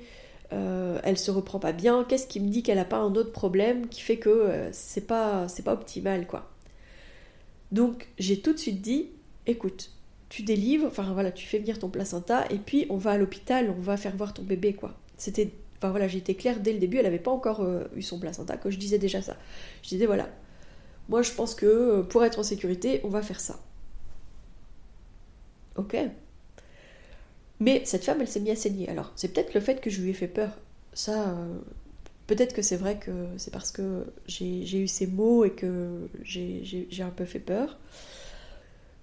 euh, 0.52 1.00
elle 1.02 1.18
se 1.18 1.30
reprend 1.30 1.58
pas 1.58 1.72
bien, 1.72 2.04
qu'est-ce 2.04 2.26
qui 2.26 2.40
me 2.40 2.48
dit 2.48 2.62
qu'elle 2.62 2.78
a 2.78 2.84
pas 2.84 2.98
un 2.98 3.14
autre 3.14 3.32
problème 3.32 3.88
qui 3.88 4.00
fait 4.00 4.18
que 4.18 4.28
euh, 4.28 4.68
c'est 4.72 5.06
pas 5.06 5.48
c'est 5.48 5.62
pas 5.62 5.72
optimal 5.72 6.26
quoi. 6.26 6.50
Donc 7.72 8.08
j'ai 8.18 8.40
tout 8.40 8.52
de 8.52 8.58
suite 8.58 8.82
dit 8.82 9.08
écoute, 9.46 9.90
tu 10.28 10.42
délivres, 10.42 10.86
enfin 10.86 11.12
voilà, 11.12 11.32
tu 11.32 11.46
fais 11.46 11.58
venir 11.58 11.78
ton 11.78 11.88
placenta 11.88 12.44
et 12.50 12.58
puis 12.58 12.86
on 12.90 12.96
va 12.96 13.12
à 13.12 13.18
l'hôpital, 13.18 13.72
on 13.76 13.80
va 13.80 13.96
faire 13.96 14.16
voir 14.16 14.34
ton 14.34 14.42
bébé 14.42 14.74
quoi. 14.74 14.94
C'était 15.16 15.50
enfin 15.78 15.90
voilà, 15.90 16.06
été 16.06 16.34
claire 16.34 16.60
dès 16.60 16.72
le 16.72 16.78
début, 16.78 16.98
elle 16.98 17.06
avait 17.06 17.18
pas 17.18 17.30
encore 17.30 17.62
euh, 17.62 17.84
eu 17.96 18.02
son 18.02 18.18
placenta 18.18 18.56
que 18.56 18.70
je 18.70 18.78
disais 18.78 18.98
déjà 18.98 19.22
ça. 19.22 19.36
Je 19.82 19.88
disais 19.88 20.06
voilà. 20.06 20.28
Moi 21.08 21.22
je 21.22 21.32
pense 21.32 21.54
que 21.54 22.02
pour 22.02 22.24
être 22.24 22.38
en 22.38 22.42
sécurité, 22.42 23.00
on 23.04 23.08
va 23.08 23.22
faire 23.22 23.40
ça. 23.40 23.60
OK, 25.76 25.96
mais 27.60 27.82
cette 27.84 28.04
femme, 28.04 28.20
elle 28.20 28.28
s'est 28.28 28.40
mise 28.40 28.52
à 28.52 28.56
saigner. 28.56 28.88
Alors, 28.88 29.12
c'est 29.16 29.32
peut-être 29.32 29.54
le 29.54 29.60
fait 29.60 29.80
que 29.80 29.90
je 29.90 30.00
lui 30.00 30.10
ai 30.10 30.14
fait 30.14 30.28
peur. 30.28 30.50
Ça, 30.92 31.28
euh, 31.28 31.58
peut-être 32.26 32.54
que 32.54 32.62
c'est 32.62 32.76
vrai 32.76 32.98
que 32.98 33.10
c'est 33.36 33.52
parce 33.52 33.70
que 33.70 34.04
j'ai 34.26 34.78
eu 34.78 34.88
ces 34.88 35.06
mots 35.06 35.44
et 35.44 35.50
que 35.50 36.08
j'ai 36.22 36.86
un 37.00 37.10
peu 37.10 37.24
fait 37.24 37.38
peur. 37.40 37.78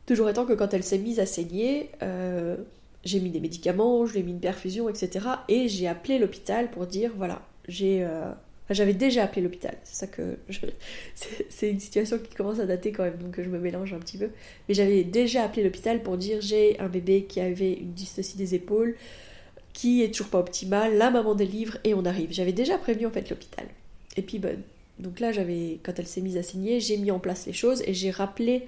Toujours 0.06 0.30
étant 0.30 0.46
que 0.46 0.54
quand 0.54 0.74
elle 0.74 0.84
s'est 0.84 0.98
mise 0.98 1.20
à 1.20 1.26
saigner, 1.26 1.92
euh, 2.02 2.58
j'ai 3.04 3.20
mis 3.20 3.30
des 3.30 3.40
médicaments, 3.40 4.06
je 4.06 4.14
lui 4.14 4.20
ai 4.20 4.24
mis 4.24 4.32
une 4.32 4.40
perfusion, 4.40 4.90
etc. 4.90 5.28
Et 5.48 5.68
j'ai 5.68 5.88
appelé 5.88 6.20
l'hôpital 6.20 6.70
pour 6.72 6.88
dire 6.88 7.12
voilà, 7.16 7.42
j'ai 7.68 8.04
euh, 8.04 8.32
j'avais 8.74 8.94
déjà 8.94 9.24
appelé 9.24 9.42
l'hôpital. 9.42 9.76
C'est 9.84 9.96
ça 9.96 10.08
que 10.08 10.38
c'est 11.50 11.70
une 11.70 11.80
situation 11.80 12.18
qui 12.20 12.34
commence 12.36 12.60
à 12.60 12.66
dater 12.66 12.92
quand 12.92 13.04
même, 13.04 13.18
donc 13.18 13.36
je 13.38 13.50
me 13.50 13.60
mélange 13.60 13.94
un 13.94 14.00
petit 14.00 14.18
peu. 14.18 14.30
Mais 14.68 14.74
j'avais 14.74 15.04
déjà 15.04 15.44
appelé 15.44 15.64
l'hôpital 15.64 16.02
pour 16.02 16.18
dire 16.18 16.42
j'ai 16.42 16.80
un 16.80 16.88
bébé 16.88 17.24
qui 17.24 17.40
avait 17.40 17.74
une 17.74 17.94
dystocie 17.94 18.38
des 18.38 18.56
épaules, 18.56 18.96
qui 19.74 20.04
est 20.04 20.12
toujours 20.12 20.30
pas 20.30 20.40
optimale. 20.40 20.98
La 20.98 21.10
maman 21.12 21.36
délivre 21.36 21.78
et 21.84 21.94
on 21.94 22.06
arrive. 22.06 22.32
J'avais 22.32 22.54
déjà 22.54 22.78
prévenu 22.78 23.06
en 23.06 23.12
fait 23.12 23.30
l'hôpital. 23.30 23.66
Et 24.18 24.22
puis 24.22 24.40
ben, 24.40 24.58
donc 25.00 25.20
là 25.20 25.32
j'avais 25.32 25.80
quand 25.84 25.98
elle 25.98 26.08
s'est 26.08 26.22
mise 26.22 26.38
à 26.38 26.44
signer, 26.44 26.80
j'ai 26.80 26.98
mis 26.98 27.12
en 27.12 27.20
place 27.20 27.46
les 27.46 27.54
choses 27.54 27.82
et 27.86 27.94
j'ai 27.94 28.12
rappelé 28.12 28.68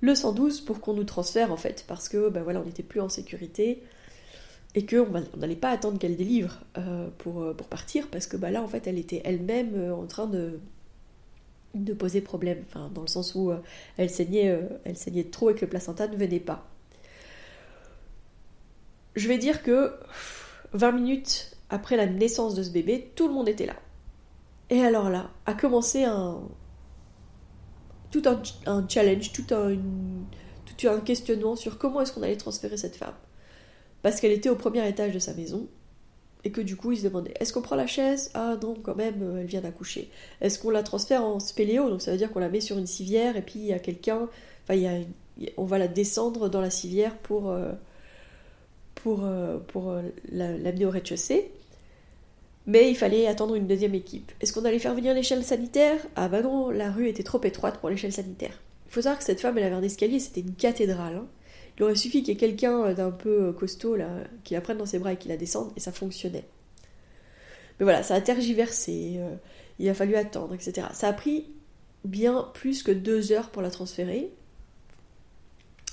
le 0.00 0.14
112 0.14 0.60
pour 0.60 0.80
qu'on 0.80 0.94
nous 0.94 1.04
transfère 1.04 1.52
en 1.52 1.56
fait 1.56 1.84
parce 1.88 2.08
que 2.08 2.28
ben 2.28 2.42
voilà 2.42 2.60
on 2.60 2.64
n'était 2.64 2.84
plus 2.84 3.00
en 3.00 3.08
sécurité 3.08 3.82
et 4.74 4.84
qu'on 4.84 5.22
n'allait 5.36 5.56
pas 5.56 5.70
attendre 5.70 5.98
qu'elle 5.98 6.16
délivre 6.16 6.60
euh, 6.76 7.08
pour, 7.18 7.42
euh, 7.42 7.54
pour 7.54 7.68
partir, 7.68 8.06
parce 8.08 8.26
que 8.26 8.36
bah, 8.36 8.50
là, 8.50 8.62
en 8.62 8.68
fait, 8.68 8.86
elle 8.86 8.98
était 8.98 9.22
elle-même 9.24 9.74
euh, 9.74 9.94
en 9.94 10.06
train 10.06 10.26
de, 10.26 10.60
poser 11.98 12.20
problème, 12.20 12.64
dans 12.94 13.00
le 13.02 13.06
sens 13.06 13.34
où 13.34 13.52
elle, 13.96 14.10
saignait, 14.10 14.58
elle 14.84 14.96
saignait 14.96 15.24
trop 15.24 15.50
et 15.50 15.54
que 15.54 15.60
le 15.60 15.68
placenta 15.68 16.08
ne 16.08 16.16
venait 16.16 16.40
pas. 16.40 16.66
Je 19.14 19.28
vais 19.28 19.38
dire 19.38 19.62
que 19.62 19.92
20 20.72 20.92
minutes 20.92 21.56
après 21.70 21.96
la 21.96 22.06
naissance 22.06 22.54
de 22.54 22.62
ce 22.62 22.70
bébé, 22.70 23.12
tout 23.14 23.28
le 23.28 23.34
monde 23.34 23.48
était 23.48 23.66
là. 23.66 23.76
Et 24.70 24.80
alors 24.80 25.08
là, 25.08 25.30
a 25.46 25.54
commencé 25.54 26.04
tout 28.10 28.22
un, 28.26 28.42
un 28.66 28.88
challenge, 28.88 29.32
tout 29.32 29.54
un, 29.54 29.76
tout 30.76 30.88
un 30.88 30.98
questionnement 31.00 31.54
sur 31.54 31.78
comment 31.78 32.00
est-ce 32.00 32.12
qu'on 32.12 32.22
allait 32.22 32.36
transférer 32.36 32.76
cette 32.76 32.96
femme 32.96 33.14
parce 34.02 34.20
qu'elle 34.20 34.32
était 34.32 34.48
au 34.48 34.56
premier 34.56 34.86
étage 34.88 35.12
de 35.12 35.18
sa 35.18 35.34
maison 35.34 35.66
et 36.44 36.50
que 36.50 36.60
du 36.60 36.76
coup 36.76 36.92
il 36.92 36.98
se 36.98 37.04
demandait 37.04 37.34
est-ce 37.40 37.52
qu'on 37.52 37.62
prend 37.62 37.76
la 37.76 37.86
chaise? 37.86 38.30
Ah 38.34 38.56
non, 38.62 38.74
quand 38.82 38.94
même, 38.96 39.22
euh, 39.22 39.40
elle 39.40 39.46
vient 39.46 39.60
d'accoucher. 39.60 40.10
Est-ce 40.40 40.58
qu'on 40.58 40.70
la 40.70 40.82
transfère 40.82 41.24
en 41.24 41.40
spéléo? 41.40 41.90
Donc 41.90 42.02
ça 42.02 42.12
veut 42.12 42.16
dire 42.18 42.30
qu'on 42.30 42.40
la 42.40 42.48
met 42.48 42.60
sur 42.60 42.78
une 42.78 42.86
civière 42.86 43.36
et 43.36 43.42
puis 43.42 43.58
il 43.58 43.66
y 43.66 43.72
a 43.72 43.78
quelqu'un, 43.78 44.28
enfin 44.68 45.04
on 45.56 45.64
va 45.64 45.78
la 45.78 45.88
descendre 45.88 46.48
dans 46.48 46.60
la 46.60 46.70
civière 46.70 47.16
pour, 47.16 47.50
euh, 47.50 47.72
pour, 48.94 49.24
euh, 49.24 49.58
pour 49.58 49.94
l'amener 50.30 50.84
au 50.84 50.90
rez-de-chaussée. 50.90 51.50
Mais 52.66 52.90
il 52.90 52.96
fallait 52.96 53.26
attendre 53.26 53.54
une 53.54 53.66
deuxième 53.66 53.94
équipe. 53.94 54.30
Est-ce 54.42 54.52
qu'on 54.52 54.66
allait 54.66 54.78
faire 54.78 54.94
venir 54.94 55.14
l'échelle 55.14 55.42
sanitaire? 55.42 55.98
Ah 56.16 56.28
bah 56.28 56.42
non, 56.42 56.68
la 56.68 56.90
rue 56.90 57.08
était 57.08 57.22
trop 57.22 57.42
étroite 57.42 57.78
pour 57.78 57.88
l'échelle 57.88 58.12
sanitaire. 58.12 58.60
Il 58.88 58.92
faut 58.92 59.00
savoir 59.00 59.18
que 59.18 59.24
cette 59.24 59.40
femme, 59.40 59.56
elle 59.56 59.64
avait 59.64 59.74
un 59.74 59.82
escalier, 59.82 60.18
c'était 60.18 60.42
une 60.42 60.54
cathédrale. 60.54 61.16
Hein. 61.16 61.26
Il 61.78 61.84
aurait 61.84 61.94
suffi 61.94 62.22
qu'il 62.22 62.28
y 62.28 62.36
ait 62.36 62.40
quelqu'un 62.40 62.84
euh, 62.84 62.94
d'un 62.94 63.10
peu 63.10 63.48
euh, 63.48 63.52
costaud 63.52 63.96
qui 64.44 64.54
la 64.54 64.60
prenne 64.60 64.78
dans 64.78 64.86
ses 64.86 64.98
bras 64.98 65.12
et 65.12 65.16
qui 65.16 65.28
la 65.28 65.36
descende, 65.36 65.72
et 65.76 65.80
ça 65.80 65.92
fonctionnait. 65.92 66.44
Mais 67.78 67.84
voilà, 67.84 68.02
ça 68.02 68.14
a 68.14 68.20
tergiversé, 68.20 69.14
euh, 69.18 69.36
il 69.78 69.88
a 69.88 69.94
fallu 69.94 70.16
attendre, 70.16 70.54
etc. 70.54 70.88
Ça 70.92 71.08
a 71.08 71.12
pris 71.12 71.46
bien 72.04 72.50
plus 72.54 72.82
que 72.82 72.90
deux 72.90 73.30
heures 73.30 73.50
pour 73.50 73.62
la 73.62 73.70
transférer. 73.70 74.32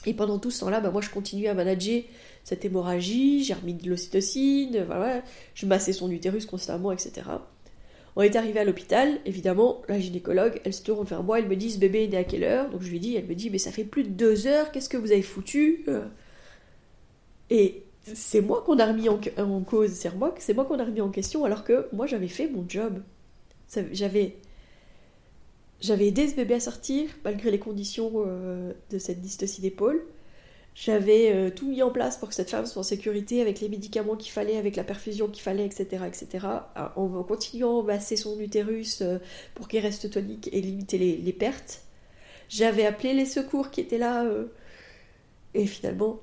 Et 0.08 0.14
pendant 0.14 0.40
tout 0.40 0.52
ce 0.52 0.62
temps-là, 0.62 0.82
bah, 0.82 0.90
moi 0.90 1.02
je 1.02 1.10
continuais 1.10 1.48
à 1.48 1.54
manager 1.54 2.04
cette 2.44 2.64
hémorragie, 2.64 3.44
j'ai 3.44 3.54
remis 3.56 3.74
de 3.74 3.90
l'ocytocine, 3.90 4.86
je 5.56 5.66
massais 5.66 5.94
son 5.94 6.12
utérus 6.12 6.46
constamment, 6.46 6.92
etc. 6.92 7.24
On 8.16 8.22
est 8.22 8.36
arrivé 8.36 8.60
à 8.60 8.64
l'hôpital, 8.64 9.20
évidemment, 9.26 9.82
la 9.90 10.00
gynécologue, 10.00 10.62
elle 10.64 10.74
se 10.74 10.84
tourne 10.84 11.06
vers 11.06 11.22
moi, 11.22 11.40
elle 11.40 11.50
me 11.50 11.56
dit 11.56 11.72
ce 11.72 11.80
bébé 11.80 12.06
est 12.06 12.08
né 12.08 12.18
à 12.18 12.24
quelle 12.24 12.44
heure? 12.44 12.70
Donc 12.70 12.82
je 12.82 12.90
lui 12.90 13.00
dis, 13.00 13.16
elle 13.16 13.26
me 13.26 13.36
dit, 13.36 13.50
mais 13.50 13.58
ça 13.58 13.72
fait 13.72 13.84
plus 13.84 14.04
de 14.04 14.10
deux 14.10 14.48
heures, 14.48 14.72
qu'est-ce 14.72 14.88
que 14.90 14.98
vous 14.98 15.12
avez 15.12 15.22
foutu? 15.22 15.84
Euh 15.90 16.06
Et 17.50 17.84
c'est 18.14 18.42
moi 18.42 18.64
qu'on 18.66 18.80
a 18.80 18.86
remis 18.86 19.10
en, 19.10 19.18
cause, 19.62 19.92
c'est 19.92 20.14
moi, 20.16 20.66
qu'on 20.66 20.80
a 20.80 20.86
remis 20.86 21.02
en 21.02 21.10
question, 21.10 21.44
alors 21.44 21.64
que 21.64 21.88
moi 21.92 22.06
j'avais 22.06 22.28
fait 22.28 22.48
mon 22.48 22.66
job. 22.68 23.02
J'avais 23.92 24.36
j'avais 25.82 26.08
aidé 26.08 26.28
ce 26.28 26.36
bébé 26.36 26.56
à 26.56 26.60
sortir, 26.60 27.10
malgré 27.24 27.52
les 27.52 27.60
conditions 27.60 28.24
euh, 28.26 28.74
de 28.92 28.98
cette 28.98 29.22
dystocie 29.22 29.62
d'épaule. 29.62 30.02
J'avais 30.76 31.32
euh, 31.32 31.50
tout 31.50 31.70
mis 31.70 31.82
en 31.82 31.90
place 31.90 32.18
pour 32.18 32.28
que 32.28 32.36
cette 32.36 32.50
femme 32.50 32.66
soit 32.66 32.82
en 32.82 32.84
sécurité 32.84 33.42
avec 33.42 33.62
les 33.62 33.70
médicaments 33.70 34.18
qu'il 34.18 34.34
fallait, 34.34 34.58
avec 34.58 34.76
la 34.76 34.84
perfusion 34.84 35.30
qu'il 35.30 35.42
fallait, 35.42 35.66
etc., 35.66 36.04
etc. 36.06 36.48
En, 36.98 37.24
continuant 37.24 37.80
à 37.80 37.84
masser 37.84 38.18
son 38.18 38.38
utérus 38.42 39.02
euh, 39.02 39.20
pour 39.56 39.70
qu'il 39.70 39.80
reste 39.80 40.10
tonique 40.10 40.50
et 40.52 40.60
limiter 40.60 40.98
les, 40.98 41.34
pertes. 41.34 41.82
J'avais 42.50 42.86
appelé 42.86 43.14
les 43.14 43.26
secours 43.26 43.72
qui 43.72 43.80
étaient 43.80 43.98
là. 43.98 44.26
Euh, 44.26 44.48
et 45.54 45.66
finalement, 45.66 46.20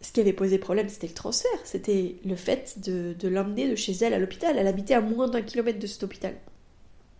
ce 0.00 0.10
qui 0.10 0.20
avait 0.20 0.32
posé 0.32 0.58
problème, 0.58 0.88
c'était 0.88 1.06
le 1.06 1.14
transfert. 1.14 1.60
C'était 1.62 2.16
le 2.24 2.34
fait 2.34 2.80
de, 2.84 3.14
de 3.16 3.28
l'emmener 3.28 3.70
de 3.70 3.76
chez 3.76 3.92
elle 3.92 4.14
à 4.14 4.18
l'hôpital. 4.18 4.58
Elle 4.58 4.66
habitait 4.66 4.94
à 4.94 5.00
moins 5.00 5.28
d'un 5.28 5.42
kilomètre 5.42 5.78
de 5.78 5.86
cet 5.86 6.02
hôpital. 6.02 6.34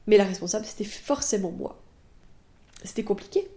Mais 0.09 0.17
la 0.17 0.25
responsable, 0.25 0.65
c'était 0.65 0.83
forcément 0.83 1.53
moi. 1.53 1.81
C'était 2.83 3.05
compliqué. 3.05 3.49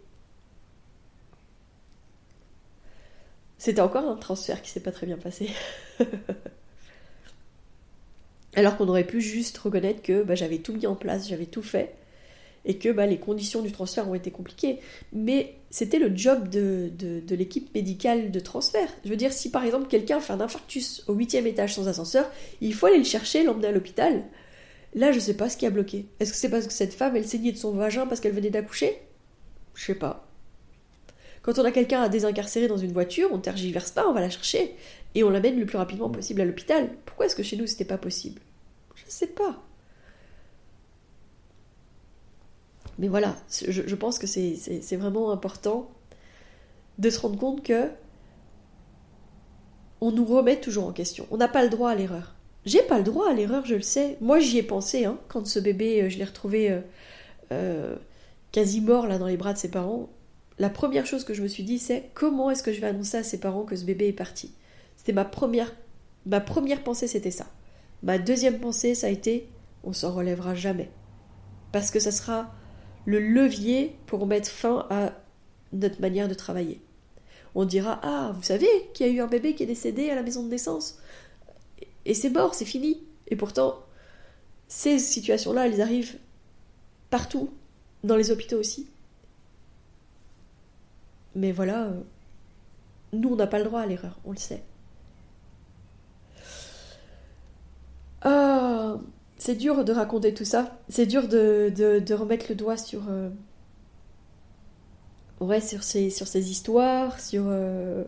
C'était 3.62 3.82
encore 3.82 4.10
un 4.10 4.16
transfert 4.16 4.64
qui 4.64 4.72
s'est 4.72 4.80
pas 4.80 4.92
très 4.92 5.06
bien 5.06 5.18
passé. 5.18 5.48
Alors 8.56 8.76
qu'on 8.76 8.88
aurait 8.88 9.06
pu 9.06 9.22
juste 9.22 9.56
reconnaître 9.60 10.02
que 10.02 10.24
bah, 10.24 10.34
j'avais 10.34 10.58
tout 10.58 10.74
mis 10.74 10.88
en 10.88 10.96
place, 10.96 11.30
j'avais 11.30 11.46
tout 11.46 11.62
fait, 11.62 11.94
et 12.66 12.80
que 12.80 12.90
bah, 12.90 13.06
les 13.06 13.20
conditions 13.20 13.62
du 13.62 13.72
transfert 13.72 14.10
ont 14.10 14.16
été 14.16 14.32
compliquées. 14.32 14.80
Mais 15.14 15.54
c'était 15.70 16.00
le 16.00 16.12
job 16.18 16.50
de, 16.50 16.92
de, 16.98 17.36
l'équipe 17.36 17.72
médicale 17.76 18.32
de 18.32 18.40
transfert. 18.40 18.90
Je 19.06 19.12
veux 19.12 19.16
dire, 19.16 19.32
si 19.32 19.52
par 19.52 19.64
exemple 19.64 19.88
quelqu'un 19.88 20.20
fait 20.22 20.34
un 20.34 20.42
infarctus 20.42 21.04
au 21.08 21.14
huitième 21.14 21.46
étage 21.46 21.76
sans 21.76 21.88
ascenseur, 21.88 22.32
il 22.62 22.74
faut 22.74 22.88
aller 22.88 22.98
le 22.98 23.04
chercher, 23.04 23.44
l'emmener 23.44 23.68
à 23.68 23.72
l'hôpital. 23.72 24.24
Là, 24.96 25.12
je 25.12 25.20
sais 25.20 25.36
pas 25.36 25.50
ce 25.50 25.58
qui 25.58 25.68
a 25.68 25.70
bloqué. 25.70 26.08
Est-ce 26.20 26.32
que 26.32 26.38
c'est 26.40 26.50
parce 26.50 26.66
que 26.66 26.74
cette 26.74 26.96
femme, 26.96 27.16
elle 27.16 27.28
saignait 27.28 27.52
de 27.52 27.58
son 27.58 27.74
vagin 27.74 28.08
parce 28.08 28.22
qu'elle 28.22 28.34
venait 28.34 28.50
d'accoucher? 28.50 28.98
Je 29.76 29.86
sais 29.86 29.94
pas. 29.94 30.31
Quand 31.42 31.58
on 31.58 31.66
a 31.66 31.72
quelqu'un 31.72 32.02
à 32.02 32.10
désincarcérer 32.10 32.68
dans 32.68 32.78
une 32.78 32.92
voiture, 32.92 33.30
on 33.32 33.40
tergiverse 33.40 33.92
pas, 33.92 34.08
on 34.08 34.14
va 34.14 34.22
la 34.22 34.30
chercher 34.30 34.76
et 35.16 35.24
on 35.24 35.30
l'amène 35.30 35.60
le 35.60 35.66
plus 35.66 35.78
rapidement 35.78 36.10
possible 36.10 36.42
à 36.42 36.46
l'hôpital. 36.46 36.90
Pourquoi 37.06 37.26
est-ce 37.26 37.36
que 37.36 37.44
chez 37.44 37.58
nous 37.58 37.68
c'était 37.68 37.86
pas 37.86 37.98
possible? 37.98 38.42
Je 38.96 39.06
ne 39.06 39.10
sais 39.10 39.28
pas. 39.28 39.62
Mais 43.00 43.08
voilà, 43.08 43.36
je, 43.68 43.96
pense 43.96 44.20
que 44.20 44.28
c'est 44.28 44.96
vraiment 44.96 45.32
important 45.32 45.90
de 47.00 47.10
se 47.10 47.20
rendre 47.20 47.40
compte 47.40 47.64
que 47.64 47.90
on 50.02 50.12
nous 50.12 50.26
remet 50.26 50.60
toujours 50.60 50.86
en 50.88 50.92
question. 50.92 51.26
On 51.32 51.38
n'a 51.38 51.48
pas 51.48 51.64
le 51.64 51.70
droit 51.70 51.90
à 51.90 51.96
l'erreur. 51.96 52.36
J'ai 52.66 52.84
pas 52.84 52.98
le 52.98 53.04
droit 53.04 53.30
à 53.30 53.34
l'erreur, 53.34 53.66
je 53.66 53.76
le 53.76 53.82
sais. 53.82 54.18
Moi, 54.22 54.40
j'y 54.40 54.60
ai 54.60 54.64
pensé, 54.64 55.06
hein, 55.06 55.18
quand 55.30 55.48
ce 55.48 55.60
bébé, 55.60 56.04
euh, 56.04 56.10
je 56.10 56.18
l'ai 56.18 56.26
retrouvé 56.26 56.72
euh, 56.72 56.82
euh, 57.52 57.96
quasi 58.52 58.82
mort 58.82 59.08
là 59.08 59.18
dans 59.18 59.28
les 59.28 59.38
bras 59.38 59.54
de 59.54 59.58
ses 59.58 59.72
parents. 59.72 60.10
La 60.62 60.70
première 60.70 61.08
chose 61.08 61.24
que 61.24 61.34
je 61.34 61.42
me 61.42 61.48
suis 61.48 61.64
dit, 61.64 61.80
c'est 61.80 62.12
comment 62.14 62.52
est-ce 62.52 62.62
que 62.62 62.72
je 62.72 62.80
vais 62.80 62.86
annoncer 62.86 63.18
à 63.18 63.24
ses 63.24 63.40
parents 63.40 63.64
que 63.64 63.76
ce 63.76 63.84
bébé 63.84 64.10
est 64.10 64.14
parti? 64.14 64.54
C'était 64.96 65.12
ma 65.12 65.26
première, 65.26 65.76
ma 66.28 66.40
première 66.40 66.84
pensée, 66.84 67.08
c'était 67.08 67.32
ça. 67.32 67.48
Ma 68.04 68.20
deuxième 68.20 68.60
pensée, 68.60 68.94
ça 68.94 69.08
a 69.08 69.10
été, 69.10 69.50
on 69.84 69.92
s'en 69.92 70.14
relèvera 70.14 70.54
jamais, 70.54 70.92
parce 71.72 71.90
que 71.90 72.00
ça 72.00 72.12
sera 72.12 72.54
le 73.08 73.20
levier 73.20 73.96
pour 74.06 74.28
mettre 74.28 74.52
fin 74.52 74.86
à 74.92 75.14
notre 75.74 76.00
manière 76.00 76.28
de 76.28 76.36
travailler. 76.36 76.80
On 77.56 77.66
dira 77.66 78.00
Ah, 78.04 78.32
vous 78.36 78.44
savez 78.44 78.70
qu'il 78.94 79.08
y 79.08 79.10
a 79.10 79.14
eu 79.14 79.20
un 79.20 79.26
bébé 79.26 79.56
qui 79.56 79.64
est 79.64 79.66
décédé 79.66 80.12
à 80.12 80.16
la 80.16 80.22
maison 80.22 80.44
de 80.44 80.50
naissance 80.50 81.00
et 82.06 82.14
c'est 82.14 82.30
mort, 82.30 82.54
c'est 82.54 82.66
fini. 82.66 83.02
Et 83.30 83.36
pourtant, 83.36 83.80
ces 84.68 85.00
situations-là, 85.00 85.66
elles 85.66 85.82
arrivent 85.82 86.20
partout, 87.10 87.50
dans 88.04 88.16
les 88.16 88.30
hôpitaux 88.30 88.60
aussi. 88.60 88.91
Mais 91.36 91.52
voilà, 91.52 91.84
euh, 91.86 92.02
nous, 93.14 93.30
on 93.30 93.36
n'a 93.36 93.48
pas 93.48 93.60
le 93.60 93.66
droit 93.66 93.82
à 93.82 93.86
l'erreur, 93.86 94.20
on 94.26 94.32
le 94.32 94.38
sait. 94.38 94.64
Ah, 98.22 98.98
c'est 99.38 99.56
dur 99.56 99.84
de 99.84 99.92
raconter 99.92 100.34
tout 100.34 100.46
ça. 100.46 100.78
C'est 100.90 101.06
dur 101.06 101.28
de, 101.28 102.14
remettre 102.14 102.46
le 102.50 102.56
doigt 102.56 102.78
sur. 102.78 103.04
Euh, 103.10 103.30
ouais, 105.40 105.62
sur 105.62 105.84
ces, 105.84 106.10
sur 106.10 106.28
ces 106.28 106.52
histoires, 106.52 107.20
sur. 107.20 107.46
Euh, 107.48 108.04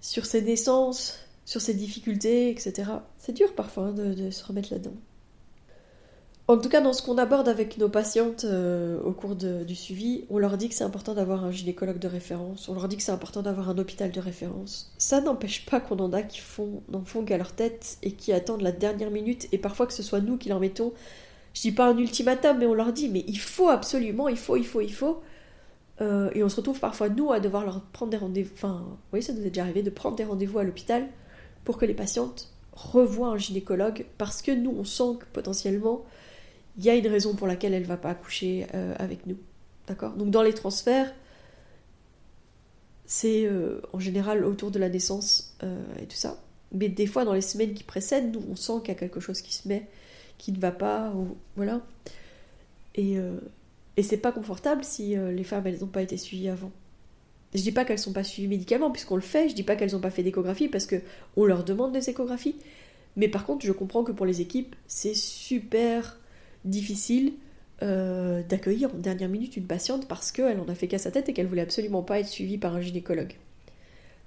sur 0.00 0.26
ces 0.26 0.42
naissances, 0.42 1.18
sur 1.44 1.60
ces 1.60 1.74
difficultés, 1.74 2.50
etc. 2.50 2.90
C'est 3.18 3.32
dur 3.32 3.54
parfois 3.54 3.86
hein, 3.86 3.92
de, 3.92 4.30
se 4.30 4.44
remettre 4.44 4.72
là-dedans. 4.72 4.94
En 6.48 6.58
tout 6.58 6.68
cas, 6.68 6.80
dans 6.80 6.92
ce 6.92 7.02
qu'on 7.02 7.18
aborde 7.18 7.48
avec 7.48 7.78
nos 7.78 7.88
patientes 7.88 8.44
euh, 8.44 9.00
au 9.02 9.12
cours 9.12 9.36
du 9.36 9.74
suivi, 9.76 10.24
on 10.28 10.38
leur 10.38 10.58
dit 10.58 10.68
que 10.68 10.74
c'est 10.74 10.82
important 10.84 11.14
d'avoir 11.14 11.44
un 11.44 11.52
gynécologue 11.52 12.00
de 12.00 12.08
référence, 12.08 12.68
on 12.68 12.74
leur 12.74 12.88
dit 12.88 12.96
que 12.96 13.02
c'est 13.02 13.12
important 13.12 13.42
d'avoir 13.42 13.70
un 13.70 13.78
hôpital 13.78 14.10
de 14.10 14.20
référence. 14.20 14.92
Ça 14.98 15.20
n'empêche 15.20 15.64
pas 15.66 15.78
qu'on 15.78 15.98
en 16.00 16.12
a 16.12 16.22
qui 16.22 16.40
font, 16.40 16.82
n'en 16.88 17.04
font 17.04 17.24
qu'à 17.24 17.38
leur 17.38 17.52
tête 17.52 17.96
et 18.02 18.12
qui 18.12 18.32
attendent 18.32 18.62
la 18.62 18.72
dernière 18.72 19.12
minute, 19.12 19.46
et 19.52 19.58
parfois 19.58 19.86
que 19.86 19.92
ce 19.92 20.02
soit 20.02 20.20
nous 20.20 20.36
qui 20.36 20.48
leur 20.48 20.58
mettons, 20.58 20.92
je 21.54 21.60
dis 21.60 21.72
pas 21.72 21.88
un 21.88 21.96
ultimatum, 21.96 22.58
mais 22.58 22.66
on 22.66 22.74
leur 22.74 22.92
dit, 22.92 23.08
mais 23.08 23.24
il 23.28 23.38
faut 23.38 23.68
absolument, 23.68 24.28
il 24.28 24.38
faut, 24.38 24.56
il 24.56 24.66
faut, 24.66 24.80
il 24.80 24.92
faut. 24.92 25.22
Euh, 26.00 26.30
et 26.34 26.42
on 26.42 26.48
se 26.48 26.56
retrouve 26.56 26.80
parfois, 26.80 27.08
nous, 27.08 27.30
à 27.30 27.38
devoir 27.38 27.64
leur 27.64 27.82
prendre 27.92 28.10
des 28.10 28.16
rendez-vous. 28.16 28.52
Enfin, 28.54 28.84
oui, 29.12 29.22
ça 29.22 29.32
nous 29.32 29.42
est 29.42 29.50
déjà 29.50 29.62
arrivé 29.62 29.82
de 29.82 29.90
prendre 29.90 30.16
des 30.16 30.24
rendez-vous 30.24 30.58
à 30.58 30.64
l'hôpital 30.64 31.06
pour 31.64 31.78
que 31.78 31.84
les 31.84 31.94
patientes 31.94 32.50
revoient 32.72 33.28
un 33.28 33.38
gynécologue 33.38 34.06
parce 34.18 34.42
que 34.42 34.50
nous, 34.50 34.74
on 34.76 34.84
sent 34.84 35.18
que 35.20 35.26
potentiellement, 35.32 36.02
il 36.78 36.84
y 36.84 36.90
a 36.90 36.94
une 36.94 37.06
raison 37.06 37.34
pour 37.34 37.46
laquelle 37.46 37.74
elle 37.74 37.82
ne 37.82 37.86
va 37.88 37.96
pas 37.96 38.10
accoucher 38.10 38.66
euh, 38.74 38.94
avec 38.98 39.26
nous. 39.26 39.36
D'accord? 39.86 40.12
Donc 40.12 40.30
dans 40.30 40.42
les 40.42 40.54
transferts, 40.54 41.12
c'est 43.04 43.44
euh, 43.44 43.80
en 43.92 43.98
général 43.98 44.44
autour 44.44 44.70
de 44.70 44.78
la 44.78 44.88
naissance 44.88 45.56
euh, 45.62 45.82
et 46.00 46.06
tout 46.06 46.16
ça. 46.16 46.40
Mais 46.72 46.88
des 46.88 47.06
fois, 47.06 47.24
dans 47.24 47.34
les 47.34 47.42
semaines 47.42 47.74
qui 47.74 47.84
précèdent, 47.84 48.32
nous, 48.32 48.42
on 48.50 48.56
sent 48.56 48.74
qu'il 48.80 48.88
y 48.88 48.96
a 48.96 48.98
quelque 48.98 49.20
chose 49.20 49.42
qui 49.42 49.52
se 49.52 49.68
met, 49.68 49.86
qui 50.38 50.52
ne 50.52 50.58
va 50.58 50.70
pas, 50.70 51.12
voilà. 51.54 51.82
Et, 52.94 53.18
et 53.98 54.02
c'est 54.02 54.16
pas 54.16 54.32
confortable 54.32 54.82
si 54.82 55.14
les 55.14 55.44
femmes, 55.44 55.66
elles 55.66 55.80
n'ont 55.80 55.86
pas 55.86 56.00
été 56.00 56.16
suivies 56.16 56.48
avant. 56.48 56.72
Je 57.52 57.60
dis 57.60 57.72
pas 57.72 57.84
qu'elles 57.84 57.98
sont 57.98 58.14
pas 58.14 58.24
suivies 58.24 58.48
médicalement 58.48 58.90
puisqu'on 58.90 59.16
le 59.16 59.20
fait, 59.20 59.50
je 59.50 59.54
dis 59.54 59.62
pas 59.62 59.76
qu'elles 59.76 59.92
n'ont 59.92 60.00
pas 60.00 60.10
fait 60.10 60.22
d'échographie 60.22 60.68
parce 60.68 60.86
que 60.86 60.96
on 61.36 61.44
leur 61.44 61.62
demande 61.62 61.92
des 61.92 62.08
échographies. 62.08 62.56
Mais 63.16 63.28
par 63.28 63.44
contre, 63.44 63.66
je 63.66 63.72
comprends 63.72 64.02
que 64.02 64.12
pour 64.12 64.24
les 64.24 64.40
équipes, 64.40 64.74
c'est 64.86 65.14
super 65.14 66.18
difficile 66.64 67.34
euh, 67.82 68.42
d'accueillir 68.44 68.94
en 68.94 68.98
dernière 68.98 69.28
minute 69.28 69.56
une 69.56 69.66
patiente 69.66 70.06
parce 70.06 70.30
qu'elle 70.30 70.60
en 70.60 70.68
a 70.68 70.74
fait 70.74 70.86
qu'à 70.86 70.98
sa 70.98 71.10
tête 71.10 71.28
et 71.28 71.32
qu'elle 71.32 71.48
voulait 71.48 71.62
absolument 71.62 72.02
pas 72.02 72.20
être 72.20 72.28
suivie 72.28 72.58
par 72.58 72.76
un 72.76 72.80
gynécologue. 72.80 73.34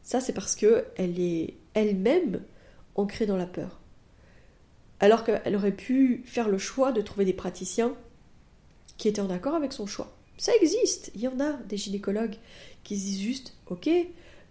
Ça, 0.03 0.19
c'est 0.19 0.33
parce 0.33 0.55
que 0.55 0.85
elle 0.97 1.19
est 1.19 1.55
elle-même 1.73 2.41
ancrée 2.95 3.25
dans 3.25 3.37
la 3.37 3.45
peur. 3.45 3.79
Alors 4.99 5.23
qu'elle 5.23 5.55
aurait 5.55 5.75
pu 5.75 6.23
faire 6.25 6.49
le 6.49 6.57
choix 6.57 6.91
de 6.91 7.01
trouver 7.01 7.25
des 7.25 7.33
praticiens 7.33 7.95
qui 8.97 9.07
étaient 9.07 9.21
en 9.21 9.29
accord 9.29 9.55
avec 9.55 9.73
son 9.73 9.87
choix. 9.87 10.15
Ça 10.37 10.51
existe, 10.61 11.11
il 11.15 11.21
y 11.21 11.27
en 11.27 11.39
a 11.39 11.53
des 11.53 11.77
gynécologues 11.77 12.35
qui 12.83 12.95
disent 12.95 13.21
juste 13.21 13.53
Ok, 13.67 13.89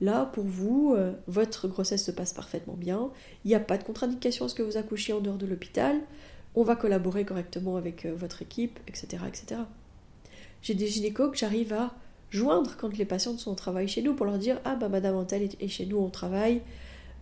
là 0.00 0.26
pour 0.32 0.44
vous, 0.44 0.94
euh, 0.96 1.12
votre 1.26 1.68
grossesse 1.68 2.04
se 2.04 2.10
passe 2.10 2.32
parfaitement 2.32 2.74
bien, 2.74 3.10
il 3.44 3.48
n'y 3.48 3.54
a 3.54 3.60
pas 3.60 3.76
de 3.76 3.84
contre-indication 3.84 4.46
à 4.46 4.48
ce 4.48 4.54
que 4.54 4.62
vous 4.62 4.78
accouchiez 4.78 5.12
en 5.12 5.20
dehors 5.20 5.36
de 5.36 5.46
l'hôpital, 5.46 6.00
on 6.54 6.62
va 6.62 6.76
collaborer 6.76 7.24
correctement 7.24 7.76
avec 7.76 8.06
euh, 8.06 8.14
votre 8.14 8.42
équipe, 8.42 8.78
etc. 8.86 9.24
etc. 9.26 9.60
J'ai 10.62 10.74
des 10.74 10.86
gynécos 10.86 11.30
que 11.30 11.36
j'arrive 11.36 11.72
à 11.72 11.94
joindre 12.30 12.76
quand 12.78 12.96
les 12.96 13.04
patientes 13.04 13.38
sont 13.38 13.52
au 13.52 13.56
travail 13.56 13.88
chez 13.88 14.02
nous 14.02 14.14
pour 14.14 14.26
leur 14.26 14.38
dire 14.38 14.60
Ah 14.64 14.76
bah 14.76 14.88
madame 14.88 15.16
Antel 15.16 15.48
est 15.60 15.68
chez 15.68 15.86
nous, 15.86 15.98
on 15.98 16.10
travaille, 16.10 16.62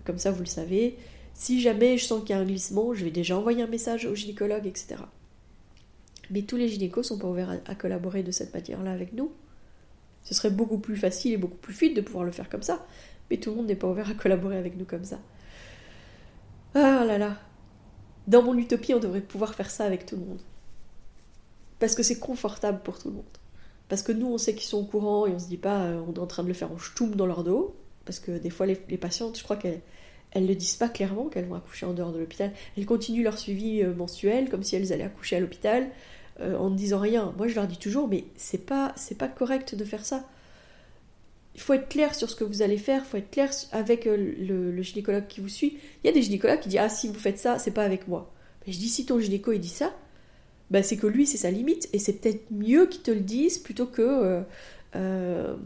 comme 0.05 0.19
ça 0.19 0.31
vous 0.31 0.41
le 0.41 0.47
savez. 0.47 0.97
Si 1.35 1.61
jamais 1.61 1.99
je 1.99 2.05
sens 2.05 2.21
qu'il 2.21 2.31
y 2.31 2.39
a 2.39 2.39
un 2.39 2.45
glissement, 2.45 2.95
je 2.95 3.05
vais 3.05 3.11
déjà 3.11 3.37
envoyer 3.37 3.63
un 3.63 3.67
message 3.67 4.05
au 4.07 4.15
gynécologue, 4.15 4.67
etc. 4.67 4.97
Mais 6.31 6.43
tous 6.43 6.57
les 6.57 6.69
gynécos 6.69 7.07
sont 7.07 7.19
pas 7.19 7.27
ouverts 7.27 7.61
à, 7.67 7.75
collaborer 7.75 8.23
de 8.23 8.31
cette 8.31 8.55
manière-là 8.55 8.93
avec 8.93 9.13
nous. 9.13 9.33
Ce 10.23 10.35
serait 10.35 10.51
beaucoup 10.51 10.79
plus 10.79 10.97
facile 10.97 11.33
et 11.33 11.37
beaucoup 11.37 11.57
plus 11.57 11.75
fluide 11.75 11.97
de 11.97 12.01
pouvoir 12.01 12.25
le 12.25 12.33
faire 12.33 12.49
comme 12.49 12.63
ça. 12.63 12.87
Mais 13.31 13.39
tout 13.39 13.51
le 13.51 13.57
monde 13.57 13.67
n'est 13.67 13.77
pas 13.77 13.89
ouvert 13.89 14.09
à 14.09 14.15
collaborer 14.15 14.57
avec 14.57 14.77
nous 14.77 14.85
comme 14.85 15.05
ça. 15.05 15.19
Ah 16.75 17.05
là 17.05 17.19
là. 17.19 17.39
Dans 18.27 18.43
mon 18.43 18.57
utopie, 18.57 18.95
on 18.95 19.01
devrait 19.01 19.21
pouvoir 19.21 19.55
faire 19.55 19.71
ça 19.71 19.85
avec 19.85 20.07
tout 20.07 20.17
le 20.17 20.25
monde. 20.25 20.41
Parce 21.79 21.95
que 21.95 22.03
c'est 22.03 22.19
confortable 22.19 22.81
pour 22.83 22.99
tout 22.99 23.09
le 23.09 23.15
monde. 23.15 23.25
Parce 23.89 24.03
que 24.03 24.13
nous, 24.13 24.27
on 24.27 24.39
sait 24.39 24.55
qu'ils 24.55 24.69
sont 24.69 24.79
au 24.79 24.85
courant 24.85 25.27
et 25.27 25.33
on 25.33 25.39
se 25.39 25.49
dit 25.49 25.57
pas, 25.57 25.83
euh, 25.83 26.01
on 26.07 26.15
est 26.15 26.19
en 26.19 26.27
train 26.27 26.43
de 26.43 26.49
le 26.49 26.55
faire 26.55 26.71
en 26.73 26.79
ch'toum 26.79 27.15
dans 27.15 27.27
leur 27.27 27.45
dos. 27.45 27.75
Parce 28.05 28.21
que 28.21 28.39
des 28.39 28.51
fois, 28.51 28.67
les, 28.67 28.77
patientes, 28.77 29.39
je 29.39 29.45
crois 29.45 29.57
qu'elles 29.57 29.81
elles 30.31 30.47
ne 30.47 30.55
disent 30.55 30.77
pas 30.77 30.89
clairement 30.89 31.29
qu'elles 31.29 31.45
vont 31.45 31.57
accoucher 31.57 31.85
en 31.85 31.93
dehors 31.93 32.11
de 32.11 32.19
l'hôpital. 32.19 32.53
Elles 32.79 32.87
continuent 32.87 33.23
leur 33.23 33.39
suivi 33.39 33.83
euh, 33.83 33.95
mensuel 33.95 34.49
comme 34.49 34.63
si 34.63 34.77
elles 34.77 34.93
allaient 34.93 35.05
accoucher 35.05 35.37
à 35.37 35.41
l'hôpital. 35.41 35.91
Euh, 36.41 36.57
en 36.57 36.71
ne 36.71 36.77
disant 36.77 36.99
rien. 36.99 37.35
Moi, 37.37 37.49
je 37.49 37.55
leur 37.55 37.67
dis 37.67 37.77
toujours, 37.77 38.09
mais 38.09 38.25
c'est 38.37 38.65
pas, 38.65 38.95
pas 39.19 39.29
correct 39.29 39.75
de 39.75 39.85
faire 39.85 40.05
ça. 40.05 40.25
Il 41.55 41.61
faut 41.61 41.75
être 41.75 41.89
clair 41.89 42.15
sur 42.15 42.31
ce 42.31 42.37
que 42.37 42.45
vous 42.45 42.63
allez 42.63 42.79
faire, 42.79 43.03
il 43.05 43.09
faut 43.09 43.17
être 43.19 43.31
clair 43.31 43.51
avec 43.73 44.07
euh, 44.07 44.17
le, 44.17 44.83
gynécologue 44.83 45.27
qui 45.27 45.41
vous 45.41 45.49
suit. 45.49 45.79
Il 46.03 46.07
y 46.07 46.11
a 46.11 46.13
des 46.13 46.23
gynécologues 46.23 46.61
qui 46.61 46.71
disent 46.71 46.81
Ah, 46.81 46.89
si 46.89 47.09
vous 47.09 47.19
faites 47.19 47.39
ça, 47.39 47.59
c'est 47.59 47.73
pas 47.73 47.85
avec 47.85 48.09
moi. 48.09 48.33
Mais 48.67 48.73
je 48.73 48.79
dis 48.79 48.89
Si 48.89 49.05
ton 49.07 49.19
gynéco 49.19 49.53
il 49.53 49.61
dit 49.61 49.69
ça, 49.69 49.95
bah, 50.71 50.83
c'est 50.83 50.97
que 50.97 51.07
lui, 51.07 51.27
c'est 51.27 51.39
sa 51.39 51.51
limite, 51.51 51.89
et 51.93 51.99
c'est 51.99 52.15
peut-être 52.15 52.51
mieux 52.51 52.87
qu'il 52.87 53.03
te 53.03 53.11
le 53.11 53.21
dise 53.21 53.59
plutôt 53.59 53.87
que 53.87 54.43
euh, 54.97 55.57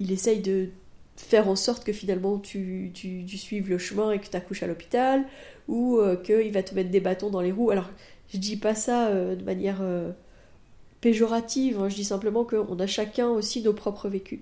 il 0.00 0.10
essaye 0.10 0.40
de 0.40 0.68
faire 1.16 1.48
en 1.48 1.54
sorte 1.54 1.84
que 1.84 1.92
finalement 1.92 2.38
tu, 2.38 2.90
tu, 2.92 3.38
suives 3.38 3.70
le 3.70 3.78
chemin 3.78 4.10
et 4.10 4.18
que 4.18 4.26
tu 4.26 4.36
accouches 4.36 4.64
à 4.64 4.66
l'hôpital, 4.66 5.24
ou 5.68 6.00
qu'il 6.24 6.52
va 6.52 6.64
te 6.64 6.74
mettre 6.74 6.90
des 6.90 7.00
bâtons 7.00 7.30
dans 7.30 7.40
les 7.40 7.52
roues. 7.52 7.70
Alors, 7.70 7.88
je 8.34 8.38
dis 8.38 8.56
pas 8.56 8.74
ça 8.74 9.08
euh, 9.08 9.36
de 9.36 9.44
manière 9.44 9.78
euh, 9.80 10.10
péjorative, 11.00 11.78
hein. 11.78 11.88
je 11.88 11.94
dis 11.94 12.04
simplement 12.04 12.44
qu'on 12.44 12.78
a 12.78 12.86
chacun 12.86 13.28
aussi 13.28 13.62
nos 13.62 13.72
propres 13.72 14.08
vécus. 14.08 14.40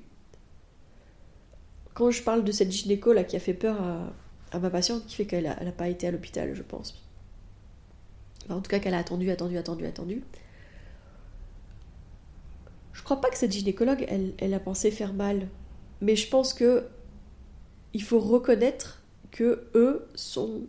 Quand 1.95 2.11
je 2.11 2.23
parle 2.23 2.45
de 2.45 2.53
cette 2.53 2.71
gynéco 2.71 3.13
là 3.13 3.25
qui 3.25 3.37
a 3.37 3.41
fait 3.41 3.55
peur 3.55 3.77
à, 4.53 4.59
ma 4.59 4.71
patiente, 4.71 5.07
qui 5.07 5.17
fait 5.17 5.27
qu'elle 5.27 5.45
n'a 5.45 5.73
pas 5.73 5.89
été 5.89 6.07
à 6.07 6.11
l'hôpital, 6.11 6.55
je 6.55 6.63
pense. 6.63 7.03
en 8.49 8.61
tout 8.61 8.71
cas, 8.71 8.79
qu'elle 8.79 8.95
a 8.95 8.99
attendu, 8.99 9.31
attendu, 9.31 9.57
attendu, 9.57 9.87
attendu. 9.87 10.23
Je 12.93 13.03
crois 13.03 13.21
pas 13.21 13.31
que 13.31 13.37
cette 13.37 13.53
gynécologue, 13.53 14.07
elle, 14.39 14.55
a 14.55 14.61
pensé 14.61 14.91
faire 14.91 15.13
mal. 15.13 15.49
Mais 16.01 16.17
je 16.17 16.29
pense 16.29 16.55
que 16.55 16.87
il 17.95 18.03
faut 18.03 18.21
reconnaître 18.21 19.03
que 19.31 19.67
eux 19.75 20.07
sont 20.15 20.63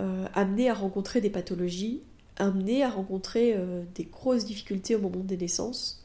euh, 0.00 0.26
amenés 0.34 0.70
à 0.70 0.74
rencontrer 0.74 1.20
des 1.20 1.30
pathologies, 1.30 2.02
amenés 2.36 2.82
à 2.82 2.90
rencontrer 2.90 3.54
euh, 3.54 3.82
des 3.94 4.04
grosses 4.04 4.44
difficultés 4.44 4.94
au 4.94 5.00
moment 5.00 5.24
des 5.24 5.36
naissances, 5.36 6.04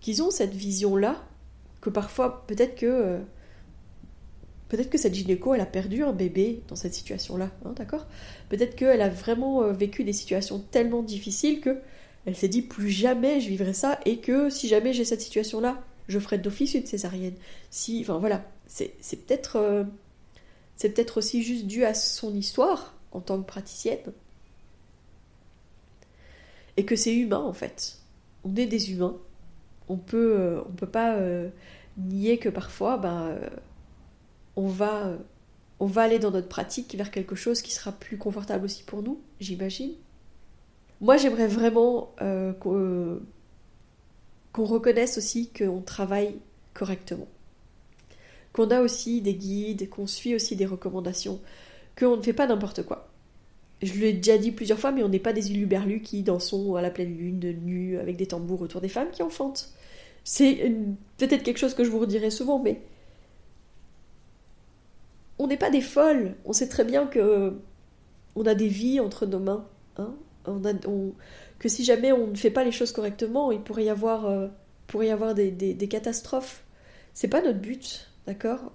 qu'ils 0.00 0.22
ont 0.22 0.30
cette 0.30 0.54
vision-là, 0.54 1.22
que 1.80 1.90
parfois, 1.90 2.44
peut-être 2.46 2.76
que. 2.76 2.86
Euh, 2.86 3.18
peut-être 4.68 4.90
que 4.90 4.98
cette 4.98 5.14
gynéco, 5.14 5.54
elle 5.54 5.60
a 5.60 5.66
perdu 5.66 6.02
un 6.04 6.12
bébé 6.12 6.62
dans 6.68 6.76
cette 6.76 6.94
situation-là, 6.94 7.50
hein, 7.64 7.72
d'accord? 7.76 8.06
Peut-être 8.48 8.76
qu'elle 8.76 9.02
a 9.02 9.08
vraiment 9.08 9.72
vécu 9.72 10.04
des 10.04 10.12
situations 10.12 10.60
tellement 10.70 11.02
difficiles 11.02 11.60
que 11.60 11.78
elle 12.26 12.36
s'est 12.36 12.48
dit 12.48 12.62
plus 12.62 12.90
jamais 12.90 13.40
je 13.40 13.48
vivrai 13.48 13.72
ça 13.72 13.98
et 14.04 14.18
que 14.18 14.50
si 14.50 14.68
jamais 14.68 14.92
j'ai 14.92 15.04
cette 15.04 15.22
situation-là, 15.22 15.82
je 16.06 16.18
ferai 16.18 16.38
d'office 16.38 16.74
une 16.74 16.86
césarienne. 16.86 17.34
Si, 17.70 18.04
voilà, 18.04 18.44
c'est 18.66 18.94
peut-être 19.26 19.86
c'est 20.76 20.90
peut-être 20.94 21.18
aussi 21.18 21.42
juste 21.42 21.66
dû 21.66 21.84
à 21.84 21.94
son 21.94 22.34
histoire 22.34 22.94
en 23.12 23.20
tant 23.20 23.40
que 23.40 23.46
praticienne. 23.46 24.12
et 26.76 26.84
que 26.84 26.96
c'est 26.96 27.14
humain 27.14 27.40
en 27.40 27.52
fait. 27.52 27.98
On 28.44 28.56
est 28.56 28.66
des 28.66 28.92
humains. 28.92 29.18
On 29.90 29.96
peut, 29.96 30.36
euh, 30.38 30.60
peut 30.76 30.86
pas 30.86 31.16
euh, 31.16 31.48
nier 31.96 32.38
que 32.38 32.48
parfois, 32.48 32.96
ben, 32.96 33.30
euh, 33.30 33.50
on 34.54 34.68
va, 34.68 35.16
aller 35.96 36.20
dans 36.20 36.30
notre 36.30 36.46
pratique 36.46 36.94
vers 36.94 37.10
quelque 37.10 37.34
chose 37.34 37.60
qui 37.60 37.74
sera 37.74 37.90
plus 37.90 38.16
confortable 38.16 38.64
aussi 38.66 38.84
pour 38.84 39.02
nous, 39.02 39.20
j'imagine. 39.40 39.90
Moi, 41.00 41.16
j'aimerais 41.16 41.48
vraiment 41.48 42.14
qu'on 42.60 43.20
reconnaisse 44.54 45.18
aussi 45.18 45.50
qu'on 45.50 45.80
travaille 45.80 46.36
correctement, 46.72 47.26
qu'on 48.52 48.70
a 48.70 48.82
aussi 48.82 49.22
des 49.22 49.34
guides, 49.34 49.88
qu'on 49.88 50.06
suit 50.06 50.36
aussi 50.36 50.54
des 50.54 50.66
recommandations, 50.66 51.40
qu'on 51.98 52.16
ne 52.16 52.22
fait 52.22 52.32
pas 52.32 52.46
n'importe 52.46 52.84
quoi 52.84 53.10
je 53.82 53.94
l'ai 53.94 54.12
déjà 54.12 54.36
dit 54.36 54.50
plusieurs 54.50 54.78
fois, 54.78 54.92
mais 54.92 55.02
on 55.02 55.08
n'est 55.08 55.18
pas 55.18 55.32
des 55.32 55.52
uluberlus 55.52 56.02
qui 56.02 56.22
dansons 56.22 56.74
à 56.74 56.82
la 56.82 56.90
pleine 56.90 57.16
lune, 57.16 57.40
nu, 57.64 57.98
avec 57.98 58.16
des 58.16 58.26
tambours 58.26 58.60
autour 58.60 58.80
des 58.80 58.88
femmes 58.88 59.10
qui 59.10 59.22
enfantent. 59.22 59.70
C'est 60.24 60.72
peut-être 61.18 61.42
quelque 61.42 61.58
chose 61.58 61.74
que 61.74 61.84
je 61.84 61.90
vous 61.90 61.98
redirai 61.98 62.30
souvent, 62.30 62.58
mais 62.58 62.80
on 65.38 65.46
n'est 65.46 65.56
pas 65.56 65.70
des 65.70 65.80
folles. 65.80 66.34
On 66.44 66.52
sait 66.52 66.68
très 66.68 66.84
bien 66.84 67.06
que 67.06 67.58
on 68.36 68.46
a 68.46 68.54
des 68.54 68.68
vies 68.68 69.00
entre 69.00 69.26
nos 69.26 69.40
mains. 69.40 69.66
Hein. 69.96 70.14
on 70.46 70.64
a, 70.64 70.72
que 71.58 71.68
si 71.68 71.84
jamais 71.84 72.12
on 72.12 72.28
ne 72.28 72.36
fait 72.36 72.50
pas 72.50 72.64
les 72.64 72.72
choses 72.72 72.92
correctement, 72.92 73.50
il 73.52 73.60
pourrait 73.60 73.84
y 73.84 73.90
avoir, 73.90 74.26
euh, 74.26 74.48
pourrait 74.86 75.08
y 75.08 75.10
avoir 75.10 75.34
des, 75.34 75.50
des, 75.50 75.74
des 75.74 75.88
catastrophes. 75.88 76.64
C'est 77.12 77.28
pas 77.28 77.42
notre 77.42 77.58
but, 77.58 78.08
d'accord? 78.26 78.72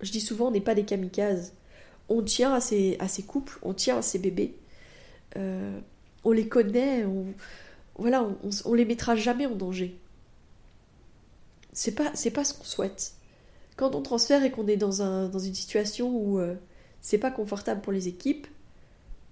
Je 0.00 0.10
dis 0.10 0.20
souvent, 0.20 0.48
on 0.48 0.50
n'est 0.50 0.60
pas 0.60 0.74
des 0.74 0.84
kamikazes 0.84 1.52
on 2.10 2.22
tient 2.22 2.52
à 2.52 2.60
ces, 2.60 2.98
à 2.98 3.06
couples, 3.22 3.58
on 3.62 3.72
tient 3.72 3.98
à 3.98 4.02
ces 4.02 4.18
bébés. 4.18 4.56
Euh, 5.36 5.80
on 6.24 6.32
les 6.32 6.48
connaît, 6.48 7.04
on, 7.04 7.26
voilà, 7.96 8.28
on, 8.64 8.74
les 8.74 8.84
mettra 8.84 9.14
jamais 9.14 9.46
en 9.46 9.54
danger. 9.54 9.96
C'est 11.72 11.94
pas, 11.94 12.10
c'est 12.14 12.30
pas 12.30 12.44
ce 12.44 12.54
qu'on 12.54 12.64
souhaite. 12.64 13.14
Quand 13.76 13.94
on 13.94 14.02
transfère 14.02 14.44
et 14.44 14.50
qu'on 14.50 14.66
est 14.66 14.76
dans, 14.76 15.02
un, 15.02 15.28
dans 15.28 15.38
une 15.38 15.54
situation 15.54 16.10
où 16.10 16.38
euh, 16.38 16.54
c'est 17.00 17.18
pas 17.18 17.30
confortable 17.30 17.80
pour 17.80 17.92
les 17.92 18.08
équipes, 18.08 18.46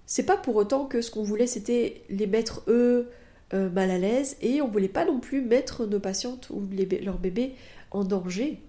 c'est 0.05 0.23
pas 0.23 0.37
pour 0.37 0.55
autant 0.55 0.85
que 0.85 1.01
ce 1.01 1.11
qu'on 1.11 1.23
voulait 1.23 1.47
c'était 1.47 2.01
les 2.09 2.25
mettre 2.25 2.63
eux 2.67 3.11
euh, 3.53 3.69
mal 3.69 3.91
à 3.91 3.97
l'aise 3.97 4.37
et 4.41 4.61
on 4.61 4.67
voulait 4.67 4.87
pas 4.87 5.05
non 5.05 5.19
plus 5.19 5.41
mettre 5.41 5.85
nos 5.85 5.99
patientes 5.99 6.49
ou 6.49 6.67
leurs 7.03 7.19
bébés 7.19 7.55
en 7.91 8.03
danger. 8.03 8.61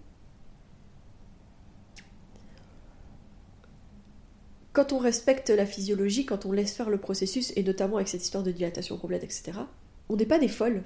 quand 4.72 4.92
on 4.92 4.98
respecte 4.98 5.50
la 5.50 5.66
physiologie, 5.66 6.24
quand 6.24 6.46
on 6.46 6.52
laisse 6.52 6.72
faire 6.72 6.90
le 6.90 6.98
processus, 6.98 7.52
et 7.56 7.62
notamment 7.62 7.96
avec 7.96 8.08
cette 8.08 8.22
histoire 8.22 8.44
de 8.44 8.50
dilatation 8.50 8.96
complète, 8.96 9.24
etc., 9.24 9.52
on 10.08 10.16
n'est 10.16 10.26
pas 10.26 10.38
des 10.38 10.48
folles. 10.48 10.82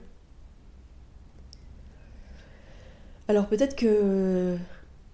Alors 3.29 3.47
peut-être 3.49 3.77
que 3.77 3.87
euh, 3.89 4.57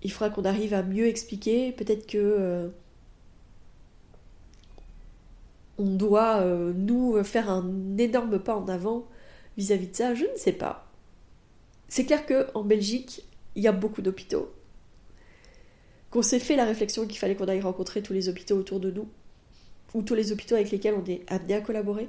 il 0.03 0.11
faudra 0.11 0.31
qu'on 0.31 0.45
arrive 0.45 0.75
à 0.75 0.83
mieux 0.83 1.07
expliquer, 1.07 1.73
peut-être 1.73 2.07
que 2.07 2.19
euh, 2.19 2.69
on 5.79 5.95
doit 5.95 6.39
euh, 6.41 6.73
nous 6.75 7.23
faire 7.25 7.49
un 7.51 7.97
énorme 7.99 8.39
pas 8.39 8.57
en 8.57 8.69
avant 8.69 9.07
vis-à-vis 9.57 9.87
-vis 9.87 9.91
de 9.91 9.97
ça, 9.97 10.15
je 10.15 10.25
ne 10.25 10.37
sais 10.37 10.53
pas. 10.53 10.87
C'est 11.89 12.05
clair 12.05 12.27
que 12.27 12.47
en 12.55 12.65
Belgique, 12.65 13.25
il 13.57 13.63
y 13.63 13.69
a 13.69 13.73
beaucoup 13.73 14.03
d'hôpitaux 14.03 14.53
qu'on 16.11 16.23
s'est 16.23 16.41
fait 16.41 16.57
la 16.57 16.65
réflexion 16.65 17.07
qu'il 17.07 17.19
fallait 17.19 17.37
qu'on 17.37 17.47
aille 17.47 17.61
rencontrer 17.61 18.03
tous 18.03 18.13
les 18.13 18.29
hôpitaux 18.29 18.57
autour 18.57 18.81
de 18.81 18.91
nous, 18.91 19.09
ou 19.95 20.03
tous 20.03 20.15
les 20.15 20.33
hôpitaux 20.33 20.57
avec 20.57 20.71
lesquels 20.71 20.95
on 20.95 21.05
est 21.05 21.23
amené 21.29 21.55
à 21.55 21.61
collaborer. 21.61 22.09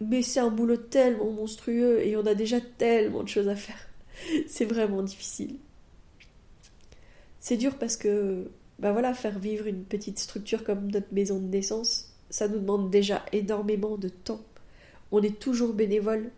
Mais 0.00 0.22
c'est 0.22 0.40
un 0.40 0.50
boulot 0.50 0.76
tellement 0.76 1.30
monstrueux 1.30 2.00
et 2.06 2.16
on 2.16 2.26
a 2.26 2.34
déjà 2.34 2.60
tellement 2.60 3.22
de 3.22 3.28
choses 3.28 3.48
à 3.48 3.56
faire. 3.56 3.89
c'est 4.46 4.64
vraiment 4.64 5.02
difficile. 5.02 5.56
C'est 7.40 7.56
dur 7.56 7.76
parce 7.78 7.96
que, 7.96 8.50
bah 8.78 8.92
voilà, 8.92 9.14
faire 9.14 9.38
vivre 9.38 9.66
une 9.66 9.84
petite 9.84 10.18
structure 10.18 10.64
comme 10.64 10.90
notre 10.90 11.12
maison 11.12 11.38
de 11.38 11.46
naissance, 11.46 12.14
ça 12.28 12.48
nous 12.48 12.58
demande 12.58 12.90
déjà 12.90 13.24
énormément 13.32 13.96
de 13.96 14.08
temps. 14.08 14.40
On 15.10 15.22
est 15.22 15.38
toujours 15.38 15.72
bénévole. 15.72 16.30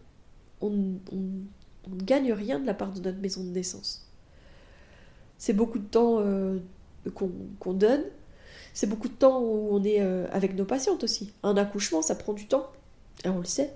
On, 0.61 0.70
ne 0.70 2.03
gagne 2.05 2.33
rien 2.33 2.61
de 2.61 2.66
la 2.66 2.75
part 2.75 2.93
de 2.93 3.01
notre 3.01 3.18
maison 3.18 3.43
de 3.43 3.51
naissance. 3.51 4.09
C'est 5.39 5.53
beaucoup 5.53 5.79
de 5.79 5.87
temps 5.87 6.20
euh, 6.20 6.61
qu'on 7.14 7.73
donne. 7.75 8.05
C'est 8.75 8.87
beaucoup 8.87 9.09
de 9.09 9.14
temps 9.14 9.41
où 9.41 9.68
on 9.73 9.83
est 9.83 10.01
euh, 10.01 10.27
avec 10.31 10.55
nos 10.55 10.64
patientes 10.64 11.05
aussi. 11.05 11.33
Un 11.43 11.57
accouchement, 11.57 12.01
ça 12.01 12.14
prend 12.14 12.33
du 12.33 12.47
temps. 12.47 12.70
Et 13.25 13.29
on 13.29 13.39
le 13.39 13.45
sait. 13.45 13.75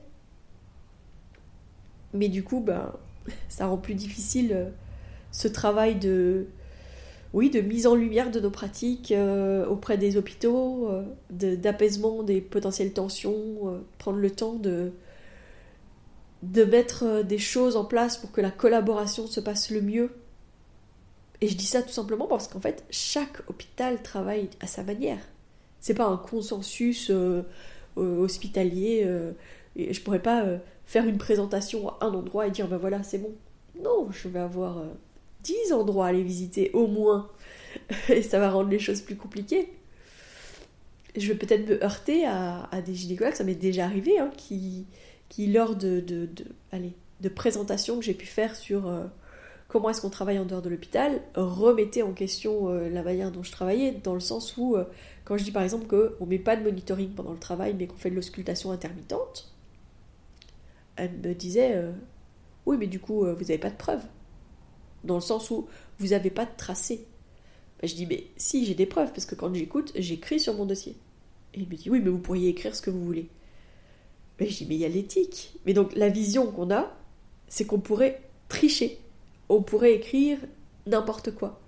Mais 2.15 2.29
du 2.29 2.43
coup, 2.43 2.61
ben, 2.61 2.93
ça 3.49 3.67
rend 3.67 3.77
plus 3.77 3.95
difficile 3.95 4.53
euh, 4.53 4.69
ce 5.33 5.49
travail 5.49 5.97
de, 5.97 6.47
oui, 7.33 7.51
de 7.51 7.61
mise 7.61 7.87
en 7.87 7.95
lumière 7.95 8.31
de 8.31 8.41
nos 8.41 8.51
pratiques 8.51 9.13
euh, 9.13 9.67
auprès 9.67 9.99
des 9.99 10.17
hôpitaux, 10.17 10.91
d'apaisement 11.31 12.23
des 12.23 12.41
potentielles 12.41 12.93
tensions, 12.93 13.83
prendre 13.99 14.19
le 14.19 14.31
temps 14.31 14.55
de, 14.55 14.93
de 16.43 16.65
mettre 16.65 17.23
des 17.23 17.39
choses 17.39 17.77
en 17.77 17.85
place 17.85 18.17
pour 18.17 18.33
que 18.33 18.41
la 18.41 18.51
collaboration 18.51 19.27
se 19.27 19.41
passe 19.41 19.71
le 19.71 19.83
mieux 19.83 20.11
et 21.41 21.49
je 21.49 21.57
dis 21.57 21.67
ça 21.67 21.83
tout 21.83 21.93
simplement 21.93 22.27
parce 22.27 22.49
qu'en 22.49 22.61
fait, 22.61 22.85
chaque 22.91 23.43
hôpital 23.49 24.03
travaille 24.03 24.49
à 24.61 24.67
sa 24.67 24.83
manière. 24.83 25.19
C'est 25.81 25.95
pas 25.95 26.07
un 26.07 26.17
consensus 26.17 27.11
euh, 27.11 27.43
euh, 27.99 28.19
hospitalier. 28.19 29.03
Euh, 29.05 29.33
et 29.77 29.93
je 29.93 30.01
pourrais 30.01 30.23
pas 30.23 30.47
faire 30.87 31.07
une 31.07 31.19
présentation 31.19 31.89
à 31.89 31.99
un 32.07 32.15
endroit 32.15 32.47
et 32.47 32.51
dire 32.51 32.69
ben 32.69 32.79
voilà, 32.79 33.03
c'est 33.03 33.19
bon. 33.19 33.33
Non, 33.83 34.09
je 34.11 34.29
vais 34.29 34.39
avoir 34.39 34.83
dix 35.43 35.73
endroits 35.73 36.07
à 36.07 36.09
aller 36.09 36.23
visiter 36.23 36.71
au 36.73 36.87
moins. 36.87 37.29
et 38.09 38.23
ça 38.23 38.39
va 38.39 38.51
rendre 38.51 38.71
les 38.71 38.79
choses 38.79 39.03
plus 39.03 39.17
compliquées. 39.17 39.69
Je 41.17 41.29
vais 41.29 41.39
peut-être 41.39 41.69
me 41.69 41.83
heurter 41.83 42.27
à, 42.27 42.69
des 42.85 42.95
gynécologues, 42.95 43.35
ça 43.35 43.45
m'est 43.45 43.55
déjà 43.55 43.85
arrivé, 43.85 44.19
hein, 44.19 44.31
qui, 44.37 44.87
qui 45.29 45.47
lors 45.47 45.75
de, 45.75 46.01
de, 46.01 46.27
de, 46.27 46.45
de 47.21 47.29
présentations 47.29 47.99
que 47.99 48.05
j'ai 48.05 48.15
pu 48.15 48.27
faire 48.27 48.55
sur 48.55 48.87
comment 49.69 49.91
est-ce 49.91 50.01
qu'on 50.01 50.11
travaille 50.11 50.39
en 50.39 50.45
dehors 50.45 50.63
de 50.63 50.69
l'hôpital, 50.69 51.21
remettez 51.35 52.03
en 52.03 52.13
question 52.13 52.69
euh, 52.69 52.89
la 52.89 53.03
manière 53.03 53.31
dont 53.31 53.43
je 53.43 53.53
travaillais, 53.53 53.93
dans 53.93 54.15
le 54.15 54.21
sens 54.21 54.57
où, 54.57 54.77
euh, 54.77 54.85
quand 55.25 55.37
je 55.37 55.45
dis 55.45 55.51
par 55.51 55.63
exemple 55.63 55.87
qu'on 55.87 56.25
ne 56.25 56.31
met 56.31 56.39
pas 56.39 56.57
de 56.57 56.63
monitoring 56.63 57.11
pendant 57.11 57.33
le 57.33 57.39
travail, 57.39 57.75
mais 57.79 57.87
qu'on 57.87 57.97
fait 57.97 58.11
de 58.11 58.15
l'auscultation 58.15 58.71
intermittente, 58.71 59.53
elle 60.97 61.13
me 61.13 61.35
disait 61.35 61.73
euh, 61.75 61.93
Oui, 62.67 62.77
mais 62.79 62.87
du 62.87 63.01
coup, 63.01 63.21
vous 63.21 63.27
n'avez 63.27 63.59
pas 63.59 63.71
de 63.71 63.77
preuves. 63.77 64.05
Dans 65.05 65.17
le 65.17 65.21
sens 65.21 65.51
où 65.51 65.67
vous 65.99 66.09
n'avez 66.09 66.31
pas 66.31 66.45
de 66.45 66.57
tracé. 66.57 67.07
Ben, 67.81 67.89
je 67.89 67.95
dis 67.95 68.07
Mais 68.07 68.27
si, 68.37 68.65
j'ai 68.65 68.75
des 68.75 68.87
preuves, 68.87 69.13
parce 69.13 69.27
que 69.27 69.35
quand 69.35 69.55
j'écoute, 69.55 69.93
j'écris 69.97 70.41
sur 70.41 70.55
mon 70.55 70.67
dossier. 70.67 70.97
Et 71.55 71.61
il 71.61 71.69
me 71.69 71.75
dit 71.75 71.91
Oui, 71.91 72.01
mais 72.01 72.11
vous 72.11 72.19
pourriez 72.19 72.49
écrire 72.49 72.75
ce 72.75 72.83
que 72.83 72.91
vous 72.91 73.05
voulez. 73.05 73.29
Ben, 74.39 74.49
je 74.49 74.57
dis 74.57 74.67
Mais 74.67 74.75
il 74.75 74.81
y 74.81 74.85
a 74.85 74.89
l'éthique. 74.89 75.59
Mais 75.67 75.73
donc, 75.73 75.95
la 75.95 76.09
vision 76.09 76.51
qu'on 76.51 76.71
a, 76.71 76.93
c'est 77.49 77.65
qu'on 77.65 77.81
pourrait 77.81 78.23
tricher 78.49 78.99
on 79.49 79.63
pourrait 79.63 79.95
écrire 79.95 80.39
n'importe 80.87 81.35
quoi. 81.35 81.61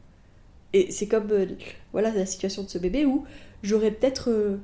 Et 0.72 0.90
c'est 0.90 1.08
comme 1.08 1.30
euh, 1.30 1.46
voilà 1.92 2.10
la 2.10 2.26
situation 2.26 2.62
de 2.62 2.68
ce 2.68 2.78
bébé 2.78 3.06
où 3.06 3.24
j'aurais 3.62 3.90
peut-être 3.90 4.30
euh, 4.30 4.58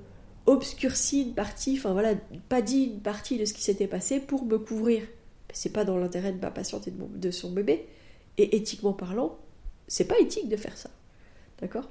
obscurci 0.47 1.23
une 1.23 1.35
partie, 1.35 1.77
enfin 1.79 1.93
voilà, 1.93 2.15
pas 2.49 2.63
dit 2.63 2.85
une 2.85 3.01
partie 3.01 3.39
de 3.39 3.45
ce 3.45 3.55
qui 3.55 3.63
s'était 3.63 3.87
passé 3.87 4.21
pour 4.21 4.45
me 4.45 4.59
couvrir. 4.59 5.03
C'est 5.53 5.73
pas 5.73 5.85
dans 5.85 5.97
l'intérêt 5.97 6.33
de 6.33 6.41
ma 6.41 6.51
patiente 6.51 6.89
et 6.89 6.93
de, 6.93 7.31
son 7.31 7.53
bébé. 7.53 7.87
Et 8.39 8.57
éthiquement 8.57 8.93
parlant, 8.93 9.39
c'est 9.87 10.07
pas 10.07 10.19
éthique 10.19 10.49
de 10.49 10.57
faire 10.57 10.77
ça. 10.77 10.91
D'accord? 11.61 11.89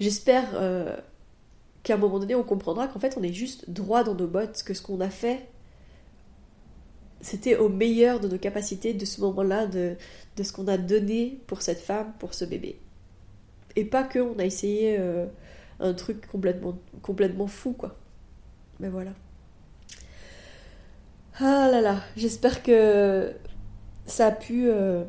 J'espère 0.00 0.50
euh, 0.54 0.96
qu'à 1.84 1.94
un 1.94 1.98
moment 1.98 2.18
donné, 2.18 2.34
on 2.34 2.42
comprendra 2.42 2.88
qu'en 2.88 2.98
fait, 2.98 3.16
on 3.16 3.22
est 3.22 3.32
juste 3.32 3.70
droit 3.70 4.02
dans 4.02 4.16
nos 4.16 4.26
bottes, 4.26 4.64
que 4.64 4.74
ce 4.74 4.82
qu'on 4.82 5.00
a 5.00 5.10
fait, 5.10 5.46
c'était 7.20 7.56
au 7.56 7.68
meilleur 7.68 8.18
de 8.18 8.26
nos 8.26 8.38
capacités 8.38 8.94
de 8.94 9.04
ce 9.04 9.20
moment-là, 9.20 9.66
de, 9.66 9.96
ce 10.42 10.52
qu'on 10.52 10.66
a 10.66 10.76
donné 10.76 11.38
pour 11.46 11.62
cette 11.62 11.78
femme, 11.78 12.12
pour 12.18 12.34
ce 12.34 12.44
bébé. 12.44 12.80
Et 13.76 13.84
pas 13.84 14.02
que 14.02 14.18
on 14.18 14.38
a 14.40 14.44
essayé 14.44 14.96
euh, 14.98 15.26
un 15.82 15.94
truc 15.94 16.26
complètement, 16.28 16.78
complètement 17.02 17.46
fou, 17.46 17.72
quoi. 17.72 17.96
Mais 18.80 18.88
voilà. 18.88 19.12
Ah 21.40 21.68
là 21.70 21.80
là, 21.80 22.02
j'espère 22.16 22.62
que 22.62 23.32
ça 24.06 24.26
a 24.26 24.32
pu 24.32 24.68
euh, 24.68 25.04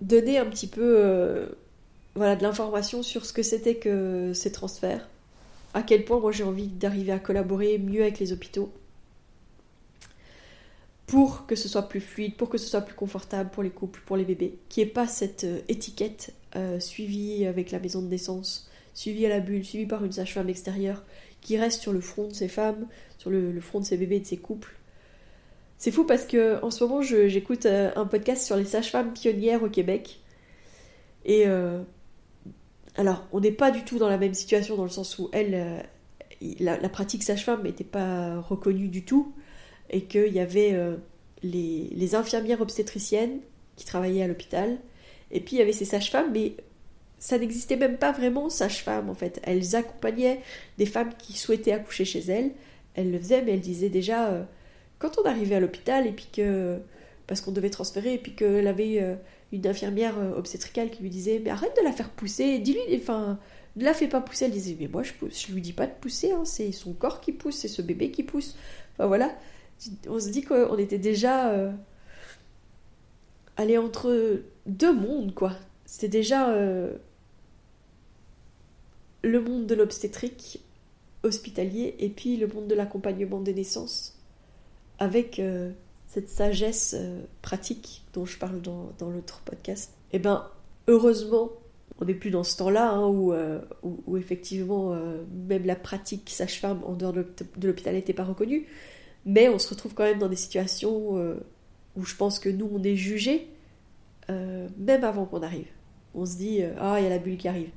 donner 0.00 0.38
un 0.38 0.46
petit 0.46 0.66
peu 0.66 0.96
euh, 0.98 1.46
voilà, 2.14 2.36
de 2.36 2.42
l'information 2.42 3.02
sur 3.02 3.24
ce 3.24 3.32
que 3.32 3.42
c'était 3.42 3.76
que 3.76 4.32
ces 4.34 4.52
transferts. 4.52 5.08
À 5.74 5.82
quel 5.82 6.04
point 6.04 6.20
moi 6.20 6.32
j'ai 6.32 6.44
envie 6.44 6.68
d'arriver 6.68 7.12
à 7.12 7.18
collaborer 7.18 7.78
mieux 7.78 8.02
avec 8.02 8.18
les 8.18 8.32
hôpitaux 8.32 8.72
pour 11.06 11.46
que 11.46 11.56
ce 11.56 11.68
soit 11.68 11.88
plus 11.88 12.00
fluide, 12.00 12.36
pour 12.36 12.48
que 12.48 12.56
ce 12.56 12.66
soit 12.66 12.82
plus 12.82 12.94
confortable 12.94 13.50
pour 13.50 13.62
les 13.62 13.70
couples, 13.70 14.00
pour 14.06 14.16
les 14.16 14.24
bébés, 14.24 14.58
qu'il 14.68 14.84
n'y 14.84 14.90
ait 14.90 14.92
pas 14.92 15.06
cette 15.06 15.44
euh, 15.44 15.60
étiquette 15.68 16.34
suivie 16.80 17.46
avec 17.46 17.70
la 17.70 17.78
maison 17.78 18.02
de 18.02 18.08
naissance, 18.08 18.70
suivi 18.94 19.26
à 19.26 19.28
la 19.28 19.40
bulle, 19.40 19.64
suivi 19.64 19.86
par 19.86 20.04
une 20.04 20.12
sage-femme 20.12 20.48
extérieure, 20.48 21.02
qui 21.40 21.58
reste 21.58 21.82
sur 21.82 21.92
le 21.92 22.00
front 22.00 22.28
de 22.28 22.34
ces 22.34 22.48
femmes, 22.48 22.86
sur 23.18 23.30
le, 23.30 23.60
front 23.60 23.80
de 23.80 23.84
ces 23.84 23.96
bébés, 23.96 24.20
de 24.20 24.26
ces 24.26 24.36
couples. 24.36 24.74
C'est 25.78 25.90
fou 25.90 26.04
parce 26.04 26.24
que 26.24 26.62
en 26.62 26.70
ce 26.70 26.84
moment, 26.84 27.02
j'écoute 27.02 27.66
euh, 27.66 27.90
un 27.96 28.06
podcast 28.06 28.44
sur 28.46 28.56
les 28.56 28.64
sages-femmes 28.64 29.12
pionnières 29.12 29.62
au 29.62 29.68
Québec. 29.68 30.20
Et 31.24 31.46
euh, 31.46 31.82
alors, 32.96 33.26
on 33.32 33.40
n'est 33.40 33.52
pas 33.52 33.70
du 33.72 33.82
tout 33.84 33.98
dans 33.98 34.08
la 34.08 34.18
même 34.18 34.34
situation 34.34 34.76
dans 34.76 34.84
le 34.84 34.90
sens 34.90 35.18
où 35.18 35.28
elle, 35.32 35.54
euh, 35.54 35.80
la, 36.60 36.88
pratique 36.88 37.24
sage-femme 37.24 37.64
n'était 37.64 37.84
pas 37.84 38.40
reconnue 38.40 38.88
du 38.88 39.04
tout 39.04 39.34
et 39.90 40.04
qu'il 40.04 40.32
y 40.32 40.40
avait 40.40 40.78
les, 41.42 42.14
infirmières 42.14 42.60
obstétriciennes 42.60 43.40
qui 43.76 43.84
travaillaient 43.84 44.22
à 44.22 44.28
l'hôpital 44.28 44.78
et 45.32 45.40
puis 45.40 45.56
il 45.56 45.58
y 45.58 45.62
avait 45.62 45.72
ces 45.72 45.84
sages-femmes, 45.84 46.30
mais 46.32 46.54
ça 47.22 47.38
n'existait 47.38 47.76
même 47.76 47.98
pas 47.98 48.10
vraiment 48.10 48.50
sage-femme 48.50 49.08
en 49.08 49.14
fait. 49.14 49.40
Elles 49.44 49.76
accompagnaient 49.76 50.40
des 50.76 50.86
femmes 50.86 51.12
qui 51.16 51.34
souhaitaient 51.34 51.70
accoucher 51.70 52.04
chez 52.04 52.18
elles. 52.18 52.50
Elles 52.94 53.12
le 53.12 53.18
faisaient, 53.20 53.42
mais 53.42 53.52
elles 53.52 53.60
disaient 53.60 53.90
déjà 53.90 54.30
euh, 54.30 54.42
quand 54.98 55.18
on 55.22 55.24
arrivait 55.24 55.54
à 55.54 55.60
l'hôpital 55.60 56.08
et 56.08 56.10
puis 56.10 56.26
que 56.32 56.80
parce 57.28 57.40
qu'on 57.40 57.52
devait 57.52 57.70
transférer 57.70 58.14
et 58.14 58.18
puis 58.18 58.34
qu'elle 58.34 58.66
avait 58.66 59.00
euh, 59.00 59.14
une 59.52 59.64
infirmière 59.68 60.18
euh, 60.18 60.36
obstétricale 60.36 60.90
qui 60.90 61.04
lui 61.04 61.10
disait 61.10 61.40
mais 61.44 61.50
arrête 61.50 61.76
de 61.76 61.84
la 61.84 61.92
faire 61.92 62.10
pousser, 62.10 62.58
dis-lui, 62.58 62.80
enfin 62.96 63.38
ne 63.76 63.84
la 63.84 63.94
fais 63.94 64.08
pas 64.08 64.20
pousser. 64.20 64.46
Elle 64.46 64.50
disait 64.50 64.76
mais 64.80 64.88
moi 64.88 65.04
je, 65.04 65.12
je 65.30 65.52
lui 65.52 65.62
dis 65.62 65.72
pas 65.72 65.86
de 65.86 65.94
pousser, 66.00 66.32
hein, 66.32 66.44
c'est 66.44 66.72
son 66.72 66.92
corps 66.92 67.20
qui 67.20 67.30
pousse, 67.30 67.54
c'est 67.54 67.68
ce 67.68 67.82
bébé 67.82 68.10
qui 68.10 68.24
pousse. 68.24 68.56
Enfin 68.94 69.06
voilà, 69.06 69.32
on 70.08 70.18
se 70.18 70.28
dit 70.28 70.42
qu'on 70.42 70.76
était 70.76 70.98
déjà 70.98 71.72
allé 73.56 73.78
entre 73.78 74.42
deux 74.66 74.92
mondes, 74.92 75.34
quoi. 75.34 75.52
C'était 75.92 76.08
déjà 76.08 76.48
euh, 76.48 76.94
le 79.22 79.40
monde 79.40 79.66
de 79.66 79.74
l'obstétrique 79.74 80.60
hospitalier 81.22 81.94
et 81.98 82.08
puis 82.08 82.36
le 82.36 82.46
monde 82.46 82.66
de 82.66 82.74
l'accompagnement 82.74 83.40
des 83.40 83.54
naissances 83.54 84.18
avec 84.98 85.38
euh, 85.38 85.70
cette 86.08 86.28
sagesse 86.28 86.94
euh, 86.98 87.20
pratique 87.40 88.04
dont 88.12 88.26
je 88.26 88.38
parle 88.38 88.60
dans, 88.60 88.92
l'autre 89.00 89.40
podcast. 89.44 89.92
Et 90.12 90.16
eh 90.16 90.18
ben, 90.18 90.48
heureusement, 90.88 91.50
on 92.00 92.04
n'est 92.04 92.14
plus 92.14 92.30
dans 92.30 92.44
ce 92.44 92.56
temps-là 92.58 92.90
hein, 92.90 93.06
où, 93.06 93.32
où, 93.82 94.16
effectivement 94.16 94.94
même 95.48 95.64
la 95.64 95.76
pratique 95.76 96.28
sage-femme 96.28 96.82
en 96.84 96.94
dehors 96.94 97.12
de 97.12 97.24
l'hôpital 97.62 97.94
n'était 97.94 98.12
pas 98.12 98.24
reconnue, 98.24 98.66
mais 99.24 99.48
on 99.48 99.58
se 99.58 99.68
retrouve 99.68 99.94
quand 99.94 100.02
même 100.02 100.18
dans 100.18 100.28
des 100.28 100.36
situations 100.36 101.12
où 101.96 102.04
je 102.04 102.16
pense 102.16 102.38
que 102.38 102.48
nous, 102.48 102.68
on 102.72 102.82
est 102.82 102.96
jugés 102.96 103.48
euh, 104.30 104.68
même 104.78 105.04
avant 105.04 105.24
qu'on 105.24 105.42
arrive. 105.42 105.66
On 106.14 106.24
se 106.26 106.36
dit, 106.36 106.62
euh, 106.62 106.74
ah, 106.78 106.96
il 106.98 107.04
y 107.04 107.06
a 107.06 107.10
la 107.10 107.18
bulle 107.18 107.36
qui 107.36 107.48
arrive. 107.48 107.70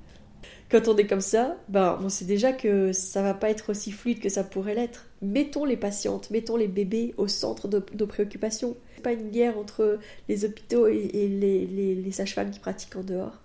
Quand 0.69 0.87
on 0.87 0.97
est 0.97 1.05
comme 1.05 1.21
ça, 1.21 1.57
ben, 1.69 1.99
on 2.01 2.09
sait 2.09 2.25
déjà 2.25 2.51
que 2.51 2.91
ça 2.91 3.21
va 3.21 3.33
pas 3.33 3.49
être 3.49 3.69
aussi 3.69 3.91
fluide 3.91 4.19
que 4.19 4.29
ça 4.29 4.43
pourrait 4.43 4.73
l'être. 4.73 5.05
Mettons 5.21 5.63
les 5.63 5.77
patientes, 5.77 6.31
mettons 6.31 6.57
les 6.57 6.67
bébés 6.67 7.13
au 7.17 7.27
centre 7.27 7.67
de 7.67 7.83
nos 7.97 8.07
préoccupations. 8.07 8.75
C'est 8.95 9.03
pas 9.03 9.13
une 9.13 9.29
guerre 9.29 9.57
entre 9.57 9.99
les 10.27 10.43
hôpitaux 10.43 10.87
et, 10.87 11.27
les, 11.27 12.11
sages-femmes 12.11 12.49
qui 12.49 12.59
pratiquent 12.59 12.95
en 12.95 13.03
dehors. 13.03 13.39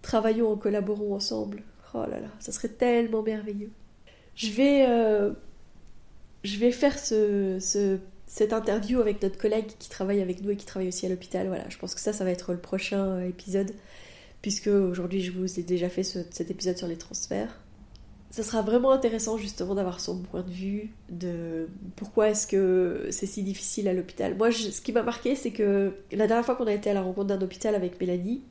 Travaillons 0.00 0.56
collaborons 0.56 1.14
ensemble. 1.14 1.62
Oh 1.92 2.04
là 2.10 2.20
là, 2.20 2.28
ça 2.40 2.50
serait 2.50 2.68
tellement 2.68 3.22
merveilleux. 3.22 3.70
Je 4.34 4.50
vais, 4.50 4.86
euh, 4.88 5.32
je 6.42 6.58
vais 6.58 6.72
faire 6.72 6.98
ce, 6.98 7.58
ce 7.60 7.98
cette 8.34 8.52
interview 8.52 9.00
avec 9.00 9.22
notre 9.22 9.38
collègue 9.38 9.70
qui 9.78 9.88
travaille 9.88 10.20
avec 10.20 10.42
nous 10.42 10.50
et 10.50 10.56
qui 10.56 10.66
travaille 10.66 10.88
aussi 10.88 11.06
à 11.06 11.08
l'hôpital. 11.08 11.46
Voilà, 11.46 11.68
je 11.68 11.78
pense 11.78 11.94
que 11.94 12.00
ça, 12.00 12.12
ça 12.12 12.24
va 12.24 12.30
être 12.30 12.52
le 12.52 12.58
prochain 12.58 13.06
euh, 13.06 13.28
épisode, 13.28 13.72
puisque 14.44 14.66
aujourd'hui 14.66 15.22
je 15.22 15.32
vous 15.32 15.58
ai 15.58 15.62
déjà 15.62 15.88
fait 15.88 16.02
cet 16.02 16.50
épisode 16.50 16.76
sur 16.76 16.86
les 16.86 16.98
transferts. 16.98 17.62
Ça 18.28 18.42
sera 18.42 18.60
vraiment 18.60 18.90
intéressant 18.90 19.38
justement 19.38 19.74
d'avoir 19.74 20.00
son 20.00 20.18
point 20.18 20.42
de 20.42 20.50
vue 20.50 20.90
de 21.08 21.66
pourquoi 21.96 22.28
est-ce 22.28 22.46
que 22.46 23.06
c'est 23.08 23.24
si 23.24 23.42
difficile 23.42 23.88
à 23.88 23.94
l'hôpital. 23.94 24.36
Moi, 24.36 24.52
ce 24.52 24.82
qui 24.82 24.92
m'a 24.92 25.02
marqué, 25.02 25.34
c'est 25.34 25.52
que 25.52 25.94
la 26.12 26.26
dernière 26.26 26.44
fois 26.44 26.56
qu'on 26.56 26.66
a 26.66 26.74
été 26.74 26.90
à 26.90 26.92
la 26.92 27.00
rencontre 27.00 27.28
d'un 27.28 27.40
hôpital 27.40 27.74
avec 27.74 27.98
Mélanie, 27.98 28.42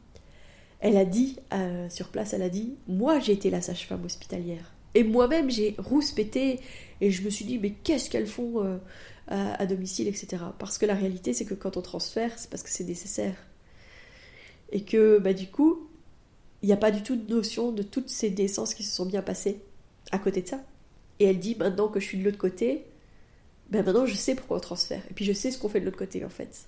elle 0.79 0.97
a 0.97 1.05
dit, 1.05 1.37
euh, 1.53 1.87
sur 1.91 2.07
place, 2.07 2.33
elle 2.33 2.41
a 2.41 2.49
dit, 2.49 2.73
moi 2.87 3.19
j'ai 3.19 3.33
été 3.33 3.51
la 3.51 3.61
sage-femme 3.61 4.03
hospitalière. 4.03 4.73
Et 4.95 5.03
moi-même, 5.03 5.51
j'ai 5.51 5.75
rouspété 5.77 6.59
et 7.01 7.11
je 7.11 7.21
me 7.21 7.29
suis 7.29 7.45
dit, 7.45 7.59
mais 7.59 7.69
qu'est-ce 7.83 8.09
qu'elles 8.09 8.25
font 8.25 8.63
euh, 8.63 8.77
à, 9.27 9.67
domicile, 9.67 10.07
etc. 10.07 10.41
Parce 10.57 10.79
que 10.79 10.87
la 10.87 10.95
réalité, 10.95 11.33
c'est 11.33 11.45
que 11.45 11.53
quand 11.53 11.77
on 11.77 11.83
transfère, 11.83 12.31
c'est 12.39 12.49
parce 12.49 12.63
que 12.63 12.69
c'est 12.69 12.83
nécessaire. 12.83 13.35
Et 14.71 14.83
que, 14.83 15.19
bah, 15.19 15.33
du 15.33 15.45
coup, 15.45 15.82
il 16.63 16.67
n'y 16.67 16.73
a 16.73 16.77
pas 16.77 16.91
du 16.91 17.03
tout 17.03 17.17
de 17.17 17.31
notion 17.31 17.71
de 17.71 17.83
toutes 17.83 18.09
ces 18.09 18.31
naissances 18.31 18.73
qui 18.73 18.83
se 18.83 18.95
sont 18.95 19.05
bien 19.05 19.21
passées 19.21 19.61
à 20.11 20.17
côté 20.17 20.41
de 20.41 20.47
ça. 20.47 20.61
Et 21.19 21.25
elle 21.25 21.37
dit, 21.37 21.55
maintenant 21.55 21.89
que 21.89 21.99
je 21.99 22.05
suis 22.05 22.17
de 22.17 22.23
l'autre 22.23 22.37
côté, 22.37 22.85
ben 23.69 23.85
maintenant 23.85 24.05
je 24.05 24.15
sais 24.15 24.33
pourquoi 24.33 24.57
on 24.57 24.61
transfère. 24.61 25.03
Et 25.11 25.13
puis 25.13 25.25
je 25.25 25.33
sais 25.33 25.51
ce 25.51 25.57
qu'on 25.57 25.67
fait 25.67 25.81
de 25.81 25.85
l'autre 25.85 25.97
côté, 25.97 26.23
en 26.23 26.29
fait. 26.29 26.65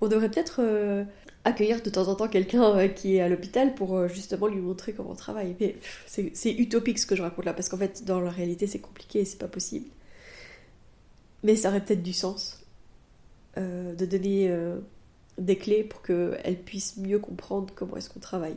On 0.00 0.06
devrait 0.06 0.30
peut-être 0.30 0.60
euh, 0.60 1.04
accueillir 1.44 1.82
de 1.82 1.90
temps 1.90 2.06
en 2.06 2.14
temps 2.14 2.28
quelqu'un 2.28 2.76
euh, 2.76 2.88
qui 2.88 3.16
est 3.16 3.20
à 3.20 3.28
l'hôpital 3.28 3.74
pour 3.74 3.96
euh, 3.96 4.08
justement 4.08 4.46
lui 4.46 4.60
montrer 4.60 4.92
comment 4.92 5.10
on 5.10 5.16
travaille. 5.16 5.56
Mais 5.58 5.74
c'est 6.06 6.52
utopique 6.52 7.00
ce 7.00 7.06
que 7.06 7.16
je 7.16 7.22
raconte 7.22 7.46
là, 7.46 7.52
parce 7.52 7.68
qu'en 7.68 7.78
fait, 7.78 8.04
dans 8.04 8.20
la 8.20 8.30
réalité, 8.30 8.68
c'est 8.68 8.78
compliqué 8.78 9.20
et 9.20 9.24
c'est 9.24 9.38
pas 9.38 9.48
possible. 9.48 9.86
Mais 11.42 11.56
ça 11.56 11.70
aurait 11.70 11.84
peut-être 11.84 12.02
du 12.02 12.12
sens 12.12 12.62
de 13.56 14.04
donner 14.04 14.54
des 15.38 15.56
clés 15.56 15.84
pour 15.84 16.02
qu'elle 16.02 16.58
puisse 16.64 16.96
mieux 16.96 17.18
comprendre 17.18 17.72
comment 17.74 17.96
est-ce 17.96 18.10
qu'on 18.10 18.20
travaille. 18.20 18.56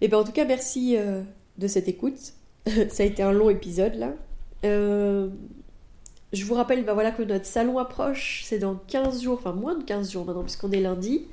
Et 0.00 0.08
bien 0.08 0.18
en 0.18 0.24
tout 0.24 0.32
cas, 0.32 0.44
merci 0.44 0.96
euh, 0.96 1.22
de 1.58 1.66
cette 1.66 1.88
écoute. 1.88 2.34
ça 2.66 3.02
a 3.02 3.06
été 3.06 3.22
un 3.22 3.32
long 3.32 3.50
épisode 3.50 3.94
là. 3.94 4.12
je 4.62 6.44
vous 6.44 6.54
rappelle 6.54 6.84
ben 6.84 6.94
voilà, 6.94 7.10
que 7.10 7.22
notre 7.22 7.46
salon 7.46 7.78
approche, 7.78 8.42
c'est 8.44 8.58
dans 8.58 8.74
15 8.74 9.22
jours, 9.22 9.38
enfin 9.38 9.52
moins 9.52 9.76
de 9.76 9.84
15 9.84 10.12
jours 10.12 10.24
maintenant 10.24 10.42
puisqu'on 10.42 10.70
est 10.72 10.80
lundi. 10.80 11.26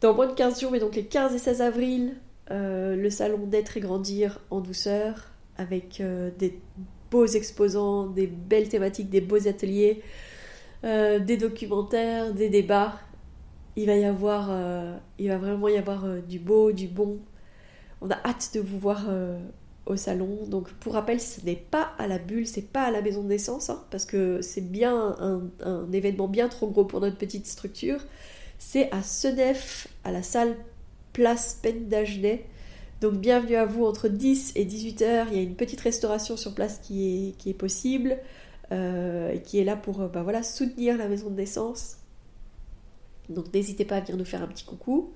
Dans 0.00 0.14
moins 0.14 0.26
de 0.26 0.34
15 0.34 0.60
jours, 0.60 0.72
mais 0.72 0.80
donc 0.80 0.94
les 0.94 1.04
15 1.04 1.34
et 1.34 1.38
16 1.38 1.62
avril, 1.62 2.14
le 2.50 3.08
salon 3.10 3.46
d'être 3.46 3.76
et 3.76 3.80
grandir 3.80 4.40
en 4.50 4.60
douceur 4.60 5.30
avec 5.56 6.02
des 6.38 6.58
beaux 7.10 7.26
exposants, 7.26 8.06
des 8.06 8.26
belles 8.26 8.68
thématiques, 8.68 9.10
des 9.10 9.20
beaux 9.20 9.48
ateliers, 9.48 10.02
euh, 10.84 11.18
des 11.18 11.36
documentaires, 11.36 12.32
des 12.32 12.48
débats. 12.48 12.94
Il 13.76 13.86
va 13.86 13.96
y 13.96 14.04
avoir, 14.04 14.48
euh, 14.50 14.96
il 15.18 15.28
va 15.28 15.38
vraiment 15.38 15.68
y 15.68 15.76
avoir 15.76 16.04
euh, 16.06 16.20
du 16.20 16.38
beau, 16.38 16.72
du 16.72 16.88
bon. 16.88 17.18
On 18.00 18.10
a 18.10 18.16
hâte 18.24 18.50
de 18.54 18.60
vous 18.60 18.78
voir 18.78 19.06
au 19.86 19.96
salon. 19.96 20.44
Donc 20.46 20.70
pour 20.74 20.94
rappel, 20.94 21.20
ce 21.20 21.40
n'est 21.44 21.56
pas 21.56 21.92
à 21.98 22.06
la 22.06 22.18
bulle, 22.18 22.46
c'est 22.46 22.72
pas 22.72 22.82
à 22.82 22.90
la 22.90 23.00
maison 23.00 23.22
de 23.22 23.28
naissance, 23.28 23.70
hein, 23.70 23.82
parce 23.90 24.04
que 24.04 24.42
c'est 24.42 24.60
bien 24.60 25.16
un, 25.18 25.92
événement 25.92 26.28
bien 26.28 26.48
trop 26.48 26.68
gros 26.68 26.84
pour 26.84 27.00
notre 27.00 27.16
petite 27.16 27.46
structure. 27.46 28.00
C'est 28.58 28.90
à 28.92 29.02
Senef, 29.02 29.88
à 30.04 30.12
la 30.12 30.22
salle 30.22 30.56
Place 31.12 31.58
Pendagenet. 31.62 32.44
Donc 33.00 33.14
bienvenue 33.14 33.56
à 33.56 33.66
vous 33.66 33.84
entre 33.84 34.08
10 34.08 34.52
et 34.56 34.64
18 34.64 35.02
heures. 35.02 35.26
Il 35.30 35.36
y 35.36 35.40
a 35.40 35.42
une 35.42 35.56
petite 35.56 35.80
restauration 35.80 36.36
sur 36.36 36.54
place 36.54 36.78
qui 36.82 37.34
est, 37.44 37.54
possible 37.54 38.18
euh, 38.72 39.32
et 39.32 39.40
qui 39.40 39.58
est 39.58 39.64
là 39.64 39.76
pour 39.76 39.98
bah, 40.08 40.42
soutenir 40.42 40.96
la 40.96 41.08
maison 41.08 41.30
de 41.30 41.36
naissance. 41.36 41.98
Donc 43.28 43.52
n'hésitez 43.52 43.84
pas 43.84 43.96
à 43.96 44.00
venir 44.00 44.16
nous 44.16 44.24
faire 44.24 44.42
un 44.42 44.46
petit 44.46 44.64
coucou. 44.64 45.12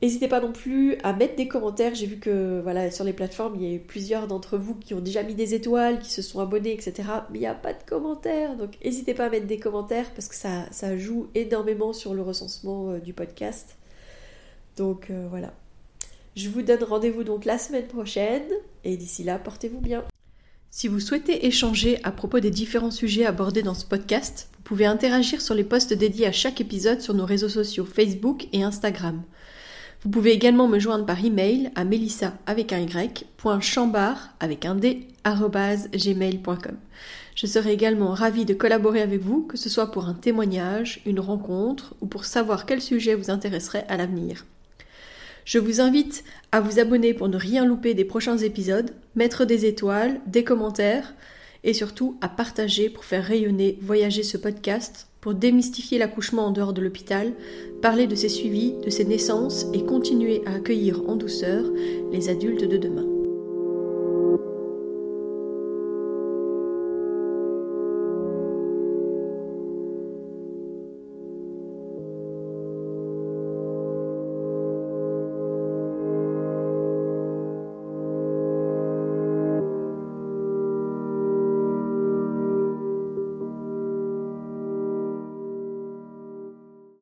N'hésitez 0.00 0.28
pas 0.28 0.40
non 0.40 0.52
plus 0.52 0.96
à 1.02 1.12
mettre 1.12 1.34
des 1.34 1.48
commentaires. 1.48 1.94
J'ai 1.94 2.06
vu 2.06 2.18
que 2.18 2.60
voilà, 2.62 2.90
sur 2.92 3.04
les 3.04 3.12
plateformes, 3.12 3.56
il 3.60 3.72
y 3.72 3.74
a 3.74 3.78
plusieurs 3.80 4.28
d'entre 4.28 4.56
vous 4.56 4.76
qui 4.76 4.94
ont 4.94 5.00
déjà 5.00 5.24
mis 5.24 5.34
des 5.34 5.54
étoiles, 5.54 5.98
qui 5.98 6.10
se 6.10 6.22
sont 6.22 6.38
abonnés, 6.38 6.72
etc. 6.72 6.92
Mais 7.30 7.38
il 7.38 7.40
n'y 7.40 7.46
a 7.46 7.54
pas 7.54 7.72
de 7.72 7.82
commentaires. 7.84 8.56
Donc 8.56 8.78
n'hésitez 8.84 9.12
pas 9.14 9.26
à 9.26 9.30
mettre 9.30 9.46
des 9.46 9.58
commentaires 9.58 10.08
parce 10.14 10.28
que 10.28 10.36
ça, 10.36 10.66
ça 10.70 10.96
joue 10.96 11.26
énormément 11.34 11.92
sur 11.92 12.14
le 12.14 12.22
recensement 12.22 12.90
euh, 12.90 12.98
du 13.00 13.12
podcast. 13.12 13.76
Donc 14.76 15.10
euh, 15.10 15.26
voilà. 15.28 15.52
Je 16.36 16.48
vous 16.48 16.62
donne 16.62 16.84
rendez-vous 16.84 17.24
donc 17.24 17.44
la 17.44 17.58
semaine 17.58 17.88
prochaine 17.88 18.46
et 18.84 18.96
d'ici 18.96 19.24
là, 19.24 19.40
portez-vous 19.40 19.80
bien. 19.80 20.04
Si 20.70 20.86
vous 20.86 21.00
souhaitez 21.00 21.46
échanger 21.46 21.98
à 22.04 22.12
propos 22.12 22.38
des 22.38 22.52
différents 22.52 22.92
sujets 22.92 23.26
abordés 23.26 23.62
dans 23.62 23.74
ce 23.74 23.84
podcast, 23.84 24.48
pouvez 24.68 24.84
interagir 24.84 25.40
sur 25.40 25.54
les 25.54 25.64
posts 25.64 25.94
dédiés 25.94 26.26
à 26.26 26.32
chaque 26.32 26.60
épisode 26.60 27.00
sur 27.00 27.14
nos 27.14 27.24
réseaux 27.24 27.48
sociaux 27.48 27.86
Facebook 27.86 28.48
et 28.52 28.62
Instagram. 28.62 29.22
Vous 30.02 30.10
pouvez 30.10 30.32
également 30.32 30.68
me 30.68 30.78
joindre 30.78 31.06
par 31.06 31.24
email 31.24 31.70
à 31.74 31.84
melissa 31.84 32.34
avec 32.44 32.74
un 32.74 32.80
y, 32.80 33.08
avec 34.40 34.66
un 34.66 34.74
d, 34.74 35.06
gmail.com. 35.24 36.76
Je 37.34 37.46
serai 37.46 37.72
également 37.72 38.10
ravie 38.10 38.44
de 38.44 38.52
collaborer 38.52 39.00
avec 39.00 39.22
vous, 39.22 39.40
que 39.40 39.56
ce 39.56 39.70
soit 39.70 39.90
pour 39.90 40.04
un 40.06 40.12
témoignage, 40.12 41.00
une 41.06 41.20
rencontre 41.20 41.94
ou 42.02 42.06
pour 42.06 42.26
savoir 42.26 42.66
quel 42.66 42.82
sujet 42.82 43.14
vous 43.14 43.30
intéresserait 43.30 43.86
à 43.88 43.96
l'avenir. 43.96 44.44
Je 45.46 45.58
vous 45.58 45.80
invite 45.80 46.24
à 46.52 46.60
vous 46.60 46.78
abonner 46.78 47.14
pour 47.14 47.30
ne 47.30 47.38
rien 47.38 47.64
louper 47.64 47.94
des 47.94 48.04
prochains 48.04 48.36
épisodes, 48.36 48.90
mettre 49.14 49.46
des 49.46 49.64
étoiles, 49.64 50.20
des 50.26 50.44
commentaires 50.44 51.14
et 51.64 51.74
surtout 51.74 52.16
à 52.20 52.28
partager 52.28 52.88
pour 52.90 53.04
faire 53.04 53.24
rayonner, 53.24 53.78
voyager 53.82 54.22
ce 54.22 54.36
podcast, 54.36 55.08
pour 55.20 55.34
démystifier 55.34 55.98
l'accouchement 55.98 56.46
en 56.46 56.50
dehors 56.52 56.72
de 56.72 56.80
l'hôpital, 56.80 57.32
parler 57.82 58.06
de 58.06 58.14
ses 58.14 58.28
suivis, 58.28 58.74
de 58.84 58.90
ses 58.90 59.04
naissances 59.04 59.66
et 59.74 59.84
continuer 59.84 60.42
à 60.46 60.54
accueillir 60.54 61.02
en 61.08 61.16
douceur 61.16 61.64
les 62.12 62.28
adultes 62.28 62.64
de 62.64 62.76
demain. 62.76 63.17